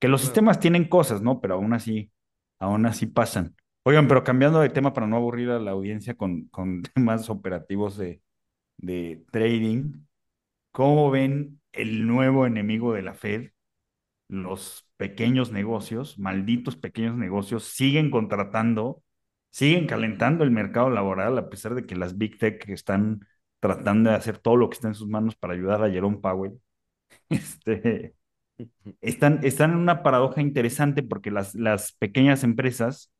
Que 0.00 0.08
los 0.08 0.22
sistemas 0.22 0.58
tienen 0.58 0.88
cosas, 0.88 1.22
¿no? 1.22 1.40
Pero 1.40 1.54
aún 1.54 1.72
así, 1.72 2.10
aún 2.58 2.84
así 2.84 3.06
pasan. 3.06 3.54
Oigan, 3.88 4.06
pero 4.06 4.22
cambiando 4.22 4.60
de 4.60 4.68
tema 4.68 4.92
para 4.92 5.06
no 5.06 5.16
aburrir 5.16 5.48
a 5.48 5.58
la 5.58 5.70
audiencia 5.70 6.14
con, 6.14 6.50
temas 6.94 7.30
operativos 7.30 7.96
de, 7.96 8.20
trading, 9.30 10.04
¿cómo 10.72 11.10
ven 11.10 11.62
el 11.72 12.06
nuevo 12.06 12.46
enemigo 12.46 12.92
de 12.92 13.00
la 13.00 13.14
Fed? 13.14 13.52
Los 14.28 14.86
pequeños 14.98 15.52
negocios, 15.52 16.18
malditos 16.18 16.76
pequeños 16.76 17.16
negocios, 17.16 17.64
siguen 17.64 18.10
contratando, 18.10 19.02
siguen 19.50 19.86
calentando 19.86 20.44
el 20.44 20.50
mercado 20.50 20.90
laboral 20.90 21.38
a 21.38 21.48
pesar 21.48 21.74
de 21.74 21.86
que 21.86 21.96
las 21.96 22.18
Big 22.18 22.38
Tech 22.38 22.68
están 22.68 23.26
tratando 23.58 24.10
de 24.10 24.16
hacer 24.16 24.36
todo 24.38 24.56
lo 24.56 24.68
que 24.68 24.74
está 24.74 24.88
en 24.88 24.94
sus 24.96 25.08
manos 25.08 25.34
para 25.34 25.54
ayudar 25.54 25.82
a 25.82 25.90
Jerome 25.90 26.18
Powell. 26.18 26.60
Este, 27.30 28.14
están, 29.00 29.40
están 29.44 29.72
en 29.72 29.78
una 29.78 30.02
paradoja 30.02 30.42
interesante 30.42 31.02
porque 31.02 31.30
las 31.30 31.92
pequeñas 31.98 32.44
empresas 32.44 33.12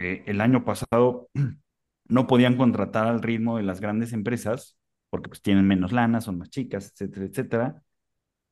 el 0.00 0.40
año 0.40 0.64
pasado 0.64 1.28
no 2.08 2.26
podían 2.26 2.56
contratar 2.56 3.06
al 3.06 3.22
ritmo 3.22 3.56
de 3.56 3.62
las 3.64 3.80
grandes 3.80 4.12
empresas 4.12 4.76
porque 5.10 5.28
pues 5.28 5.42
tienen 5.42 5.66
menos 5.66 5.92
lana, 5.92 6.20
son 6.20 6.38
más 6.38 6.50
chicas, 6.50 6.92
etcétera, 6.92 7.26
etcétera. 7.26 7.82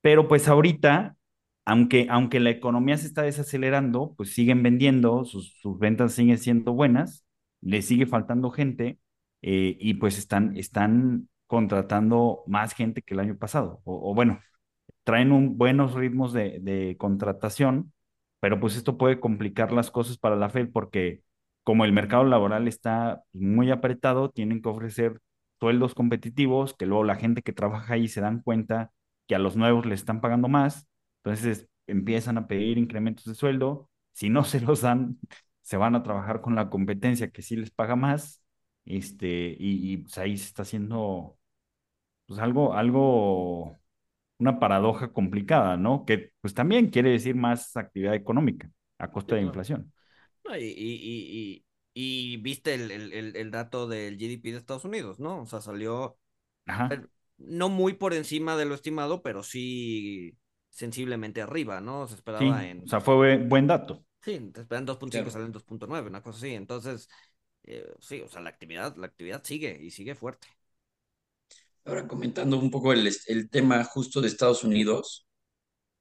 Pero 0.01 0.27
pues 0.27 0.47
ahorita, 0.47 1.17
aunque, 1.65 2.07
aunque 2.09 2.39
la 2.39 2.51
economía 2.51 2.97
se 2.97 3.07
está 3.07 3.23
desacelerando, 3.23 4.13
pues 4.17 4.33
siguen 4.33 4.63
vendiendo, 4.63 5.25
sus, 5.25 5.57
sus 5.61 5.79
ventas 5.79 6.13
siguen 6.13 6.37
siendo 6.37 6.73
buenas, 6.73 7.25
le 7.61 7.81
sigue 7.81 8.05
faltando 8.05 8.51
gente 8.51 8.99
eh, 9.41 9.77
y 9.79 9.95
pues 9.95 10.17
están, 10.17 10.55
están 10.57 11.29
contratando 11.47 12.43
más 12.47 12.73
gente 12.73 13.01
que 13.01 13.13
el 13.13 13.21
año 13.21 13.37
pasado. 13.37 13.81
O, 13.85 14.13
bueno, 14.13 14.39
traen 15.03 15.57
buenos 15.57 15.93
ritmos 15.95 16.33
de, 16.33 16.59
de 16.61 16.95
contratación, 16.97 17.93
pero 18.39 18.59
pues 18.59 18.75
esto 18.77 18.97
puede 18.97 19.19
complicar 19.19 19.71
las 19.71 19.91
cosas 19.91 20.17
para 20.17 20.35
la 20.35 20.49
Fed 20.49 20.69
porque 20.71 21.23
como 21.63 21.85
el 21.85 21.93
mercado 21.93 22.23
laboral 22.23 22.67
está 22.67 23.23
muy 23.33 23.71
apretado, 23.71 24.31
tienen 24.31 24.61
que 24.61 24.69
ofrecer 24.69 25.19
sueldos 25.59 25.93
competitivos, 25.93 26.73
que 26.73 26.85
luego 26.85 27.03
la 27.03 27.15
gente 27.15 27.41
que 27.41 27.53
trabaja 27.53 27.93
ahí 27.95 28.07
se 28.07 28.21
dan 28.21 28.41
cuenta 28.41 28.91
que 29.27 29.35
a 29.35 29.39
los 29.39 29.55
nuevos 29.55 29.85
les 29.85 29.99
están 30.01 30.21
pagando 30.21 30.47
más, 30.47 30.87
entonces 31.23 31.67
empiezan 31.87 32.37
a 32.37 32.47
pedir 32.47 32.77
incrementos 32.77 33.25
de 33.25 33.35
sueldo, 33.35 33.89
si 34.13 34.29
no 34.29 34.43
se 34.45 34.61
los 34.61 34.81
dan, 34.81 35.19
se 35.61 35.77
van 35.77 35.95
a 35.95 36.03
trabajar 36.03 36.41
con 36.41 36.55
la 36.55 36.69
competencia 36.69 37.29
que 37.31 37.41
sí 37.41 37.55
les 37.55 37.71
paga 37.71 37.95
más, 37.95 38.41
este, 38.85 39.55
y, 39.59 39.97
pues 39.97 40.17
ahí 40.17 40.37
se 40.37 40.45
está 40.45 40.63
haciendo 40.63 41.37
pues 42.25 42.39
algo, 42.39 42.73
algo, 42.73 43.77
una 44.39 44.59
paradoja 44.59 45.11
complicada, 45.13 45.77
¿no? 45.77 46.05
Que 46.05 46.31
pues 46.41 46.53
también 46.53 46.89
quiere 46.89 47.11
decir 47.11 47.35
más 47.35 47.75
actividad 47.77 48.15
económica 48.15 48.71
a 48.97 49.11
costa 49.11 49.35
de 49.35 49.41
inflación. 49.43 49.91
Y, 50.59 51.63
y, 51.93 52.37
viste 52.37 52.73
el, 52.73 52.91
el, 52.91 53.35
el, 53.35 53.51
dato 53.51 53.87
del 53.87 54.17
GDP 54.17 54.51
de 54.51 54.57
Estados 54.57 54.85
Unidos, 54.85 55.19
¿no? 55.19 55.41
O 55.41 55.45
sea, 55.45 55.61
salió 55.61 56.17
no 57.37 57.69
muy 57.69 57.93
por 57.93 58.13
encima 58.13 58.57
de 58.57 58.65
lo 58.65 58.75
estimado, 58.75 59.21
pero 59.21 59.43
sí 59.43 60.37
sensiblemente 60.69 61.41
arriba, 61.41 61.81
¿no? 61.81 62.07
Se 62.07 62.15
esperaba 62.15 62.65
en... 62.65 62.83
O 62.83 62.87
sea, 62.87 63.01
fue 63.01 63.37
buen 63.37 63.67
dato. 63.67 64.05
Sí, 64.21 64.39
te 64.53 64.61
esperan 64.61 64.85
2.5, 64.85 65.29
salen 65.29 65.53
2.9, 65.53 66.07
una 66.07 66.21
cosa 66.21 66.37
así. 66.37 66.53
Entonces, 66.53 67.09
eh, 67.63 67.85
sí, 67.99 68.21
o 68.21 68.27
sea, 68.27 68.41
la 68.41 68.49
actividad, 68.49 68.95
la 68.97 69.07
actividad 69.07 69.43
sigue 69.43 69.77
y 69.81 69.91
sigue 69.91 70.15
fuerte. 70.15 70.47
Ahora, 71.85 72.07
comentando 72.07 72.59
un 72.59 72.69
poco 72.69 72.93
el, 72.93 73.09
el 73.27 73.49
tema 73.49 73.83
justo 73.83 74.21
de 74.21 74.27
Estados 74.27 74.63
Unidos, 74.63 75.28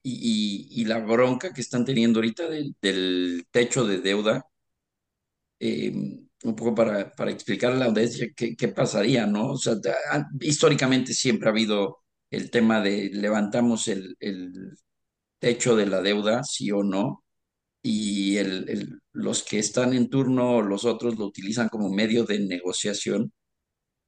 y, 0.02 0.84
la 0.86 0.98
bronca 1.00 1.52
que 1.52 1.60
están 1.60 1.84
teniendo 1.84 2.18
ahorita 2.20 2.48
del, 2.48 3.46
techo 3.50 3.84
de 3.86 4.00
deuda, 4.00 4.46
eh, 5.60 5.92
un 6.44 6.54
poco 6.56 6.74
para, 6.74 7.14
para 7.14 7.30
explicar 7.30 7.74
la 7.74 7.86
audiencia 7.86 8.28
qué, 8.36 8.68
pasaría, 8.68 9.26
¿no? 9.26 9.52
O 9.52 9.58
sea, 9.58 9.74
históricamente 10.40 11.12
siempre 11.14 11.48
ha 11.48 11.52
habido 11.52 11.98
el 12.30 12.50
tema 12.50 12.80
de 12.80 13.10
levantamos 13.12 13.88
el, 13.88 14.16
el 14.20 14.76
techo 15.38 15.76
de 15.76 15.86
la 15.86 16.02
deuda, 16.02 16.44
sí 16.44 16.70
o 16.72 16.82
no, 16.84 17.24
y 17.82 18.36
el, 18.38 19.00
los 19.12 19.42
que 19.44 19.58
están 19.58 19.94
en 19.94 20.10
turno, 20.10 20.62
los 20.62 20.84
otros 20.84 21.18
lo 21.18 21.26
utilizan 21.26 21.68
como 21.68 21.90
medio 21.90 22.24
de 22.24 22.40
negociación 22.40 23.32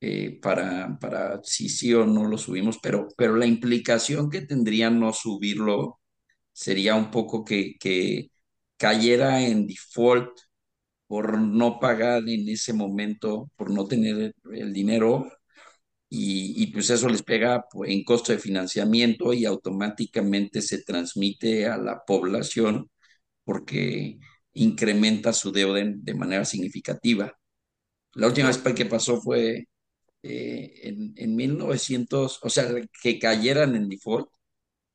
eh, 0.01 0.39
para, 0.41 0.99
para 1.01 1.41
si 1.45 1.69
sí 1.69 1.93
o 1.95 2.07
no 2.07 2.27
lo 2.27 2.39
subimos, 2.39 2.79
pero, 2.83 3.09
pero 3.17 3.37
la 3.37 3.47
implicación 3.47 4.31
que 4.31 4.43
tendría 4.43 4.91
no 4.91 5.13
subirlo 5.13 6.01
sería 6.53 6.95
un 6.97 7.11
poco 7.11 7.45
que, 7.45 7.77
que 7.81 8.31
cayera 8.77 9.43
en 9.47 9.67
default 9.67 10.31
por 11.07 11.39
no 11.39 11.79
pagar 11.81 12.29
en 12.29 12.49
ese 12.49 12.73
momento, 12.73 13.51
por 13.57 13.71
no 13.71 13.87
tener 13.87 14.35
el 14.53 14.73
dinero, 14.73 15.31
y, 16.09 16.63
y, 16.63 16.67
pues 16.69 16.91
eso 16.91 17.09
les 17.09 17.23
pega 17.23 17.65
pues, 17.71 17.91
en 17.93 18.05
costo 18.05 18.33
de 18.33 18.39
financiamiento 18.39 19.33
y 19.33 19.45
automáticamente 19.45 20.61
se 20.63 20.83
transmite 20.83 21.67
a 21.67 21.77
la 21.79 22.05
población 22.05 22.91
porque 23.45 24.19
incrementa 24.55 25.33
su 25.33 25.53
deuda 25.53 25.83
de 25.85 26.15
manera 26.15 26.45
significativa. 26.45 27.33
La 28.15 28.29
última 28.29 28.49
vez 28.49 28.59
que 28.59 28.87
pasó 28.87 29.21
fue 29.21 29.67
eh, 30.23 30.81
en, 30.83 31.15
en 31.17 31.37
1900, 31.37 32.41
o 32.43 32.51
sea, 32.51 32.67
que 33.03 33.19
cayeran 33.19 33.75
en 33.77 33.89
default 33.89 34.29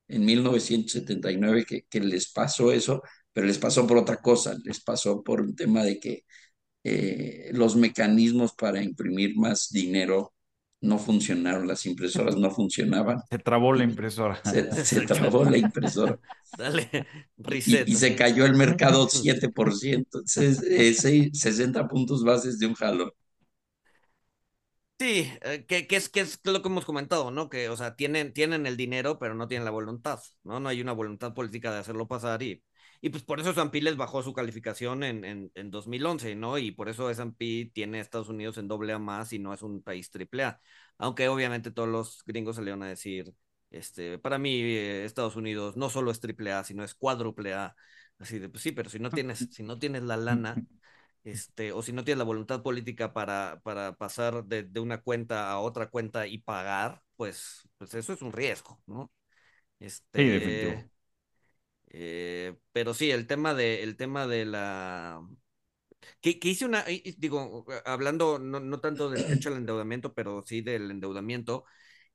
en 0.08 0.26
1979, 0.26 1.66
que, 1.66 1.86
que 1.90 2.00
les 2.00 2.32
pasó 2.32 2.72
eso, 2.72 3.02
pero 3.34 3.48
les 3.48 3.58
pasó 3.58 3.88
por 3.88 3.98
otra 3.98 4.18
cosa, 4.18 4.56
les 4.64 4.82
pasó 4.82 5.24
por 5.24 5.42
un 5.42 5.56
tema 5.56 5.84
de 5.84 6.00
que 6.00 6.24
eh, 6.84 7.50
los 7.54 7.76
mecanismos 7.76 8.54
para 8.54 8.84
imprimir 8.84 9.36
más 9.36 9.70
dinero 9.72 10.34
no 10.82 11.00
funcionaron, 11.00 11.68
las 11.68 11.86
impresoras 11.88 12.38
no 12.38 12.52
funcionaban. 12.52 13.24
Se 13.30 13.40
trabó 13.40 13.74
la 13.74 13.84
impresora. 13.84 14.40
Se, 14.44 15.02
trabó 15.02 15.44
la 15.46 15.58
impresora. 15.58 16.20
Dale, 16.58 17.08
reset. 17.38 17.90
Y, 17.90 17.96
se 17.96 18.16
cayó 18.16 18.46
el 18.46 18.56
mercado 18.56 19.08
7%, 19.08 19.96
entonces 19.96 20.60
60 21.34 21.88
puntos 21.88 22.24
bases 22.24 22.60
de 22.60 22.68
un 22.68 22.76
jalón. 22.76 23.12
Sí, 24.98 25.30
eh, 25.42 25.66
que, 25.68 25.86
es, 25.90 26.08
que 26.08 26.22
es 26.22 26.40
lo 26.46 26.62
que 26.62 26.70
hemos 26.70 26.86
comentado, 26.86 27.30
¿no? 27.30 27.50
Que, 27.50 27.68
o 27.68 27.76
sea, 27.76 27.96
tienen, 27.98 28.32
tienen 28.34 28.66
el 28.66 28.78
dinero, 28.78 29.20
pero 29.20 29.36
no 29.36 29.48
tienen 29.50 29.66
la 29.66 29.72
voluntad, 29.72 30.22
¿no? 30.44 30.62
No 30.62 30.70
hay 30.70 30.80
una 30.82 30.94
voluntad 30.94 31.34
política 31.34 31.72
de 31.74 31.80
hacerlo 31.80 32.08
pasar 32.08 32.42
y, 32.42 32.64
y 33.02 33.10
pues 33.10 33.22
por 33.24 33.42
eso 33.42 33.50
S&P 33.52 33.82
les 33.82 33.98
bajó 33.98 34.24
su 34.24 34.32
calificación 34.32 35.04
en, 35.04 35.26
en, 35.26 35.52
en 35.54 35.70
2011, 35.70 36.34
¿no? 36.36 36.58
Y 36.58 36.72
por 36.72 36.88
eso 36.88 37.10
S&P 37.10 37.70
tiene 37.74 37.98
a 37.98 38.02
Estados 38.02 38.30
Unidos 38.30 38.58
en 38.58 38.70
doble 38.70 38.94
A 38.94 39.00
más 39.00 39.34
y 39.34 39.40
no 39.40 39.54
es 39.54 39.62
un 39.64 39.84
país 39.84 40.10
triple 40.12 40.44
A. 40.46 40.62
Aunque 40.98 41.28
obviamente 41.28 41.72
todos 41.72 41.90
los 41.90 42.24
gringos 42.26 42.56
salieron 42.56 42.82
a 42.84 42.88
decir, 42.88 43.34
este, 43.72 44.18
para 44.18 44.38
mí 44.38 44.62
eh, 44.62 45.04
Estados 45.04 45.36
Unidos 45.36 45.76
no 45.76 45.90
solo 45.90 46.10
es 46.10 46.22
triple 46.22 46.54
A, 46.54 46.64
sino 46.64 46.86
es 46.86 46.96
cuádruple 46.96 47.54
A. 47.54 47.76
Así 48.18 48.40
de, 48.40 48.48
pues 48.48 48.64
sí, 48.64 48.72
pero 48.72 48.90
si 48.90 49.00
no 49.00 49.12
tienes, 49.12 49.50
si 49.52 49.62
no 49.62 49.78
tienes 49.78 50.04
la 50.04 50.16
lana, 50.16 50.64
este, 51.26 51.72
o 51.72 51.82
si 51.82 51.92
no 51.92 52.04
tienes 52.04 52.20
la 52.20 52.24
voluntad 52.24 52.62
política 52.62 53.12
para, 53.14 53.60
para 53.64 53.96
pasar 53.96 54.46
de, 54.46 54.64
de, 54.64 54.80
una 54.80 55.02
cuenta 55.02 55.52
a 55.52 55.60
otra 55.60 55.90
cuenta 55.90 56.28
y 56.28 56.38
pagar, 56.38 57.02
pues, 57.18 57.68
pues 57.78 57.94
eso 57.96 58.14
es 58.14 58.22
un 58.22 58.32
riesgo, 58.32 58.80
¿no? 58.86 59.12
Este, 59.80 60.78
sí, 60.78 60.92
eh, 61.88 62.56
pero 62.72 62.94
sí, 62.94 63.10
el 63.12 63.28
tema 63.28 63.54
de, 63.54 63.84
el 63.84 63.98
tema 63.98 64.28
de 64.28 64.46
la... 64.46 65.22
Que, 66.22 66.40
que 66.40 66.50
hice 66.50 66.66
una, 66.66 66.86
digo, 67.18 67.66
hablando 67.86 68.38
no, 68.38 68.60
no 68.60 68.80
tanto 68.80 69.10
del 69.10 69.32
hecho 69.34 69.50
del 69.50 69.60
endeudamiento, 69.60 70.14
pero 70.14 70.44
sí 70.46 70.62
del 70.62 70.92
endeudamiento, 70.92 71.66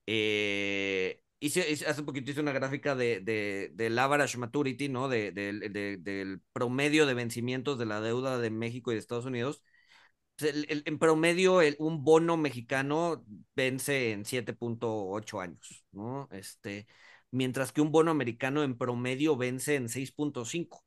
eh, 0.07 1.23
hice, 1.41 1.63
hace 1.87 2.03
poquito 2.03 2.31
hice 2.31 2.41
una 2.41 2.53
gráfica 2.53 2.95
de, 2.95 3.21
de, 3.21 3.73
del 3.75 3.99
average 3.99 4.39
maturity, 4.39 4.89
¿no? 4.89 5.09
De, 5.09 5.33
del 5.33 6.43
promedio 6.53 7.07
de 7.07 7.15
vencimientos 7.15 7.79
de 7.79 7.87
la 7.87 8.01
deuda 8.01 8.39
de 8.39 8.51
México 8.51 8.91
y 8.91 8.95
de 8.95 9.01
Estados 9.01 9.27
Unidos. 9.27 9.63
en 10.39 10.99
promedio, 10.99 11.61
un 11.79 12.05
bono 12.05 12.37
mexicano 12.37 13.25
vence 13.55 14.13
en 14.13 14.25
7.8 14.25 15.41
años, 15.41 15.85
¿no? 15.93 16.29
Este, 16.33 16.87
mientras 17.31 17.73
que 17.73 17.81
un 17.81 17.93
bono 17.93 18.11
americano 18.11 18.63
en 18.63 18.77
promedio 18.79 19.37
vence 19.37 19.77
en 19.77 19.89
6.5. 19.89 20.85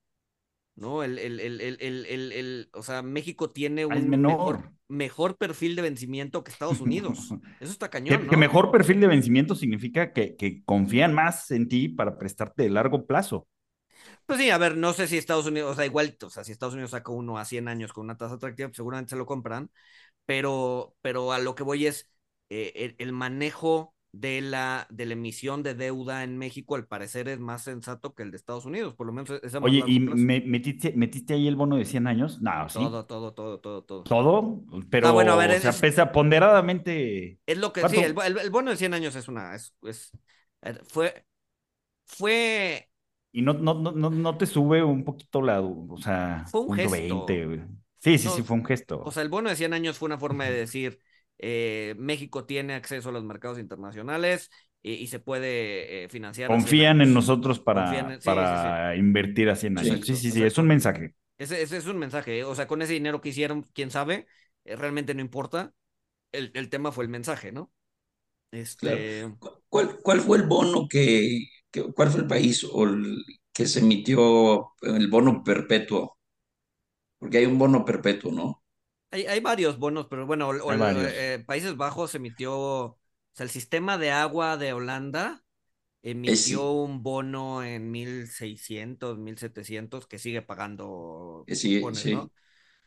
¿no? 0.76 1.04
El, 1.04 1.20
el, 1.20 1.40
el, 1.40 1.62
el, 1.80 2.70
o 2.74 2.84
sea, 2.84 3.02
México 3.02 3.50
tiene 3.50 3.86
un 3.86 4.10
mejor. 4.10 4.72
Mejor, 4.88 5.38
perfil 5.38 5.76
de 5.76 5.82
vencimiento 5.82 6.44
que 6.44 6.52
Estados 6.52 6.80
Unidos. 6.80 7.30
Eso 7.60 7.72
está 7.72 7.90
cañón. 7.90 8.28
Que, 8.28 8.38
mejor 8.38 8.72
perfil 8.72 9.00
de 9.00 9.08
vencimiento 9.08 9.56
significa 9.56 10.14
que, 10.14 10.36
que, 10.36 10.64
confían 10.66 11.14
más 11.14 11.50
en 11.50 11.68
ti 11.68 11.90
para 11.90 12.18
prestarte 12.18 12.64
de 12.64 12.70
largo 12.70 13.08
plazo. 13.08 13.48
Pues 14.26 14.40
sí, 14.40 14.50
a 14.52 14.58
ver, 14.58 14.78
no 14.78 14.94
sé 14.94 15.08
si 15.08 15.18
Estados 15.18 15.48
Unidos, 15.48 15.72
o 15.72 15.76
sea, 15.76 15.86
igual, 15.86 16.16
o 16.22 16.30
sea, 16.30 16.44
si 16.44 16.52
Estados 16.52 16.74
Unidos 16.76 16.92
saca 16.92 17.12
uno 17.12 17.38
a 17.38 17.46
100 17.46 17.68
años 17.68 17.92
con 17.92 18.04
una 18.04 18.18
tasa 18.18 18.36
atractiva, 18.36 18.68
pues 18.68 18.78
seguramente 18.78 19.12
se 19.12 19.16
lo 19.16 19.26
compran, 19.26 19.72
pero, 20.26 20.96
pero 21.02 21.32
a 21.32 21.40
lo 21.40 21.56
que 21.56 21.64
voy 21.64 21.88
es 21.88 22.10
eh, 22.50 22.96
el 22.98 23.12
manejo 23.14 23.93
de 24.14 24.42
la, 24.42 24.86
de 24.92 25.08
la 25.08 25.14
emisión 25.14 25.64
de 25.64 25.74
deuda 25.74 26.24
en 26.24 26.38
México, 26.38 26.76
al 26.76 26.86
parecer 26.86 27.28
es 27.28 27.40
más 27.40 27.64
sensato 27.64 28.14
que 28.14 28.22
el 28.22 28.30
de 28.30 28.38
Estados 28.38 28.64
Unidos, 28.66 28.94
por 28.94 29.08
lo 29.08 29.12
menos 29.12 29.32
esa 29.42 29.58
Oye, 29.58 29.84
¿y 29.88 30.00
me, 30.00 30.40
metiste, 30.42 30.94
metiste 30.96 31.34
ahí 31.34 31.48
el 31.48 31.56
bono 31.56 31.78
de 31.78 31.86
100 31.86 32.06
años? 32.06 32.40
No, 32.40 32.70
sí. 32.70 32.78
Todo, 32.78 33.06
todo, 33.06 33.34
todo, 33.34 33.60
todo, 33.60 33.84
todo. 33.84 34.04
¿Todo? 34.04 34.62
Pero, 34.92 35.08
ah, 35.08 35.12
bueno, 35.12 35.34
a 35.34 35.36
ver, 35.36 35.58
o 35.58 35.60
sea, 35.60 35.74
pesa 35.74 36.12
ponderadamente... 36.12 37.40
Es 37.48 37.58
lo 37.58 37.74
que, 37.74 37.90
sí, 37.90 37.98
el, 37.98 38.16
el, 38.40 38.50
bono 38.52 38.70
de 38.70 38.78
100 38.78 38.94
años 38.94 39.16
es 39.16 39.28
una, 39.28 39.56
es, 39.56 39.76
es 39.82 40.12
fue, 40.88 41.26
fue... 42.06 42.90
Y 43.32 43.42
no, 43.42 43.54
no, 43.54 43.74
no, 43.74 44.12
no 44.12 44.38
te 44.38 44.46
sube 44.46 44.84
un 44.84 45.04
poquito 45.04 45.42
la, 45.42 45.60
o 45.60 45.98
sea, 45.98 46.46
fue 46.52 46.62
un 46.62 46.76
gesto. 46.76 47.26
Sí, 47.98 48.20
sí, 48.20 48.30
sí, 48.30 48.44
fue 48.44 48.58
un 48.58 48.66
gesto. 48.66 49.02
O 49.04 49.12
sea, 49.12 49.24
el 49.24 49.30
bono 49.30 49.50
de 49.50 49.56
100 49.56 49.74
años 49.74 49.98
fue 49.98 50.06
una 50.06 50.20
forma 50.20 50.46
de 50.46 50.52
decir 50.52 51.00
eh, 51.40 51.96
México 51.98 52.46
tiene 52.46 52.74
acceso 52.74 53.10
a 53.10 53.12
los 53.12 53.24
mercados 53.24 53.60
internacionales 53.60 54.50
y, 54.82 55.08
se 55.08 55.20
puede 55.20 56.04
eh, 56.04 56.10
financiar. 56.10 56.50
Confían 56.50 57.02
en 57.02 57.14
nosotros 57.14 57.60
para, 57.60 58.20
para 58.24 58.96
invertir 58.96 59.50
a 59.50 59.56
100 59.56 59.78
años. 59.78 60.06
Sí, 60.06 60.16
sí, 60.16 60.32
sí, 60.32 60.44
es 60.44 60.58
un 60.58 60.68
mensaje. 60.68 61.16
Ese, 61.38 61.62
es 61.62 61.88
un 61.88 61.98
mensaje, 61.98 62.40
¿eh? 62.40 62.44
o 62.44 62.54
sea, 62.54 62.68
con 62.68 62.82
ese 62.82 62.94
dinero 62.94 63.20
que 63.20 63.30
hicieron, 63.30 63.64
quién 63.74 63.92
sabe, 63.92 64.28
realmente 64.66 65.14
no 65.14 65.22
importa. 65.22 65.74
El, 66.32 66.52
el, 66.56 66.70
tema 66.70 66.92
fue 66.92 67.04
el 67.04 67.10
mensaje, 67.10 67.52
¿no? 67.52 67.72
Este... 68.52 69.32
¿Cuál, 69.70 70.00
¿Cuál 70.02 70.22
fue 70.22 70.38
el 70.38 70.44
bono 70.44 70.88
que, 70.88 71.48
cuál 71.96 72.10
fue 72.10 72.22
el 72.22 72.28
país 72.28 72.64
o 72.64 72.86
que 73.52 73.66
se 73.66 73.80
emitió 73.80 74.74
el 74.82 75.08
bono 75.10 75.44
perpetuo? 75.44 76.18
Porque 77.18 77.40
hay 77.40 77.46
un 77.46 77.58
bono 77.58 77.84
perpetuo, 77.86 78.32
¿no? 78.32 78.63
Hay, 79.14 79.40
varios 79.42 79.78
bonos, 79.78 80.08
pero 80.10 80.26
bueno, 80.26 80.52
eh, 80.56 81.44
Países 81.46 81.78
Bajos 81.78 82.16
emitió, 82.16 82.58
o 82.58 83.00
sea, 83.32 83.44
el 83.44 83.52
sistema 83.52 84.00
de 84.00 84.10
agua 84.10 84.58
de 84.58 84.74
Holanda 84.74 85.44
emitió 86.02 86.72
un 86.72 87.04
bono 87.04 87.64
en 87.64 87.92
1600, 87.92 89.20
1700 89.20 90.08
que 90.08 90.18
sigue 90.18 90.42
pagando. 90.42 91.46
sí. 91.48 91.80
O 91.84 91.96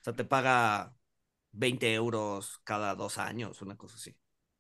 sea, 0.03 0.15
te 0.15 0.25
paga 0.25 0.95
20 1.53 1.95
euros 1.95 2.61
cada 2.65 2.97
dos 2.97 3.19
años, 3.19 3.63
una 3.63 3.77
cosa 3.77 3.97
así. 3.97 4.17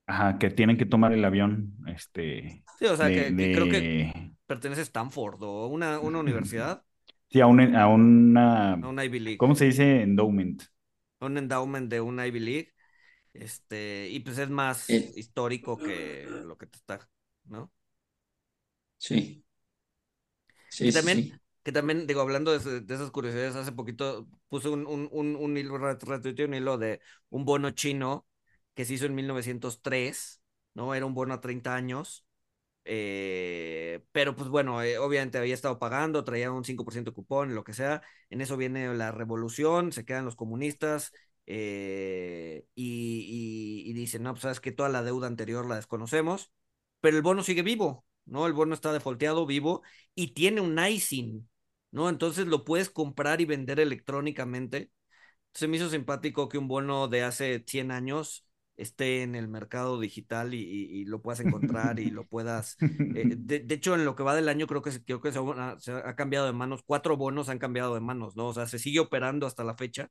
Ajá, 0.06 0.38
que 0.38 0.50
tienen 0.50 0.76
que 0.76 0.86
tomar 0.86 1.12
el 1.12 1.24
avión, 1.24 1.76
este. 1.88 2.64
Sí, 2.78 2.86
o 2.86 2.96
sea, 2.96 3.08
que, 3.08 3.34
creo 3.34 3.68
que 3.68 4.32
pertenece 4.46 4.82
a 4.82 4.84
Stanford 4.84 5.42
o 5.42 5.66
una, 5.66 5.98
una 5.98 6.20
universidad. 6.20 6.84
Sí, 7.28 7.40
a, 7.40 7.46
un, 7.46 7.60
a 7.74 7.88
una. 7.88 8.74
A 8.74 8.88
una 8.88 9.04
Ivy 9.04 9.18
League. 9.18 9.38
¿Cómo 9.38 9.56
se 9.56 9.64
dice 9.64 10.02
endowment? 10.02 10.62
Un 11.20 11.38
endowment 11.38 11.88
de 11.90 12.00
un 12.00 12.18
Ivy 12.20 12.40
League, 12.40 12.74
este, 13.32 14.08
y 14.10 14.20
pues 14.20 14.38
es 14.38 14.50
más 14.50 14.88
eh. 14.90 15.12
histórico 15.16 15.76
que 15.76 16.26
lo 16.26 16.56
que 16.56 16.66
te 16.66 16.78
está, 16.78 17.08
¿no? 17.44 17.72
Sí. 18.98 19.44
Sí, 20.68 20.92
también, 20.92 21.40
que 21.62 21.72
también, 21.72 22.06
digo, 22.06 22.20
hablando 22.20 22.56
de, 22.56 22.94
esas 22.94 23.10
curiosidades, 23.10 23.56
hace 23.56 23.72
poquito 23.72 24.28
puse 24.48 24.68
un, 24.68 24.86
un, 24.86 25.08
un, 25.10 25.36
un 25.36 25.56
hilo, 25.56 25.76
un 25.76 26.54
hilo 26.54 26.78
de 26.78 27.00
un 27.30 27.44
bono 27.44 27.70
chino 27.70 28.26
que 28.74 28.84
se 28.84 28.94
hizo 28.94 29.06
en 29.06 29.14
1903, 29.14 30.42
¿no? 30.74 30.94
Era 30.94 31.06
un 31.06 31.14
bono 31.14 31.34
a 31.34 31.40
30 31.40 31.74
años, 31.74 32.25
eh, 32.88 34.04
pero 34.12 34.36
pues 34.36 34.48
bueno, 34.48 34.80
eh, 34.82 34.98
obviamente 34.98 35.38
había 35.38 35.54
estado 35.54 35.78
pagando, 35.78 36.24
traía 36.24 36.52
un 36.52 36.64
5% 36.64 37.10
de 37.10 37.14
cupón, 37.14 37.54
lo 37.54 37.64
que 37.64 37.74
sea. 37.74 38.02
En 38.30 38.40
eso 38.40 38.56
viene 38.56 38.94
la 38.94 39.10
revolución, 39.12 39.92
se 39.92 40.04
quedan 40.04 40.24
los 40.24 40.36
comunistas 40.36 41.12
eh, 41.46 42.64
y, 42.74 43.92
dicen, 43.92 44.22
no, 44.22 44.32
pues 44.32 44.42
sabes 44.42 44.60
que 44.60 44.72
toda 44.72 44.88
la 44.88 45.02
deuda 45.02 45.26
anterior 45.26 45.66
la 45.66 45.76
desconocemos, 45.76 46.52
pero 47.00 47.16
el 47.16 47.22
bono 47.22 47.42
sigue 47.42 47.62
vivo, 47.62 48.06
¿no? 48.24 48.46
El 48.46 48.52
bono 48.52 48.74
está 48.74 48.92
defolteado, 48.92 49.46
vivo 49.46 49.82
y 50.14 50.34
tiene 50.34 50.60
un 50.60 50.78
icing, 50.78 51.48
¿no? 51.90 52.08
Entonces 52.08 52.46
lo 52.46 52.64
puedes 52.64 52.90
comprar 52.90 53.40
y 53.40 53.46
vender 53.46 53.80
electrónicamente. 53.80 54.90
Se 55.54 55.68
me 55.68 55.76
hizo 55.78 55.90
simpático 55.90 56.48
que 56.48 56.58
un 56.58 56.68
bono 56.68 57.08
de 57.08 57.24
hace 57.24 57.64
100 57.66 57.90
años 57.90 58.45
esté 58.76 59.22
en 59.22 59.34
el 59.34 59.48
mercado 59.48 59.98
digital 59.98 60.54
y, 60.54 61.04
lo 61.06 61.22
puedas 61.22 61.40
encontrar 61.40 61.98
y 61.98 62.10
lo 62.10 62.24
puedas. 62.28 62.76
Eh, 62.80 63.34
de, 63.36 63.74
hecho, 63.74 63.94
en 63.94 64.04
lo 64.04 64.14
que 64.14 64.22
va 64.22 64.34
del 64.34 64.48
año, 64.48 64.66
creo 64.66 64.82
que, 64.82 64.90
creo 65.02 65.20
que 65.20 65.32
se, 65.32 65.92
ha, 65.92 66.16
cambiado 66.16 66.46
de 66.46 66.52
manos. 66.52 66.82
Cuatro 66.84 67.16
bonos 67.16 67.48
han 67.48 67.58
cambiado 67.58 67.94
de 67.94 68.00
manos, 68.00 68.36
¿no? 68.36 68.48
O 68.48 68.54
sea, 68.54 68.66
se 68.66 68.78
sigue 68.78 69.00
operando 69.00 69.46
hasta 69.46 69.64
la 69.64 69.74
fecha. 69.74 70.10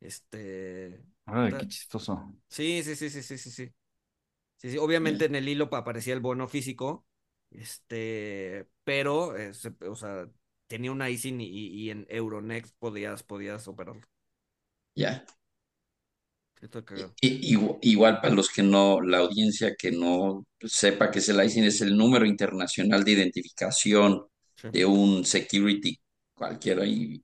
Este. 0.00 1.04
Ay, 1.26 1.52
qué 1.52 1.68
chistoso. 1.68 2.34
Sí, 2.48 2.82
sí, 2.82 2.96
sí, 2.96 3.10
sí, 3.10 3.22
sí, 3.22 3.38
sí. 3.38 3.50
sí. 3.50 3.72
sí, 4.56 4.78
Obviamente 4.78 5.26
en 5.26 5.36
el 5.36 5.48
hilo 5.48 5.68
aparecía 5.72 6.14
el 6.14 6.20
bono 6.20 6.48
físico. 6.48 7.06
Este, 7.50 8.68
pero, 8.82 9.36
eh, 9.38 9.52
o 9.88 9.94
sea, 9.94 10.28
tenía 10.66 10.90
una 10.90 11.08
ISIN 11.08 11.40
y, 11.40 11.46
y, 11.46 11.90
en 11.90 12.04
Euronext 12.08 12.74
podías, 12.78 13.22
podías 13.22 13.68
operarlo. 13.68 14.02
Ya 14.96 15.24
igual, 17.20 18.20
para 18.20 18.34
los 18.34 18.48
que 18.50 18.62
no, 18.62 19.00
la 19.00 19.18
audiencia 19.18 19.74
que 19.76 19.90
no 19.90 20.46
sepa 20.60 21.10
que 21.10 21.18
es 21.18 21.28
el 21.28 21.44
ISIN 21.44 21.64
es 21.64 21.80
el 21.80 21.96
número 21.96 22.26
internacional 22.26 23.04
de 23.04 23.12
identificación 23.12 24.24
de 24.62 24.84
un 24.84 25.24
security 25.24 25.98
cualquiera 26.34 26.86
y 26.86 27.22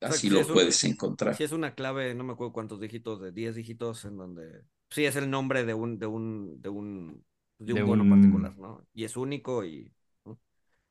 así 0.00 0.28
lo 0.28 0.46
puedes 0.46 0.82
encontrar. 0.84 1.36
Si 1.36 1.44
es 1.44 1.52
una 1.52 1.74
clave, 1.74 2.14
no 2.14 2.24
me 2.24 2.32
acuerdo 2.32 2.52
cuántos 2.52 2.80
dígitos, 2.80 3.20
de 3.20 3.32
10 3.32 3.54
dígitos, 3.54 4.04
en 4.04 4.16
donde 4.16 4.62
sí 4.90 5.04
es 5.04 5.16
el 5.16 5.30
nombre 5.30 5.64
de 5.64 5.74
un, 5.74 5.98
de 5.98 6.06
un, 6.06 6.60
de 6.60 6.68
un, 6.68 7.24
de 7.58 7.72
un 7.72 7.86
bono 7.86 8.08
particular, 8.08 8.56
¿no? 8.58 8.86
Y 8.92 9.04
es 9.04 9.16
único 9.16 9.64
y 9.64 9.92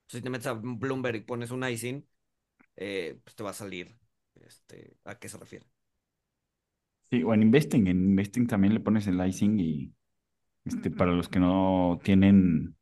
si 0.08 0.22
te 0.22 0.30
metes 0.30 0.48
a 0.48 0.54
Bloomberg 0.54 1.16
y 1.16 1.22
pones 1.22 1.52
un 1.52 1.64
icing, 1.64 2.06
eh, 2.76 3.20
pues 3.24 3.36
te 3.36 3.44
va 3.44 3.52
a 3.52 3.54
salir 3.54 3.98
este, 4.42 4.98
a 5.06 5.18
qué 5.20 5.30
se 5.30 5.38
refiere. 5.38 5.66
Sí, 7.12 7.24
o 7.24 7.34
en 7.34 7.42
Investing, 7.42 7.88
en 7.88 8.10
Investing 8.12 8.48
también 8.48 8.74
le 8.74 8.80
pones 8.80 9.06
el 9.08 9.20
icing 9.26 9.60
y 9.60 9.94
este, 10.64 10.90
para 10.92 11.12
los 11.12 11.28
que 11.28 11.40
no 11.40 12.00
tienen 12.04 12.78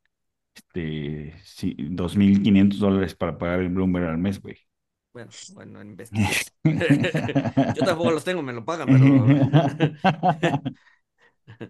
este, 0.54 1.34
sí, 1.44 1.76
2.500 1.80 2.78
dólares 2.78 3.16
para 3.16 3.38
pagar 3.38 3.62
el 3.62 3.70
Bloomberg 3.70 4.06
al 4.08 4.18
mes, 4.18 4.42
güey. 4.42 4.58
Bueno, 5.14 5.32
bueno, 5.54 5.82
en 5.82 5.90
Investing. 5.90 6.22
Yo 7.76 7.86
tampoco 7.86 8.12
los 8.12 8.24
tengo, 8.24 8.44
me 8.44 8.54
lo 8.54 8.64
pagan, 8.64 8.88
pero... 8.88 9.26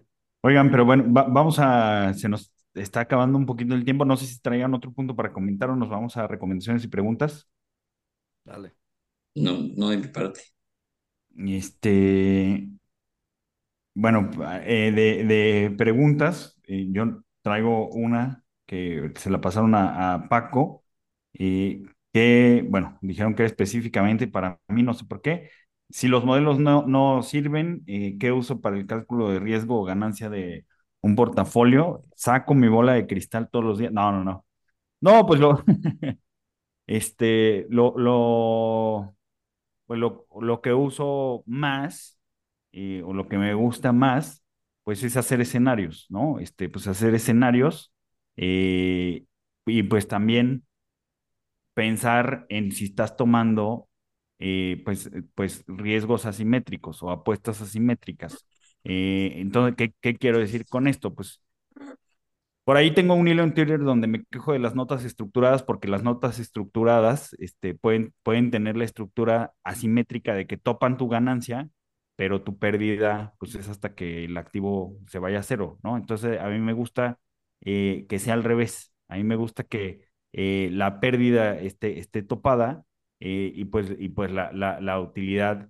Oigan, 0.42 0.70
pero 0.70 0.84
bueno, 0.84 1.04
vamos 1.08 1.58
a, 1.58 2.14
se 2.14 2.28
nos 2.28 2.50
está 2.74 3.00
acabando 3.00 3.36
un 3.38 3.46
poquito 3.46 3.74
el 3.74 3.84
tiempo. 3.84 4.04
No 4.04 4.16
sé 4.16 4.26
si 4.26 4.40
traían 4.40 4.74
otro 4.74 4.92
punto 4.92 5.14
para 5.14 5.32
comentar 5.32 5.70
o 5.70 5.76
nos 5.76 5.88
vamos 5.88 6.16
a 6.16 6.26
recomendaciones 6.26 6.84
y 6.84 6.88
preguntas. 6.88 7.48
Dale. 8.44 8.74
No, 9.34 9.58
no 9.76 9.90
de 9.90 9.98
mi 9.98 10.08
parte. 10.08 10.40
Este, 11.36 12.68
bueno, 13.94 14.30
eh, 14.64 14.92
de, 14.92 15.74
preguntas, 15.76 16.60
eh, 16.66 16.86
yo 16.90 17.22
traigo 17.42 17.88
una 17.88 18.44
que 18.66 19.12
se 19.16 19.30
la 19.30 19.40
pasaron 19.40 19.74
a, 19.74 20.26
Paco, 20.28 20.84
y 21.32 21.84
que, 22.12 22.64
bueno, 22.68 22.98
dijeron 23.02 23.34
que 23.34 23.42
era 23.42 23.48
específicamente 23.48 24.26
para 24.28 24.60
mí, 24.68 24.82
no 24.82 24.94
sé 24.94 25.04
por 25.04 25.22
qué. 25.22 25.50
Si 25.88 26.08
los 26.08 26.24
modelos 26.24 26.58
no, 26.60 26.86
no 26.86 27.22
sirven, 27.22 27.82
eh, 27.86 28.16
¿qué 28.18 28.32
uso 28.32 28.60
para 28.60 28.76
el 28.76 28.86
cálculo 28.86 29.30
de 29.30 29.40
riesgo 29.40 29.80
o 29.80 29.84
ganancia 29.84 30.30
de 30.30 30.66
un 31.00 31.16
portafolio? 31.16 32.02
¿Saco 32.16 32.54
mi 32.54 32.68
bola 32.68 32.94
de 32.94 33.06
cristal 33.06 33.48
todos 33.50 33.64
los 33.64 33.78
días? 33.78 33.92
No, 33.92 34.12
no, 34.12 34.24
no. 34.24 34.46
No, 35.00 35.26
pues 35.26 35.40
lo, 35.40 35.64
este, 36.86 37.66
lo, 37.70 37.94
lo, 37.98 39.16
pues 39.90 39.98
lo, 39.98 40.28
lo 40.40 40.60
que 40.60 40.72
uso 40.72 41.42
más 41.46 42.16
eh, 42.70 43.02
o 43.04 43.12
lo 43.12 43.28
que 43.28 43.38
me 43.38 43.54
gusta 43.54 43.90
más, 43.90 44.44
pues 44.84 45.02
es 45.02 45.16
hacer 45.16 45.40
escenarios, 45.40 46.06
¿no? 46.10 46.38
Este, 46.38 46.68
pues 46.68 46.86
hacer 46.86 47.12
escenarios 47.12 47.92
eh, 48.36 49.24
y 49.66 49.82
pues 49.82 50.06
también 50.06 50.64
pensar 51.74 52.46
en 52.50 52.70
si 52.70 52.84
estás 52.84 53.16
tomando 53.16 53.88
eh, 54.38 54.80
pues, 54.84 55.10
pues 55.34 55.64
riesgos 55.66 56.24
asimétricos 56.24 57.02
o 57.02 57.10
apuestas 57.10 57.60
asimétricas. 57.60 58.46
entonces, 58.84 59.74
¿qué, 59.76 59.92
¿qué, 60.00 60.14
quiero 60.16 60.38
decir 60.38 60.66
con 60.66 60.86
esto? 60.86 61.12
Pues 61.12 61.42
por 62.70 62.76
ahí 62.76 62.92
tengo 62.94 63.14
un 63.14 63.26
hilo 63.26 63.42
en 63.42 63.52
Twitter 63.52 63.80
donde 63.80 64.06
me 64.06 64.24
quejo 64.26 64.52
de 64.52 64.60
las 64.60 64.76
notas 64.76 65.04
estructuradas 65.04 65.64
porque 65.64 65.88
las 65.88 66.04
notas 66.04 66.38
estructuradas 66.38 67.34
este, 67.40 67.74
pueden, 67.74 68.14
pueden 68.22 68.52
tener 68.52 68.76
la 68.76 68.84
estructura 68.84 69.52
asimétrica 69.64 70.34
de 70.36 70.46
que 70.46 70.56
topan 70.56 70.96
tu 70.96 71.08
ganancia, 71.08 71.68
pero 72.14 72.42
tu 72.44 72.58
pérdida 72.60 73.34
pues 73.40 73.56
es 73.56 73.68
hasta 73.68 73.96
que 73.96 74.24
el 74.26 74.36
activo 74.36 74.96
se 75.08 75.18
vaya 75.18 75.40
a 75.40 75.42
cero, 75.42 75.80
¿no? 75.82 75.96
Entonces 75.96 76.38
a 76.38 76.46
mí 76.48 76.60
me 76.60 76.72
gusta 76.72 77.18
eh, 77.62 78.06
que 78.08 78.20
sea 78.20 78.34
al 78.34 78.44
revés, 78.44 78.92
a 79.08 79.16
mí 79.16 79.24
me 79.24 79.34
gusta 79.34 79.64
que 79.64 80.02
eh, 80.32 80.68
la 80.72 81.00
pérdida 81.00 81.58
esté, 81.58 81.98
esté 81.98 82.22
topada 82.22 82.84
eh, 83.18 83.50
y 83.52 83.64
pues, 83.64 83.96
y 83.98 84.10
pues 84.10 84.30
la, 84.30 84.52
la, 84.52 84.80
la 84.80 85.00
utilidad 85.00 85.68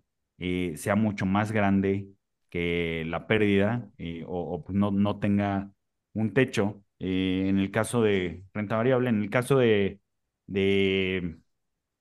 sea 0.77 0.97
mucho 0.97 1.25
más 1.27 1.51
grande 1.51 2.09
que 2.51 3.05
la 3.07 3.27
pérdida 3.27 3.89
o, 4.27 4.55
o 4.55 4.65
pues 4.65 4.77
no, 4.77 4.91
no 4.91 5.19
tenga 5.19 5.71
un 6.15 6.33
techo. 6.35 6.83
Eh, 7.01 7.47
en 7.49 7.59
el 7.59 7.71
caso 7.71 8.03
de 8.03 8.45
renta 8.55 8.77
variable, 8.77 9.09
en 9.11 9.23
el 9.23 9.31
caso 9.31 9.59
de, 9.59 10.01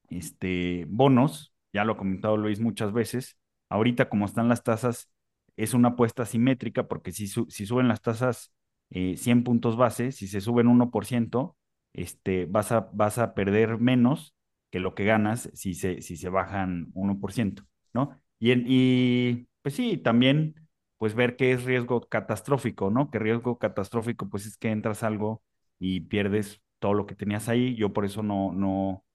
este, 0.10 0.86
bonos, 0.90 1.54
ya 1.74 1.86
lo 1.86 1.94
ha 1.94 1.98
comentado 1.98 2.38
Luis 2.38 2.60
muchas 2.60 2.92
veces, 2.94 3.38
ahorita 3.70 4.10
como 4.10 4.26
están 4.26 4.50
las 4.50 4.64
tasas, 4.64 5.10
es 5.56 5.74
una 5.74 5.90
apuesta 5.90 6.26
simétrica 6.26 6.88
porque 6.88 7.12
si, 7.12 7.28
suben 7.28 7.88
las 7.88 8.02
tasas 8.02 8.54
100 8.92 9.40
eh, 9.40 9.42
puntos 9.44 9.78
base, 9.78 10.12
si 10.12 10.28
se 10.28 10.42
suben 10.42 10.68
1%, 10.68 11.56
este, 11.94 12.46
vas, 12.46 12.72
a, 12.72 12.90
vas 12.94 13.18
a 13.18 13.34
perder 13.34 13.78
menos 13.80 14.36
que 14.72 14.80
lo 14.80 14.96
que 14.96 15.06
ganas 15.06 15.50
si 15.54 15.74
se, 15.74 16.02
si 16.02 16.18
se 16.18 16.30
bajan 16.30 16.92
1%, 16.94 17.64
¿no? 17.94 18.22
Y 18.40 19.48
pues 19.62 19.76
sí, 19.76 19.98
también 19.98 20.56
pues 21.00 21.16
ver 21.16 21.38
qué 21.38 21.54
es 21.54 21.66
riesgo 21.66 22.02
catastrófico, 22.10 22.92
¿no? 22.92 23.12
Que 23.12 23.20
riesgo 23.20 23.58
catastrófico, 23.60 24.30
pues 24.30 24.46
es 24.46 24.58
que 24.58 24.72
entras 24.72 25.04
algo 25.04 25.44
y 25.80 26.02
pierdes 26.02 26.62
todo 26.80 26.94
lo 26.94 27.08
que 27.08 27.16
tenías 27.16 27.50
ahí. 27.50 27.76
Yo 27.76 27.94
por 27.94 28.06
eso 28.06 28.24
no, 28.24 28.54
no, 28.54 29.06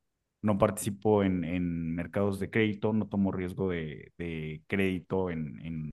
no 0.43 0.59
participo 0.59 1.25
en, 1.25 1.45
en 1.45 1.95
mercados 1.95 2.41
de 2.41 2.51
crédito, 2.51 2.93
no 2.93 3.09
tomo 3.09 3.33
riesgo 3.33 3.71
de, 3.71 4.13
de 4.19 4.63
crédito 4.67 5.31
en, 5.31 5.61
en, 5.65 5.91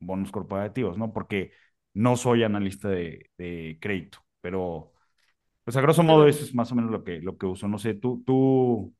bonos 0.00 0.30
corporativos, 0.32 0.98
¿no? 0.98 1.12
Porque 1.12 1.52
no 1.94 2.16
soy 2.16 2.42
analista 2.44 2.88
de, 2.88 3.30
de, 3.38 3.78
crédito, 3.80 4.18
pero 4.40 4.92
pues 5.64 5.76
a 5.76 5.80
grosso 5.80 6.02
modo 6.02 6.28
eso 6.28 6.44
es 6.44 6.54
más 6.54 6.70
o 6.72 6.74
menos 6.76 6.90
lo 6.90 7.04
que, 7.04 7.20
lo 7.20 7.38
que 7.38 7.46
uso. 7.46 7.68
No 7.68 7.78
sé, 7.78 7.94
tú, 7.94 8.22
tú, 8.26 8.94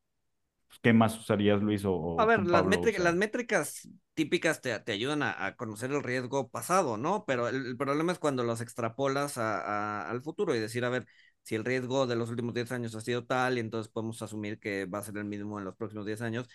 ¿qué 0.83 0.93
más 0.93 1.19
usarías, 1.19 1.63
Luis? 1.63 1.85
O, 1.85 2.21
a 2.21 2.25
ver, 2.25 2.47
las, 2.47 2.65
métricas, 2.65 3.03
las 3.03 3.15
métricas 3.15 3.89
típicas 4.15 4.61
te, 4.61 4.79
te 4.81 4.93
ayudan 4.93 5.23
a, 5.23 5.57
conocer 5.57 5.91
el 5.91 6.03
riesgo 6.03 6.49
pasado, 6.49 6.97
¿no? 6.97 7.25
Pero 7.27 7.49
el, 7.49 7.77
problema 7.77 8.13
es 8.13 8.19
cuando 8.19 8.45
los 8.45 8.61
extrapolas 8.61 9.39
a, 9.39 10.09
al 10.09 10.23
futuro 10.23 10.55
y 10.55 10.59
decir, 10.59 10.85
a 10.85 10.89
ver, 10.89 11.07
si 11.43 11.55
el 11.55 11.65
riesgo 11.65 12.07
de 12.07 12.17
los 12.17 12.31
últimos 12.31 12.55
10 12.55 12.73
años 12.73 12.95
ha 12.95 13.01
sido 13.01 13.25
tal 13.25 13.57
y 13.57 13.61
entonces 13.61 13.93
podemos 13.93 14.21
asumir 14.23 14.59
que 14.59 14.87
va 14.87 14.99
a 14.99 15.03
ser 15.03 15.17
el 15.19 15.25
mismo 15.25 15.59
en 15.59 15.65
los 15.65 15.77
próximos 15.77 16.05
10 16.07 16.21
años, 16.23 16.49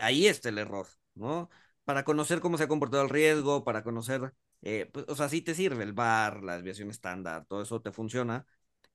ahí 0.00 0.26
está 0.26 0.48
el 0.48 0.58
error, 0.58 0.86
¿no? 1.14 1.50
Para 1.84 2.04
conocer 2.04 2.40
cómo 2.40 2.56
se 2.56 2.64
ha 2.64 2.68
comportado 2.68 3.02
el 3.02 3.10
riesgo, 3.10 3.64
para 3.64 3.82
conocer, 3.82 4.32
eh, 4.62 4.88
pues, 4.92 5.04
o 5.08 5.14
sea, 5.14 5.28
sí 5.28 5.42
te 5.42 5.54
sirve 5.54 5.84
el 5.84 5.92
VAR, 5.92 6.42
la 6.42 6.54
desviación 6.54 6.90
estándar, 6.90 7.44
todo 7.46 7.62
eso 7.62 7.80
te 7.82 7.92
funciona. 7.92 8.46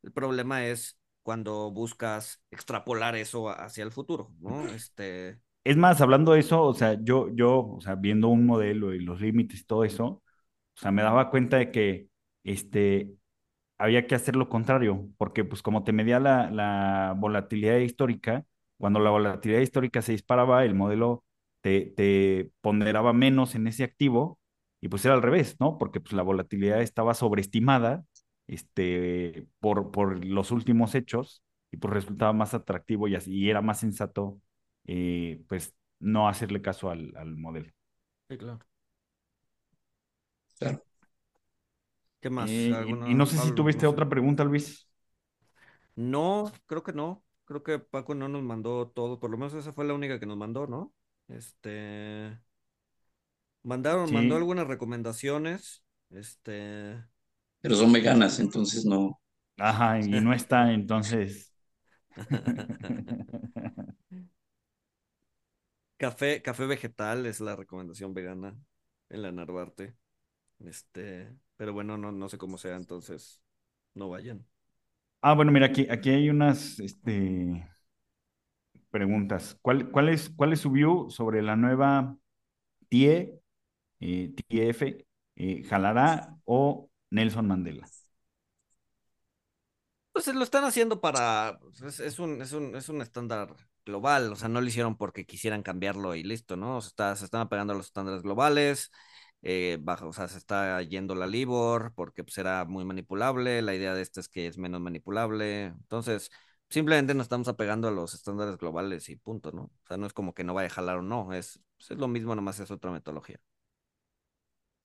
El 0.01 0.11
problema 0.11 0.65
es 0.65 0.97
cuando 1.23 1.71
buscas 1.71 2.43
extrapolar 2.51 3.15
eso 3.15 3.49
hacia 3.49 3.83
el 3.83 3.91
futuro, 3.91 4.33
¿no? 4.39 4.71
Este, 4.73 5.39
es 5.63 5.77
más, 5.77 6.01
hablando 6.01 6.33
de 6.33 6.39
eso, 6.41 6.61
o 6.63 6.73
sea, 6.73 6.97
yo, 7.01 7.29
yo, 7.33 7.59
o 7.77 7.81
sea, 7.81 7.95
viendo 7.95 8.27
un 8.29 8.45
modelo 8.45 8.93
y 8.93 8.99
los 8.99 9.21
límites 9.21 9.61
y 9.61 9.65
todo 9.65 9.83
eso, 9.85 10.05
o 10.05 10.21
sea, 10.75 10.91
me 10.91 11.03
daba 11.03 11.29
cuenta 11.29 11.57
de 11.57 11.71
que, 11.71 12.09
este, 12.43 13.11
había 13.79 14.07
que 14.07 14.15
hacer 14.15 14.35
lo 14.37 14.49
contrario, 14.49 15.09
porque 15.17 15.45
pues 15.45 15.61
como 15.63 15.83
te 15.83 15.93
medía 15.93 16.19
la, 16.19 16.51
la 16.51 17.15
volatilidad 17.17 17.77
histórica, 17.79 18.45
cuando 18.77 18.99
la 18.99 19.11
volatilidad 19.11 19.61
histórica 19.61 20.01
se 20.01 20.13
disparaba, 20.13 20.65
el 20.65 20.75
modelo 20.75 21.25
te, 21.61 21.93
te 21.97 22.51
ponderaba 22.61 23.13
menos 23.13 23.55
en 23.55 23.67
ese 23.67 23.83
activo 23.85 24.39
y 24.81 24.89
pues 24.89 25.05
era 25.05 25.15
al 25.15 25.21
revés, 25.23 25.57
¿no? 25.59 25.77
Porque 25.77 25.99
pues 26.01 26.13
la 26.13 26.23
volatilidad 26.23 26.81
estaba 26.81 27.13
sobreestimada, 27.15 28.05
este, 28.47 29.47
por, 29.59 29.91
por 29.91 30.25
los 30.25 30.51
últimos 30.51 30.95
hechos 30.95 31.43
y 31.71 31.77
pues 31.77 31.93
resultaba 31.93 32.33
más 32.33 32.53
atractivo 32.53 33.07
y, 33.07 33.15
así, 33.15 33.33
y 33.33 33.49
era 33.49 33.61
más 33.61 33.79
sensato 33.79 34.39
eh, 34.85 35.41
pues 35.47 35.73
no 35.99 36.27
hacerle 36.27 36.61
caso 36.61 36.89
al, 36.89 37.13
al 37.15 37.35
modelo. 37.35 37.71
Sí, 38.29 38.37
claro. 38.37 38.59
Claro. 40.59 40.83
¿Qué 42.19 42.29
más? 42.29 42.49
Eh, 42.49 42.71
y, 43.07 43.13
no 43.13 43.25
sé 43.25 43.37
si 43.37 43.53
tuviste 43.53 43.85
otra 43.85 44.07
pregunta, 44.07 44.43
Luis. 44.43 44.87
No, 45.95 46.51
creo 46.65 46.83
que 46.83 46.93
no. 46.93 47.23
Creo 47.45 47.63
que 47.63 47.79
Paco 47.79 48.15
no 48.15 48.29
nos 48.29 48.41
mandó 48.41 48.87
todo, 48.87 49.19
por 49.19 49.29
lo 49.29 49.37
menos 49.37 49.53
esa 49.53 49.73
fue 49.73 49.85
la 49.85 49.93
única 49.93 50.19
que 50.19 50.25
nos 50.25 50.37
mandó, 50.37 50.65
¿no? 50.65 50.93
Este. 51.27 52.39
Mandaron, 53.63 54.11
mandó 54.13 54.37
algunas 54.37 54.67
recomendaciones. 54.67 55.83
Este. 56.09 57.03
Pero 57.63 57.75
son 57.75 57.93
veganas, 57.93 58.41
entonces 58.41 58.85
no. 58.85 59.21
Ajá, 59.57 59.97
y 59.97 60.09
no 60.09 60.33
está, 60.35 60.73
entonces. 60.73 61.53
Café, 65.95 66.41
café 66.41 66.65
vegetal 66.65 67.25
es 67.25 67.39
la 67.39 67.55
recomendación 67.55 68.13
vegana 68.13 68.57
en 69.07 69.21
la 69.21 69.31
Narvarte. 69.31 69.95
Este, 70.59 71.33
pero 71.55 71.71
bueno, 71.71 71.97
no, 71.97 72.11
no 72.11 72.27
sé 72.27 72.37
cómo 72.37 72.57
sea, 72.57 72.75
entonces 72.75 73.41
no 73.93 74.09
vayan. 74.09 74.45
Ah, 75.21 75.33
bueno, 75.33 75.53
mira, 75.53 75.67
aquí, 75.67 75.87
aquí 75.89 76.09
hay 76.09 76.29
unas 76.29 76.77
este, 76.81 77.65
preguntas. 78.91 79.57
¿Cuál, 79.61 79.89
cuál, 79.91 80.09
es, 80.09 80.29
¿Cuál 80.29 80.51
es 80.51 80.59
su 80.59 80.71
view 80.71 81.09
sobre 81.09 81.41
la 81.41 81.55
nueva 81.55 82.17
TIE, 82.89 83.39
eh, 84.01 84.33
TIEF, 84.35 84.81
eh, 85.37 85.63
Jalará 85.63 86.37
o 86.43 86.89
Nelson 87.13 87.47
Mandela? 87.47 87.87
Pues 90.11 90.27
lo 90.27 90.43
están 90.43 90.63
haciendo 90.63 91.01
para, 91.01 91.59
pues, 91.79 91.99
es, 91.99 92.19
un, 92.19 92.41
es, 92.41 92.53
un, 92.53 92.75
es 92.75 92.87
un 92.89 93.01
estándar 93.01 93.55
global, 93.85 94.31
o 94.31 94.35
sea, 94.35 94.47
no 94.47 94.61
lo 94.61 94.67
hicieron 94.67 94.95
porque 94.95 95.25
quisieran 95.25 95.63
cambiarlo 95.63 96.13
y 96.15 96.23
listo, 96.23 96.55
¿no? 96.55 96.77
O 96.77 96.81
sea, 96.81 97.15
se 97.15 97.25
están 97.25 97.41
apegando 97.41 97.73
a 97.73 97.75
los 97.75 97.87
estándares 97.87 98.21
globales, 98.21 98.91
eh, 99.41 99.77
bajo, 99.81 100.07
o 100.09 100.13
sea, 100.13 100.27
se 100.27 100.37
está 100.37 100.81
yendo 100.83 101.15
la 101.15 101.25
Libor 101.27 101.93
porque 101.95 102.23
pues, 102.23 102.37
era 102.37 102.63
muy 102.65 102.85
manipulable, 102.85 103.61
la 103.63 103.73
idea 103.73 103.95
de 103.95 104.03
esta 104.03 104.19
es 104.19 104.29
que 104.29 104.45
es 104.47 104.57
menos 104.59 104.81
manipulable, 104.81 105.65
entonces 105.65 106.29
simplemente 106.69 107.13
nos 107.15 107.25
estamos 107.25 107.47
apegando 107.47 107.87
a 107.87 107.91
los 107.91 108.13
estándares 108.13 108.57
globales 108.57 109.09
y 109.09 109.15
punto, 109.15 109.51
¿no? 109.51 109.63
O 109.63 109.87
sea, 109.87 109.97
no 109.97 110.05
es 110.05 110.13
como 110.13 110.33
que 110.35 110.43
no 110.43 110.53
vaya 110.53 110.67
a 110.67 110.71
jalar 110.71 110.97
o 110.99 111.01
no, 111.01 111.33
es, 111.33 111.59
pues, 111.77 111.89
es 111.91 111.97
lo 111.97 112.07
mismo, 112.07 112.35
nomás 112.35 112.59
es 112.59 112.69
otra 112.69 112.91
metodología. 112.91 113.39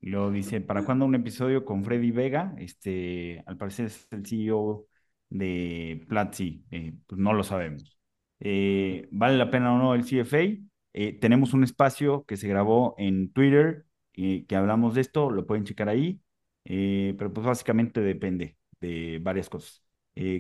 Lo 0.01 0.31
dice, 0.31 0.61
¿para 0.61 0.85
cuándo 0.85 1.05
un 1.07 1.15
episodio 1.17 1.65
con 1.65 1.85
Freddy 1.85 2.13
Vega? 2.13 2.55
Este, 2.59 3.43
al 3.47 3.57
parecer 3.57 3.87
es 3.87 4.07
el 4.13 4.25
CEO 4.27 4.87
de 5.29 6.05
Platzi, 6.09 6.65
eh, 6.71 6.95
pues 7.07 7.21
no 7.21 7.33
lo 7.33 7.43
sabemos. 7.43 7.99
Eh, 8.41 9.09
¿Vale 9.11 9.37
la 9.37 9.51
pena 9.51 9.75
o 9.75 9.79
no 9.79 9.95
el 9.95 10.05
CFA? 10.05 10.39
Eh, 10.95 11.19
tenemos 11.21 11.53
un 11.53 11.65
espacio 11.65 12.25
que 12.25 12.37
se 12.37 12.49
grabó 12.49 12.95
en 12.99 13.33
Twitter, 13.33 13.87
que 14.13 14.47
hablamos 14.57 14.95
de 14.97 15.01
esto, 15.03 15.31
lo 15.31 15.47
pueden 15.47 15.65
checar 15.65 15.89
ahí, 15.89 16.21
pero 16.65 17.33
pues 17.33 17.47
básicamente 17.47 18.01
depende 18.01 18.57
de 18.81 19.21
varias 19.23 19.49
cosas. 19.49 19.85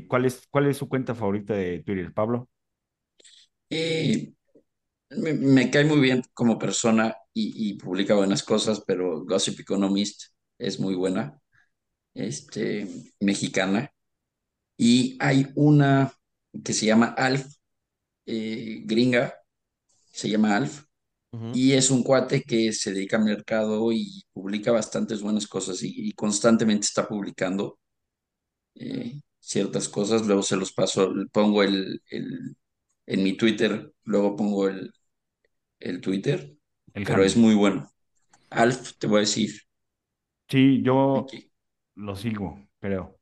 ¿cuál, 0.09 0.25
es, 0.25 0.47
¿Cuál 0.51 0.67
es 0.67 0.77
su 0.77 0.89
cuenta 0.89 1.15
favorita 1.15 1.55
de 1.55 1.81
Twitter, 1.85 2.13
Pablo? 2.13 2.49
Me, 5.11 5.71
cae 5.71 5.85
muy 5.85 6.01
bien 6.01 6.23
como 6.35 6.59
persona 6.59 7.17
y, 7.33 7.75
publica 7.75 8.15
buenas 8.15 8.43
cosas, 8.43 8.83
pero 8.87 9.25
Gossip 9.25 9.61
Economist 9.61 10.33
es 10.59 10.81
muy 10.81 10.95
buena, 10.95 11.39
este, 12.15 12.89
mexicana. 13.21 13.93
Y 14.77 15.17
hay 15.21 15.47
una 15.55 16.13
que 16.65 16.73
se 16.73 16.87
llama 16.87 17.15
Alf, 17.17 17.47
eh, 18.27 18.83
gringa, 18.85 19.35
se 20.13 20.29
llama 20.31 20.57
Alf, 20.57 20.85
y 21.55 21.73
es 21.73 21.91
un 21.91 22.03
cuate 22.03 22.43
que 22.43 22.73
se 22.73 22.93
dedica 22.93 23.19
al 23.19 23.25
mercado 23.25 23.93
y 23.93 24.25
publica 24.33 24.73
bastantes 24.73 25.21
buenas 25.23 25.47
cosas 25.47 25.79
y, 25.83 26.13
constantemente 26.13 26.87
está 26.87 27.07
publicando 27.07 27.79
eh, 28.75 29.21
ciertas 29.41 29.89
cosas. 29.89 30.27
Luego 30.27 30.43
se 30.43 30.57
los 30.57 30.73
paso, 30.73 31.13
pongo 31.33 31.63
el, 31.63 32.03
el, 32.11 32.57
en 33.07 33.23
mi 33.23 33.35
Twitter, 33.37 33.93
luego 34.05 34.37
pongo 34.37 34.69
el, 34.69 34.93
el 35.81 36.01
Twitter, 36.01 36.55
pero 36.93 37.23
es 37.25 37.37
muy 37.37 37.55
bueno. 37.55 37.91
Alf, 38.51 38.95
te 38.99 39.07
voy 39.07 39.19
a 39.19 39.21
decir. 39.21 39.51
Sí, 40.49 40.83
yo 40.83 41.27
lo 41.95 42.17
sigo, 42.17 42.69
creo. 42.81 43.19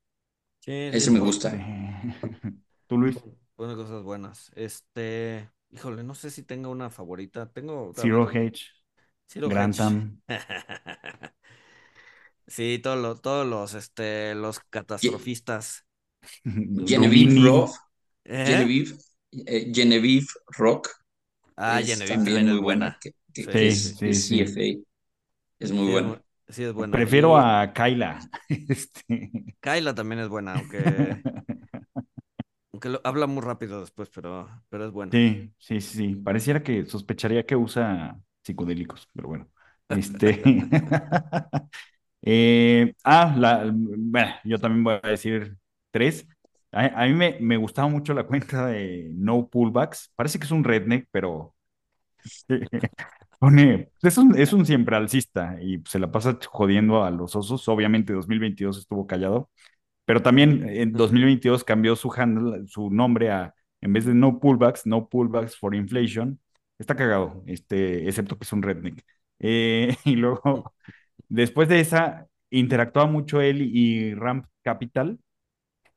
Sí, 0.60 0.72
Ese 0.72 1.10
me 1.10 1.18
gusta. 1.18 1.52
¿Tú, 2.86 2.98
Luis? 2.98 3.18
Pone 3.54 3.74
cosas 3.74 4.02
buenas. 4.02 4.52
Este, 4.54 5.50
híjole, 5.70 6.02
no 6.04 6.14
sé 6.14 6.30
si 6.30 6.42
tengo 6.42 6.70
una 6.70 6.90
favorita. 6.90 7.50
Tengo. 7.50 7.92
Zero 7.96 8.28
H. 8.28 8.66
Zero 9.28 9.48
Grantham. 9.48 10.20
sí, 12.46 12.78
todos 12.82 12.98
los, 13.00 13.20
todos 13.20 13.46
los, 13.46 13.74
este, 13.74 14.34
los 14.34 14.60
catastrofistas. 14.60 15.84
Genevieve 16.44 17.40
Rock. 17.40 17.76
¿Eh? 18.24 18.44
Genevieve, 18.46 18.96
eh, 19.46 19.72
Genevieve 19.72 20.26
Rock 20.58 20.90
Ah, 21.56 21.80
Genevieve 21.82 22.14
también 22.14 22.36
es 22.36 22.52
muy 22.52 22.60
buena. 22.60 22.98
sí, 23.32 23.72
sí, 23.72 24.14
sí, 24.14 24.44
CFA. 24.44 24.86
Es 25.58 25.72
muy 25.72 25.90
buena. 25.90 26.22
Sí, 26.48 26.62
es 26.62 26.72
buena. 26.72 26.92
Prefiero 26.92 27.36
a 27.36 27.72
Kyla. 27.72 28.20
Este... 28.68 29.30
Kyla 29.60 29.94
también 29.94 30.20
es 30.20 30.28
buena, 30.28 30.54
aunque. 30.54 30.78
aunque 32.72 32.88
lo... 32.90 33.00
habla 33.04 33.26
muy 33.26 33.42
rápido 33.42 33.80
después, 33.80 34.10
pero, 34.10 34.48
pero 34.68 34.86
es 34.86 34.92
buena. 34.92 35.10
Sí, 35.10 35.52
sí, 35.58 35.80
sí. 35.80 36.14
Pareciera 36.16 36.62
que 36.62 36.86
sospecharía 36.86 37.44
que 37.44 37.56
usa 37.56 38.16
psicodélicos, 38.42 39.08
pero 39.14 39.28
bueno. 39.28 39.48
Este. 39.88 40.42
eh, 42.22 42.94
ah, 43.02 43.34
la... 43.36 43.72
bueno, 43.72 44.34
yo 44.44 44.58
también 44.58 44.84
voy 44.84 44.98
a 45.02 45.08
decir 45.08 45.56
tres. 45.90 46.26
A, 46.72 47.06
mí 47.06 47.14
me, 47.14 47.38
me, 47.40 47.56
gustaba 47.56 47.88
mucho 47.88 48.12
la 48.12 48.24
cuenta 48.24 48.66
de 48.66 49.10
No 49.14 49.48
Pullbacks. 49.48 50.12
Parece 50.14 50.38
que 50.38 50.44
es 50.44 50.50
un 50.50 50.64
redneck, 50.64 51.08
pero 51.10 51.54
pone, 53.38 53.90
es 54.02 54.18
un, 54.18 54.38
es 54.38 54.52
un 54.52 54.66
siempre 54.66 54.96
alcista 54.96 55.56
y 55.60 55.82
se 55.86 55.98
la 55.98 56.10
pasa 56.10 56.38
jodiendo 56.48 57.04
a 57.04 57.10
los 57.10 57.36
osos. 57.36 57.68
Obviamente 57.68 58.12
2022 58.12 58.78
estuvo 58.78 59.06
callado, 59.06 59.50
pero 60.04 60.22
también 60.22 60.68
en 60.68 60.92
2022 60.92 61.64
cambió 61.64 61.96
su, 61.96 62.12
handle, 62.12 62.66
su 62.68 62.90
nombre 62.90 63.30
a, 63.30 63.54
en 63.80 63.92
vez 63.92 64.04
de 64.06 64.14
No 64.14 64.40
Pullbacks, 64.40 64.86
No 64.86 65.08
Pullbacks 65.08 65.56
for 65.58 65.74
Inflation. 65.74 66.40
Está 66.78 66.94
cagado, 66.96 67.42
este, 67.46 68.06
excepto 68.08 68.38
que 68.38 68.44
es 68.44 68.52
un 68.52 68.62
redneck. 68.62 69.02
Eh, 69.38 69.96
y 70.04 70.16
luego, 70.16 70.74
después 71.28 71.68
de 71.68 71.80
esa, 71.80 72.26
interactuaba 72.50 73.10
mucho 73.10 73.40
él 73.40 73.62
y 73.62 74.14
Ramp 74.14 74.46
Capital 74.62 75.18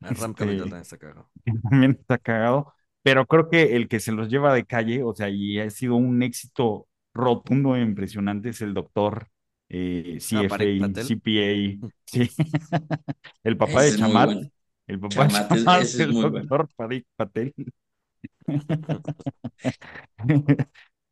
Ram 0.01 0.31
este, 0.31 0.45
también 0.45 0.73
está 0.75 0.97
cagado. 0.97 1.29
También 1.69 1.91
está 1.91 2.17
cagado, 2.17 2.73
pero 3.03 3.25
creo 3.25 3.49
que 3.49 3.75
el 3.75 3.87
que 3.87 3.99
se 3.99 4.11
los 4.11 4.29
lleva 4.29 4.53
de 4.53 4.65
calle, 4.65 5.03
o 5.03 5.13
sea, 5.13 5.29
y 5.29 5.59
ha 5.59 5.69
sido 5.69 5.95
un 5.95 6.23
éxito 6.23 6.87
rotundo 7.13 7.75
e 7.75 7.81
impresionante 7.81 8.49
es 8.49 8.61
el 8.61 8.73
doctor 8.73 9.27
eh, 9.69 10.17
ah, 10.33 10.47
CFA, 10.47 10.57
CPA, 11.03 11.89
sí. 12.05 12.29
el 13.43 13.57
papá 13.57 13.83
de 13.83 13.97
Chamat, 13.97 14.51
el 14.87 14.99
papá 14.99 15.27
de 15.27 15.33
Chamat 15.33 15.81
es, 15.81 15.99
el 15.99 16.13
doctor 16.13 16.69
Parik 16.75 17.05
Patel. 17.15 17.53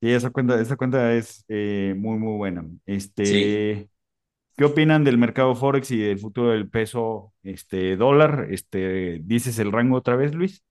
sí, 0.01 0.09
esa 0.09 0.29
cuenta, 0.29 0.59
esa 0.59 0.75
cuenta 0.75 1.13
es 1.13 1.43
eh, 1.49 1.93
muy, 1.97 2.17
muy 2.17 2.37
buena. 2.37 2.65
Este, 2.85 3.89
¿Qué 4.57 4.65
opinan 4.65 5.03
del 5.03 5.19
mercado 5.19 5.53
Forex 5.53 5.91
y 5.91 5.99
del 5.99 6.17
futuro 6.17 6.49
del 6.49 6.67
peso 6.67 7.31
este, 7.43 7.95
dólar? 7.95 8.47
Este, 8.49 9.19
¿Dices 9.23 9.59
el 9.59 9.71
rango 9.71 9.97
otra 9.97 10.15
vez, 10.15 10.33
Luis? 10.33 10.63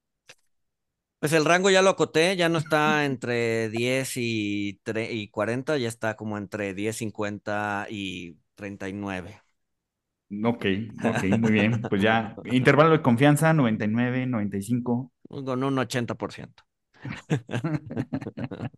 Pues 1.21 1.33
el 1.33 1.45
rango 1.45 1.71
ya 1.71 1.83
lo 1.83 1.91
acoté, 1.91 2.35
ya 2.35 2.49
no 2.49 2.59
está 2.59 3.05
entre 3.05 3.69
10 3.69 4.17
y, 4.17 4.81
y 5.11 5.29
40, 5.29 5.79
ya 5.79 5.87
está 5.87 6.17
como 6.17 6.37
entre 6.37 6.75
10, 6.75 6.97
50 6.97 7.87
y 7.89 8.37
39. 8.57 9.41
Ok, 10.43 10.67
ok, 11.05 11.25
muy 11.39 11.53
bien. 11.53 11.81
Pues 11.89 12.03
ya, 12.03 12.35
intervalo 12.45 12.91
de 12.91 13.03
confianza, 13.03 13.53
99, 13.53 14.27
95. 14.27 15.13
Con 15.29 15.63
un 15.63 15.79
80%. 15.79 16.65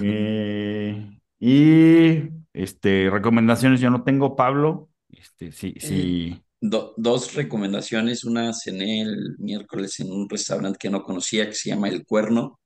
eh, 0.00 1.20
y 1.38 2.43
este, 2.54 3.10
recomendaciones 3.10 3.80
yo 3.80 3.90
no 3.90 4.02
tengo, 4.02 4.36
Pablo. 4.36 4.88
Este, 5.08 5.52
sí, 5.52 5.74
sí. 5.78 6.32
Eh, 6.32 6.42
dos 6.60 7.34
recomendaciones. 7.34 8.24
Una 8.24 8.52
cené 8.54 9.02
el 9.02 9.36
miércoles 9.38 10.00
en 10.00 10.10
un 10.10 10.28
restaurante 10.28 10.78
que 10.80 10.90
no 10.90 11.02
conocía 11.02 11.46
que 11.46 11.54
se 11.54 11.70
llama 11.70 11.88
El 11.88 12.06
Cuerno. 12.06 12.58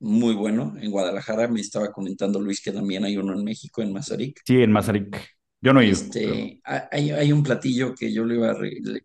Muy 0.00 0.34
bueno. 0.34 0.74
En 0.80 0.90
Guadalajara 0.90 1.48
me 1.48 1.60
estaba 1.60 1.92
comentando 1.92 2.40
Luis 2.40 2.62
que 2.62 2.72
también 2.72 3.04
hay 3.04 3.16
uno 3.16 3.34
en 3.34 3.44
México, 3.44 3.82
en 3.82 3.92
Mazarik. 3.92 4.40
Sí, 4.46 4.62
en 4.62 4.72
Mazarik. 4.72 5.20
Yo 5.60 5.72
no 5.72 5.80
he 5.80 5.86
ido. 5.86 5.92
Este, 5.92 6.60
hay, 6.64 7.10
hay, 7.10 7.32
un 7.32 7.42
platillo 7.42 7.94
que 7.94 8.12
yo 8.12 8.24
le 8.24 8.36
iba, 8.36 8.50
a, 8.50 8.56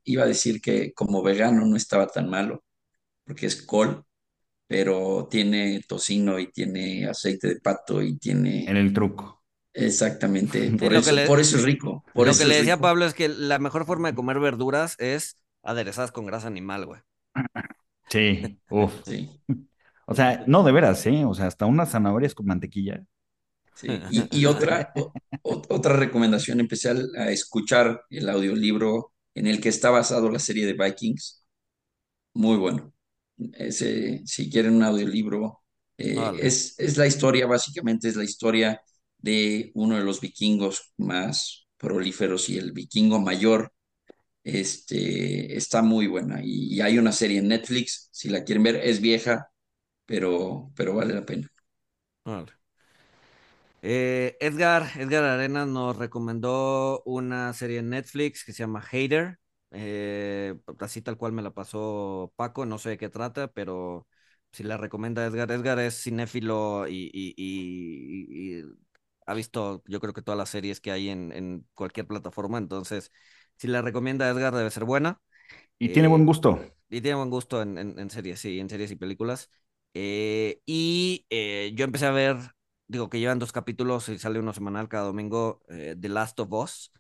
iba 0.06 0.24
a 0.24 0.28
decir 0.28 0.62
que 0.62 0.94
como 0.94 1.22
vegano 1.22 1.66
no 1.66 1.76
estaba 1.76 2.08
tan 2.08 2.30
malo, 2.30 2.64
porque 3.26 3.46
es 3.46 3.62
col 3.62 4.08
pero 4.68 5.28
tiene 5.32 5.82
tocino 5.88 6.38
y 6.38 6.52
tiene 6.52 7.08
aceite 7.08 7.48
de 7.48 7.60
pato 7.62 8.02
y 8.02 8.18
tiene... 8.18 8.70
En 8.70 8.76
el 8.76 8.92
truco. 8.92 9.37
Exactamente, 9.78 10.72
por, 10.80 10.94
eso, 10.94 11.12
por 11.28 11.40
eso 11.40 11.58
es 11.58 11.64
rico. 11.64 12.04
Por 12.14 12.28
lo 12.28 12.34
que 12.36 12.46
le 12.46 12.58
decía 12.58 12.76
a 12.76 12.80
Pablo 12.80 13.06
es 13.06 13.14
que 13.14 13.30
la 13.30 13.60
mejor 13.60 13.86
forma 13.86 14.10
de 14.10 14.16
comer 14.16 14.40
verduras 14.40 14.96
es 15.00 15.38
aderezadas 15.64 16.12
con 16.12 16.26
grasa 16.26 16.48
animal, 16.48 16.86
güey. 16.86 17.02
Sí, 18.10 18.60
uff. 18.70 18.94
Sí. 19.06 19.30
O 20.08 20.16
sea, 20.16 20.44
no, 20.48 20.64
de 20.64 20.72
veras, 20.72 21.06
¿eh? 21.06 21.26
O 21.26 21.34
sea, 21.34 21.48
hasta 21.48 21.66
unas 21.66 21.92
zanahorias 21.92 22.34
con 22.34 22.48
mantequilla. 22.48 23.04
Sí. 23.76 23.88
Y, 24.10 24.40
y 24.40 24.46
otra, 24.46 24.92
otra 25.44 25.96
recomendación, 25.96 26.60
empecé 26.60 26.90
a 26.90 27.30
escuchar 27.30 28.02
el 28.10 28.28
audiolibro 28.30 29.14
en 29.36 29.46
el 29.46 29.62
que 29.62 29.70
está 29.70 29.92
basado 29.92 30.32
la 30.32 30.40
serie 30.40 30.66
de 30.66 30.74
Vikings. 30.74 31.46
Muy 32.34 32.58
bueno. 32.58 32.94
Ese, 33.54 34.24
si 34.26 34.50
quieren 34.50 34.76
un 34.76 34.84
audiolibro, 34.84 35.62
eh, 35.98 36.18
es, 36.40 36.80
es 36.80 36.98
la 36.98 37.06
historia, 37.06 37.46
básicamente 37.46 38.08
es 38.08 38.16
la 38.16 38.24
historia 38.24 38.82
de 39.18 39.72
uno 39.76 39.98
de 39.98 40.04
los 40.04 40.22
vikingos 40.22 40.94
más 40.98 41.68
prolíferos 41.78 42.50
y 42.50 42.58
el 42.58 42.72
vikingo 42.72 43.20
mayor. 43.20 43.72
Este, 44.44 45.58
está 45.58 45.82
muy 45.82 46.08
buena 46.08 46.40
y, 46.44 46.80
hay 46.82 46.98
una 46.98 47.12
serie 47.12 47.40
en 47.40 47.50
Netflix, 47.50 48.10
si 48.14 48.30
la 48.30 48.44
quieren 48.46 48.64
ver, 48.64 48.78
es 48.78 49.02
vieja, 49.02 49.52
pero, 50.06 50.72
pero 50.76 50.96
vale 50.96 51.14
la 51.14 51.26
pena. 51.26 51.52
Eh, 53.82 54.38
Edgar, 54.40 54.88
Edgar 54.98 55.24
Arenas 55.24 55.68
nos 55.68 55.96
recomendó 55.98 57.04
una 57.06 57.54
serie 57.54 57.80
en 57.80 57.90
Netflix 57.90 58.44
que 58.44 58.54
se 58.54 58.60
llama 58.60 58.82
Hater. 58.82 59.40
Eh, 59.72 60.56
así 60.80 61.02
tal 61.02 61.18
cual 61.18 61.34
me 61.34 61.42
la 61.42 61.52
pasó 61.52 62.34
Paco, 62.36 62.66
no 62.66 62.78
sé 62.78 62.92
de 62.92 62.98
qué 62.98 63.10
trata, 63.10 63.50
pero 63.50 64.08
si 64.52 64.64
la 64.64 64.78
recomienda 64.78 65.26
Edgar. 65.26 65.52
Edgar 65.52 65.80
es 65.80 66.02
cinéfilo 66.02 66.88
y, 66.88 67.12
y, 67.14 68.64
ha 69.28 69.34
visto, 69.34 69.84
yo 69.86 70.00
creo 70.00 70.14
que 70.14 70.22
todas 70.22 70.38
las 70.38 70.50
series 70.50 70.80
que 70.80 70.92
hay 70.92 71.10
en, 71.10 71.32
en 71.34 71.68
cualquier 71.76 72.08
plataforma. 72.08 72.58
Entonces, 72.58 73.12
si 73.58 73.68
la 73.68 73.82
recomienda 73.82 74.30
Edgar, 74.30 74.56
debe 74.56 74.72
ser 74.72 74.86
buena. 74.86 75.22
Y 75.78 75.90
tiene 75.90 76.08
buen 76.08 76.24
eh, 76.24 76.26
gusto. 76.26 76.60
Y 76.90 77.02
tiene 77.02 77.18
buen 77.18 77.30
gusto 77.30 77.62
en, 77.62 77.78
en, 77.78 78.10
series, 78.10 78.40
sí, 78.40 78.60
en 78.60 78.70
series 78.70 78.90
y 78.92 78.96
películas. 78.96 79.50
Eh, 79.94 80.62
y 80.66 81.26
eh, 81.30 81.74
yo 81.76 81.84
empecé 81.84 82.06
a 82.06 82.12
ver, 82.12 82.38
digo 82.88 83.10
que 83.10 83.20
llevan 83.20 83.40
dos 83.40 83.52
capítulos 83.52 84.08
y 84.08 84.18
sale 84.18 84.40
uno 84.40 84.54
semanal 84.54 84.88
cada 84.88 85.04
domingo, 85.06 85.62
The 85.68 86.10
Last 86.10 86.40
of 86.40 86.54
Us. 86.54 86.92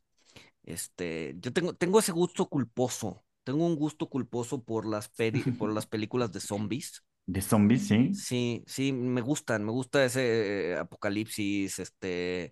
Este, 0.63 1.35
yo 1.39 1.53
tengo, 1.53 1.73
tengo 1.75 1.99
ese 1.99 2.11
gusto 2.11 2.49
culposo. 2.49 3.23
Tengo 3.45 3.65
un 3.65 3.77
gusto 3.77 4.09
culposo 4.09 4.61
por 4.63 4.85
las, 4.85 5.09
por 5.57 5.71
las 5.73 5.87
películas 5.87 6.33
de 6.33 6.41
zombies. 6.41 7.05
¿De 7.27 7.41
zombies, 7.41 7.87
sí? 7.87 8.13
Sí, 8.15 8.63
sí, 8.65 8.91
me 8.91 9.21
gustan. 9.21 9.63
Me 9.63 9.71
gusta 9.71 10.03
ese 10.03 10.75
apocalipsis, 10.79 11.77
este, 11.77 12.51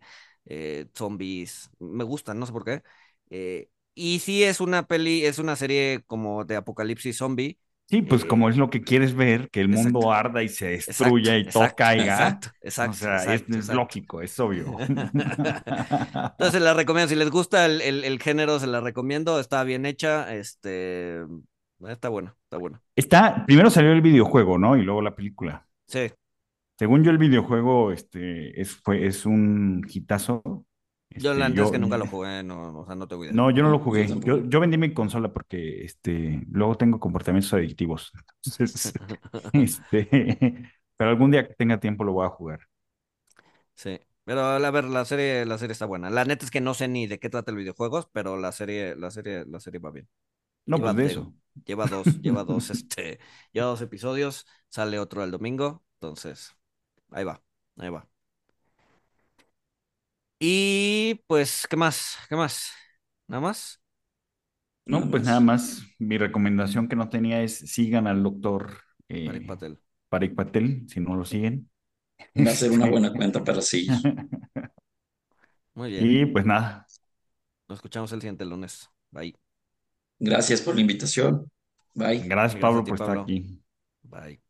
zombies. 0.94 1.72
Me 1.80 2.04
gustan, 2.04 2.38
no 2.38 2.46
sé 2.46 2.52
por 2.52 2.66
qué. 2.66 2.84
Y 3.96 4.20
sí 4.20 4.44
es 4.44 4.60
una 4.60 4.86
peli, 4.86 5.26
es 5.26 5.40
una 5.40 5.56
serie 5.56 6.04
como 6.06 6.44
de 6.44 6.58
apocalipsis 6.58 7.18
zombie. 7.18 7.58
Sí, 7.88 8.02
pues 8.02 8.26
como 8.26 8.50
es 8.50 8.58
lo 8.58 8.72
que 8.72 8.82
quieres 8.82 9.14
ver, 9.16 9.50
que 9.52 9.62
el 9.62 9.70
mundo 9.70 10.12
arda 10.12 10.42
y 10.42 10.50
se 10.50 10.70
destruya 10.70 11.38
y 11.38 11.46
todo 11.46 11.70
caiga. 11.78 12.14
Exacto, 12.14 12.50
exacto. 12.62 12.92
O 12.92 12.96
sea, 12.96 13.36
es, 13.36 13.68
lógico, 13.70 14.22
es 14.22 14.40
obvio. 14.40 14.76
Entonces 14.80 16.62
la 16.62 16.74
recomiendo, 16.74 17.10
si 17.10 17.16
les 17.16 17.30
gusta 17.30 17.66
el, 17.68 17.82
el, 17.82 18.20
género, 18.20 18.60
se 18.60 18.66
la 18.66 18.82
recomiendo, 18.82 19.40
está 19.40 19.64
bien 19.64 19.86
hecha, 19.86 20.34
este, 20.36 21.22
está 21.88 22.10
bueno, 22.10 22.36
está 22.44 22.58
bueno. 22.58 22.82
Está, 22.96 23.46
primero 23.46 23.70
salió 23.70 23.92
el 23.92 24.02
videojuego, 24.02 24.58
¿no? 24.58 24.78
Y 24.78 24.84
luego 24.84 25.02
la 25.02 25.16
película. 25.16 25.68
Sí. 25.88 26.12
Según 26.78 27.04
yo 27.04 27.12
el 27.12 27.18
videojuego, 27.18 27.92
este, 27.92 28.60
es, 28.60 28.76
fue, 28.76 29.06
es 29.06 29.26
un 29.26 29.86
hitazo 29.88 30.66
yo 31.18 31.34
la 31.34 31.48
este, 31.48 31.62
es 31.62 31.72
que 31.72 31.80
nunca 31.80 31.98
lo 31.98 32.08
jugué, 32.08 32.44
no, 32.44 32.80
o 32.80 32.86
sea, 32.86 32.96
no 32.96 33.08
te 33.08 33.16
voy 33.16 33.30
No, 33.32 33.52
yo 33.52 33.64
no 33.64 33.70
lo 33.70 33.80
jugué. 33.80 34.08
Yo, 34.08 34.44
yo, 34.46 34.60
vendí 34.60 34.78
mi 34.78 34.94
consola 34.94 35.32
porque 35.32 35.84
este, 35.84 36.42
luego 36.50 36.76
tengo 36.76 37.00
comportamientos 37.00 37.54
adictivos. 37.54 38.12
este, 39.54 40.72
pero 40.98 41.10
algún 41.10 41.32
día 41.32 41.48
que 41.48 41.54
tenga 41.56 41.80
tiempo 41.80 42.04
lo 42.04 42.14
voy 42.14 42.26
a 42.26 42.30
jugar. 42.30 42.60
Sí, 43.76 44.00
pero 44.24 44.42
a 44.42 44.72
ver, 44.72 44.86
la 44.86 45.06
serie, 45.06 45.46
la 45.46 45.58
serie 45.58 45.74
está 45.74 45.86
buena. 45.86 46.10
La 46.10 46.26
neta 46.26 46.46
es 46.46 46.52
que 46.52 46.62
no 46.62 46.74
sé 46.74 46.88
ni 46.88 47.08
de 47.08 47.20
qué 47.20 47.30
trata 47.30 47.52
el 47.52 47.58
videojuegos, 47.58 48.10
pero 48.12 48.38
la 48.38 48.52
serie, 48.52 48.96
la 48.96 49.12
serie, 49.12 49.46
la 49.46 49.60
serie 49.60 49.80
va 49.80 49.92
bien. 49.92 50.08
No, 50.66 50.80
pues 50.80 50.96
de 50.96 51.06
eso. 51.06 51.34
Lleva 51.66 51.88
dos, 51.88 52.22
lleva 52.22 52.44
dos, 52.44 52.70
este, 52.72 53.20
lleva 53.54 53.68
dos 53.68 53.82
episodios, 53.82 54.46
sale 54.70 55.00
otro 55.00 55.24
el 55.24 55.32
domingo, 55.32 55.86
entonces, 55.96 56.56
ahí 57.12 57.24
va, 57.24 57.44
ahí 57.78 57.90
va. 57.90 58.10
Y 60.40 61.16
pues, 61.28 61.66
¿qué 61.70 61.76
más? 61.78 62.18
¿Qué 62.30 62.36
más? 62.36 62.72
¿Nada 63.28 63.42
más? 63.42 63.82
No, 64.86 65.10
pues 65.10 65.24
nada 65.24 65.40
más. 65.40 65.84
Mi 66.00 66.18
recomendación 66.18 66.88
que 66.88 66.96
no 66.96 67.10
tenía 67.10 67.42
es 67.42 67.58
sigan 67.58 68.08
al 68.08 68.22
doctor 68.24 68.78
eh, 69.10 69.28
Parik 69.28 69.46
Patel. 69.46 69.78
Parik 70.10 70.36
Patel, 70.36 70.86
si 70.90 71.00
no 71.00 71.16
lo 71.16 71.26
siguen. 71.26 71.70
Va 72.38 72.52
a 72.52 72.56
ser 72.56 72.72
una 72.72 72.88
buena 72.88 73.14
cuenta 73.14 73.44
para 73.44 73.62
sí. 73.62 73.88
Muy 75.74 75.90
bien. 75.92 76.18
Y 76.22 76.26
pues 76.28 76.46
nada. 76.46 76.86
Nos 77.68 77.78
escuchamos 77.78 78.12
el 78.12 78.22
siguiente 78.22 78.44
lunes. 78.46 78.90
Bye. 79.12 79.36
Gracias 80.26 80.62
por 80.62 80.76
la 80.76 80.82
invitación. 80.82 81.50
Bye. 81.94 82.28
Gracias, 82.28 82.60
Pablo, 82.60 82.84
por 82.84 83.00
estar 83.00 83.18
aquí. 83.20 83.62
Bye. 84.02 84.45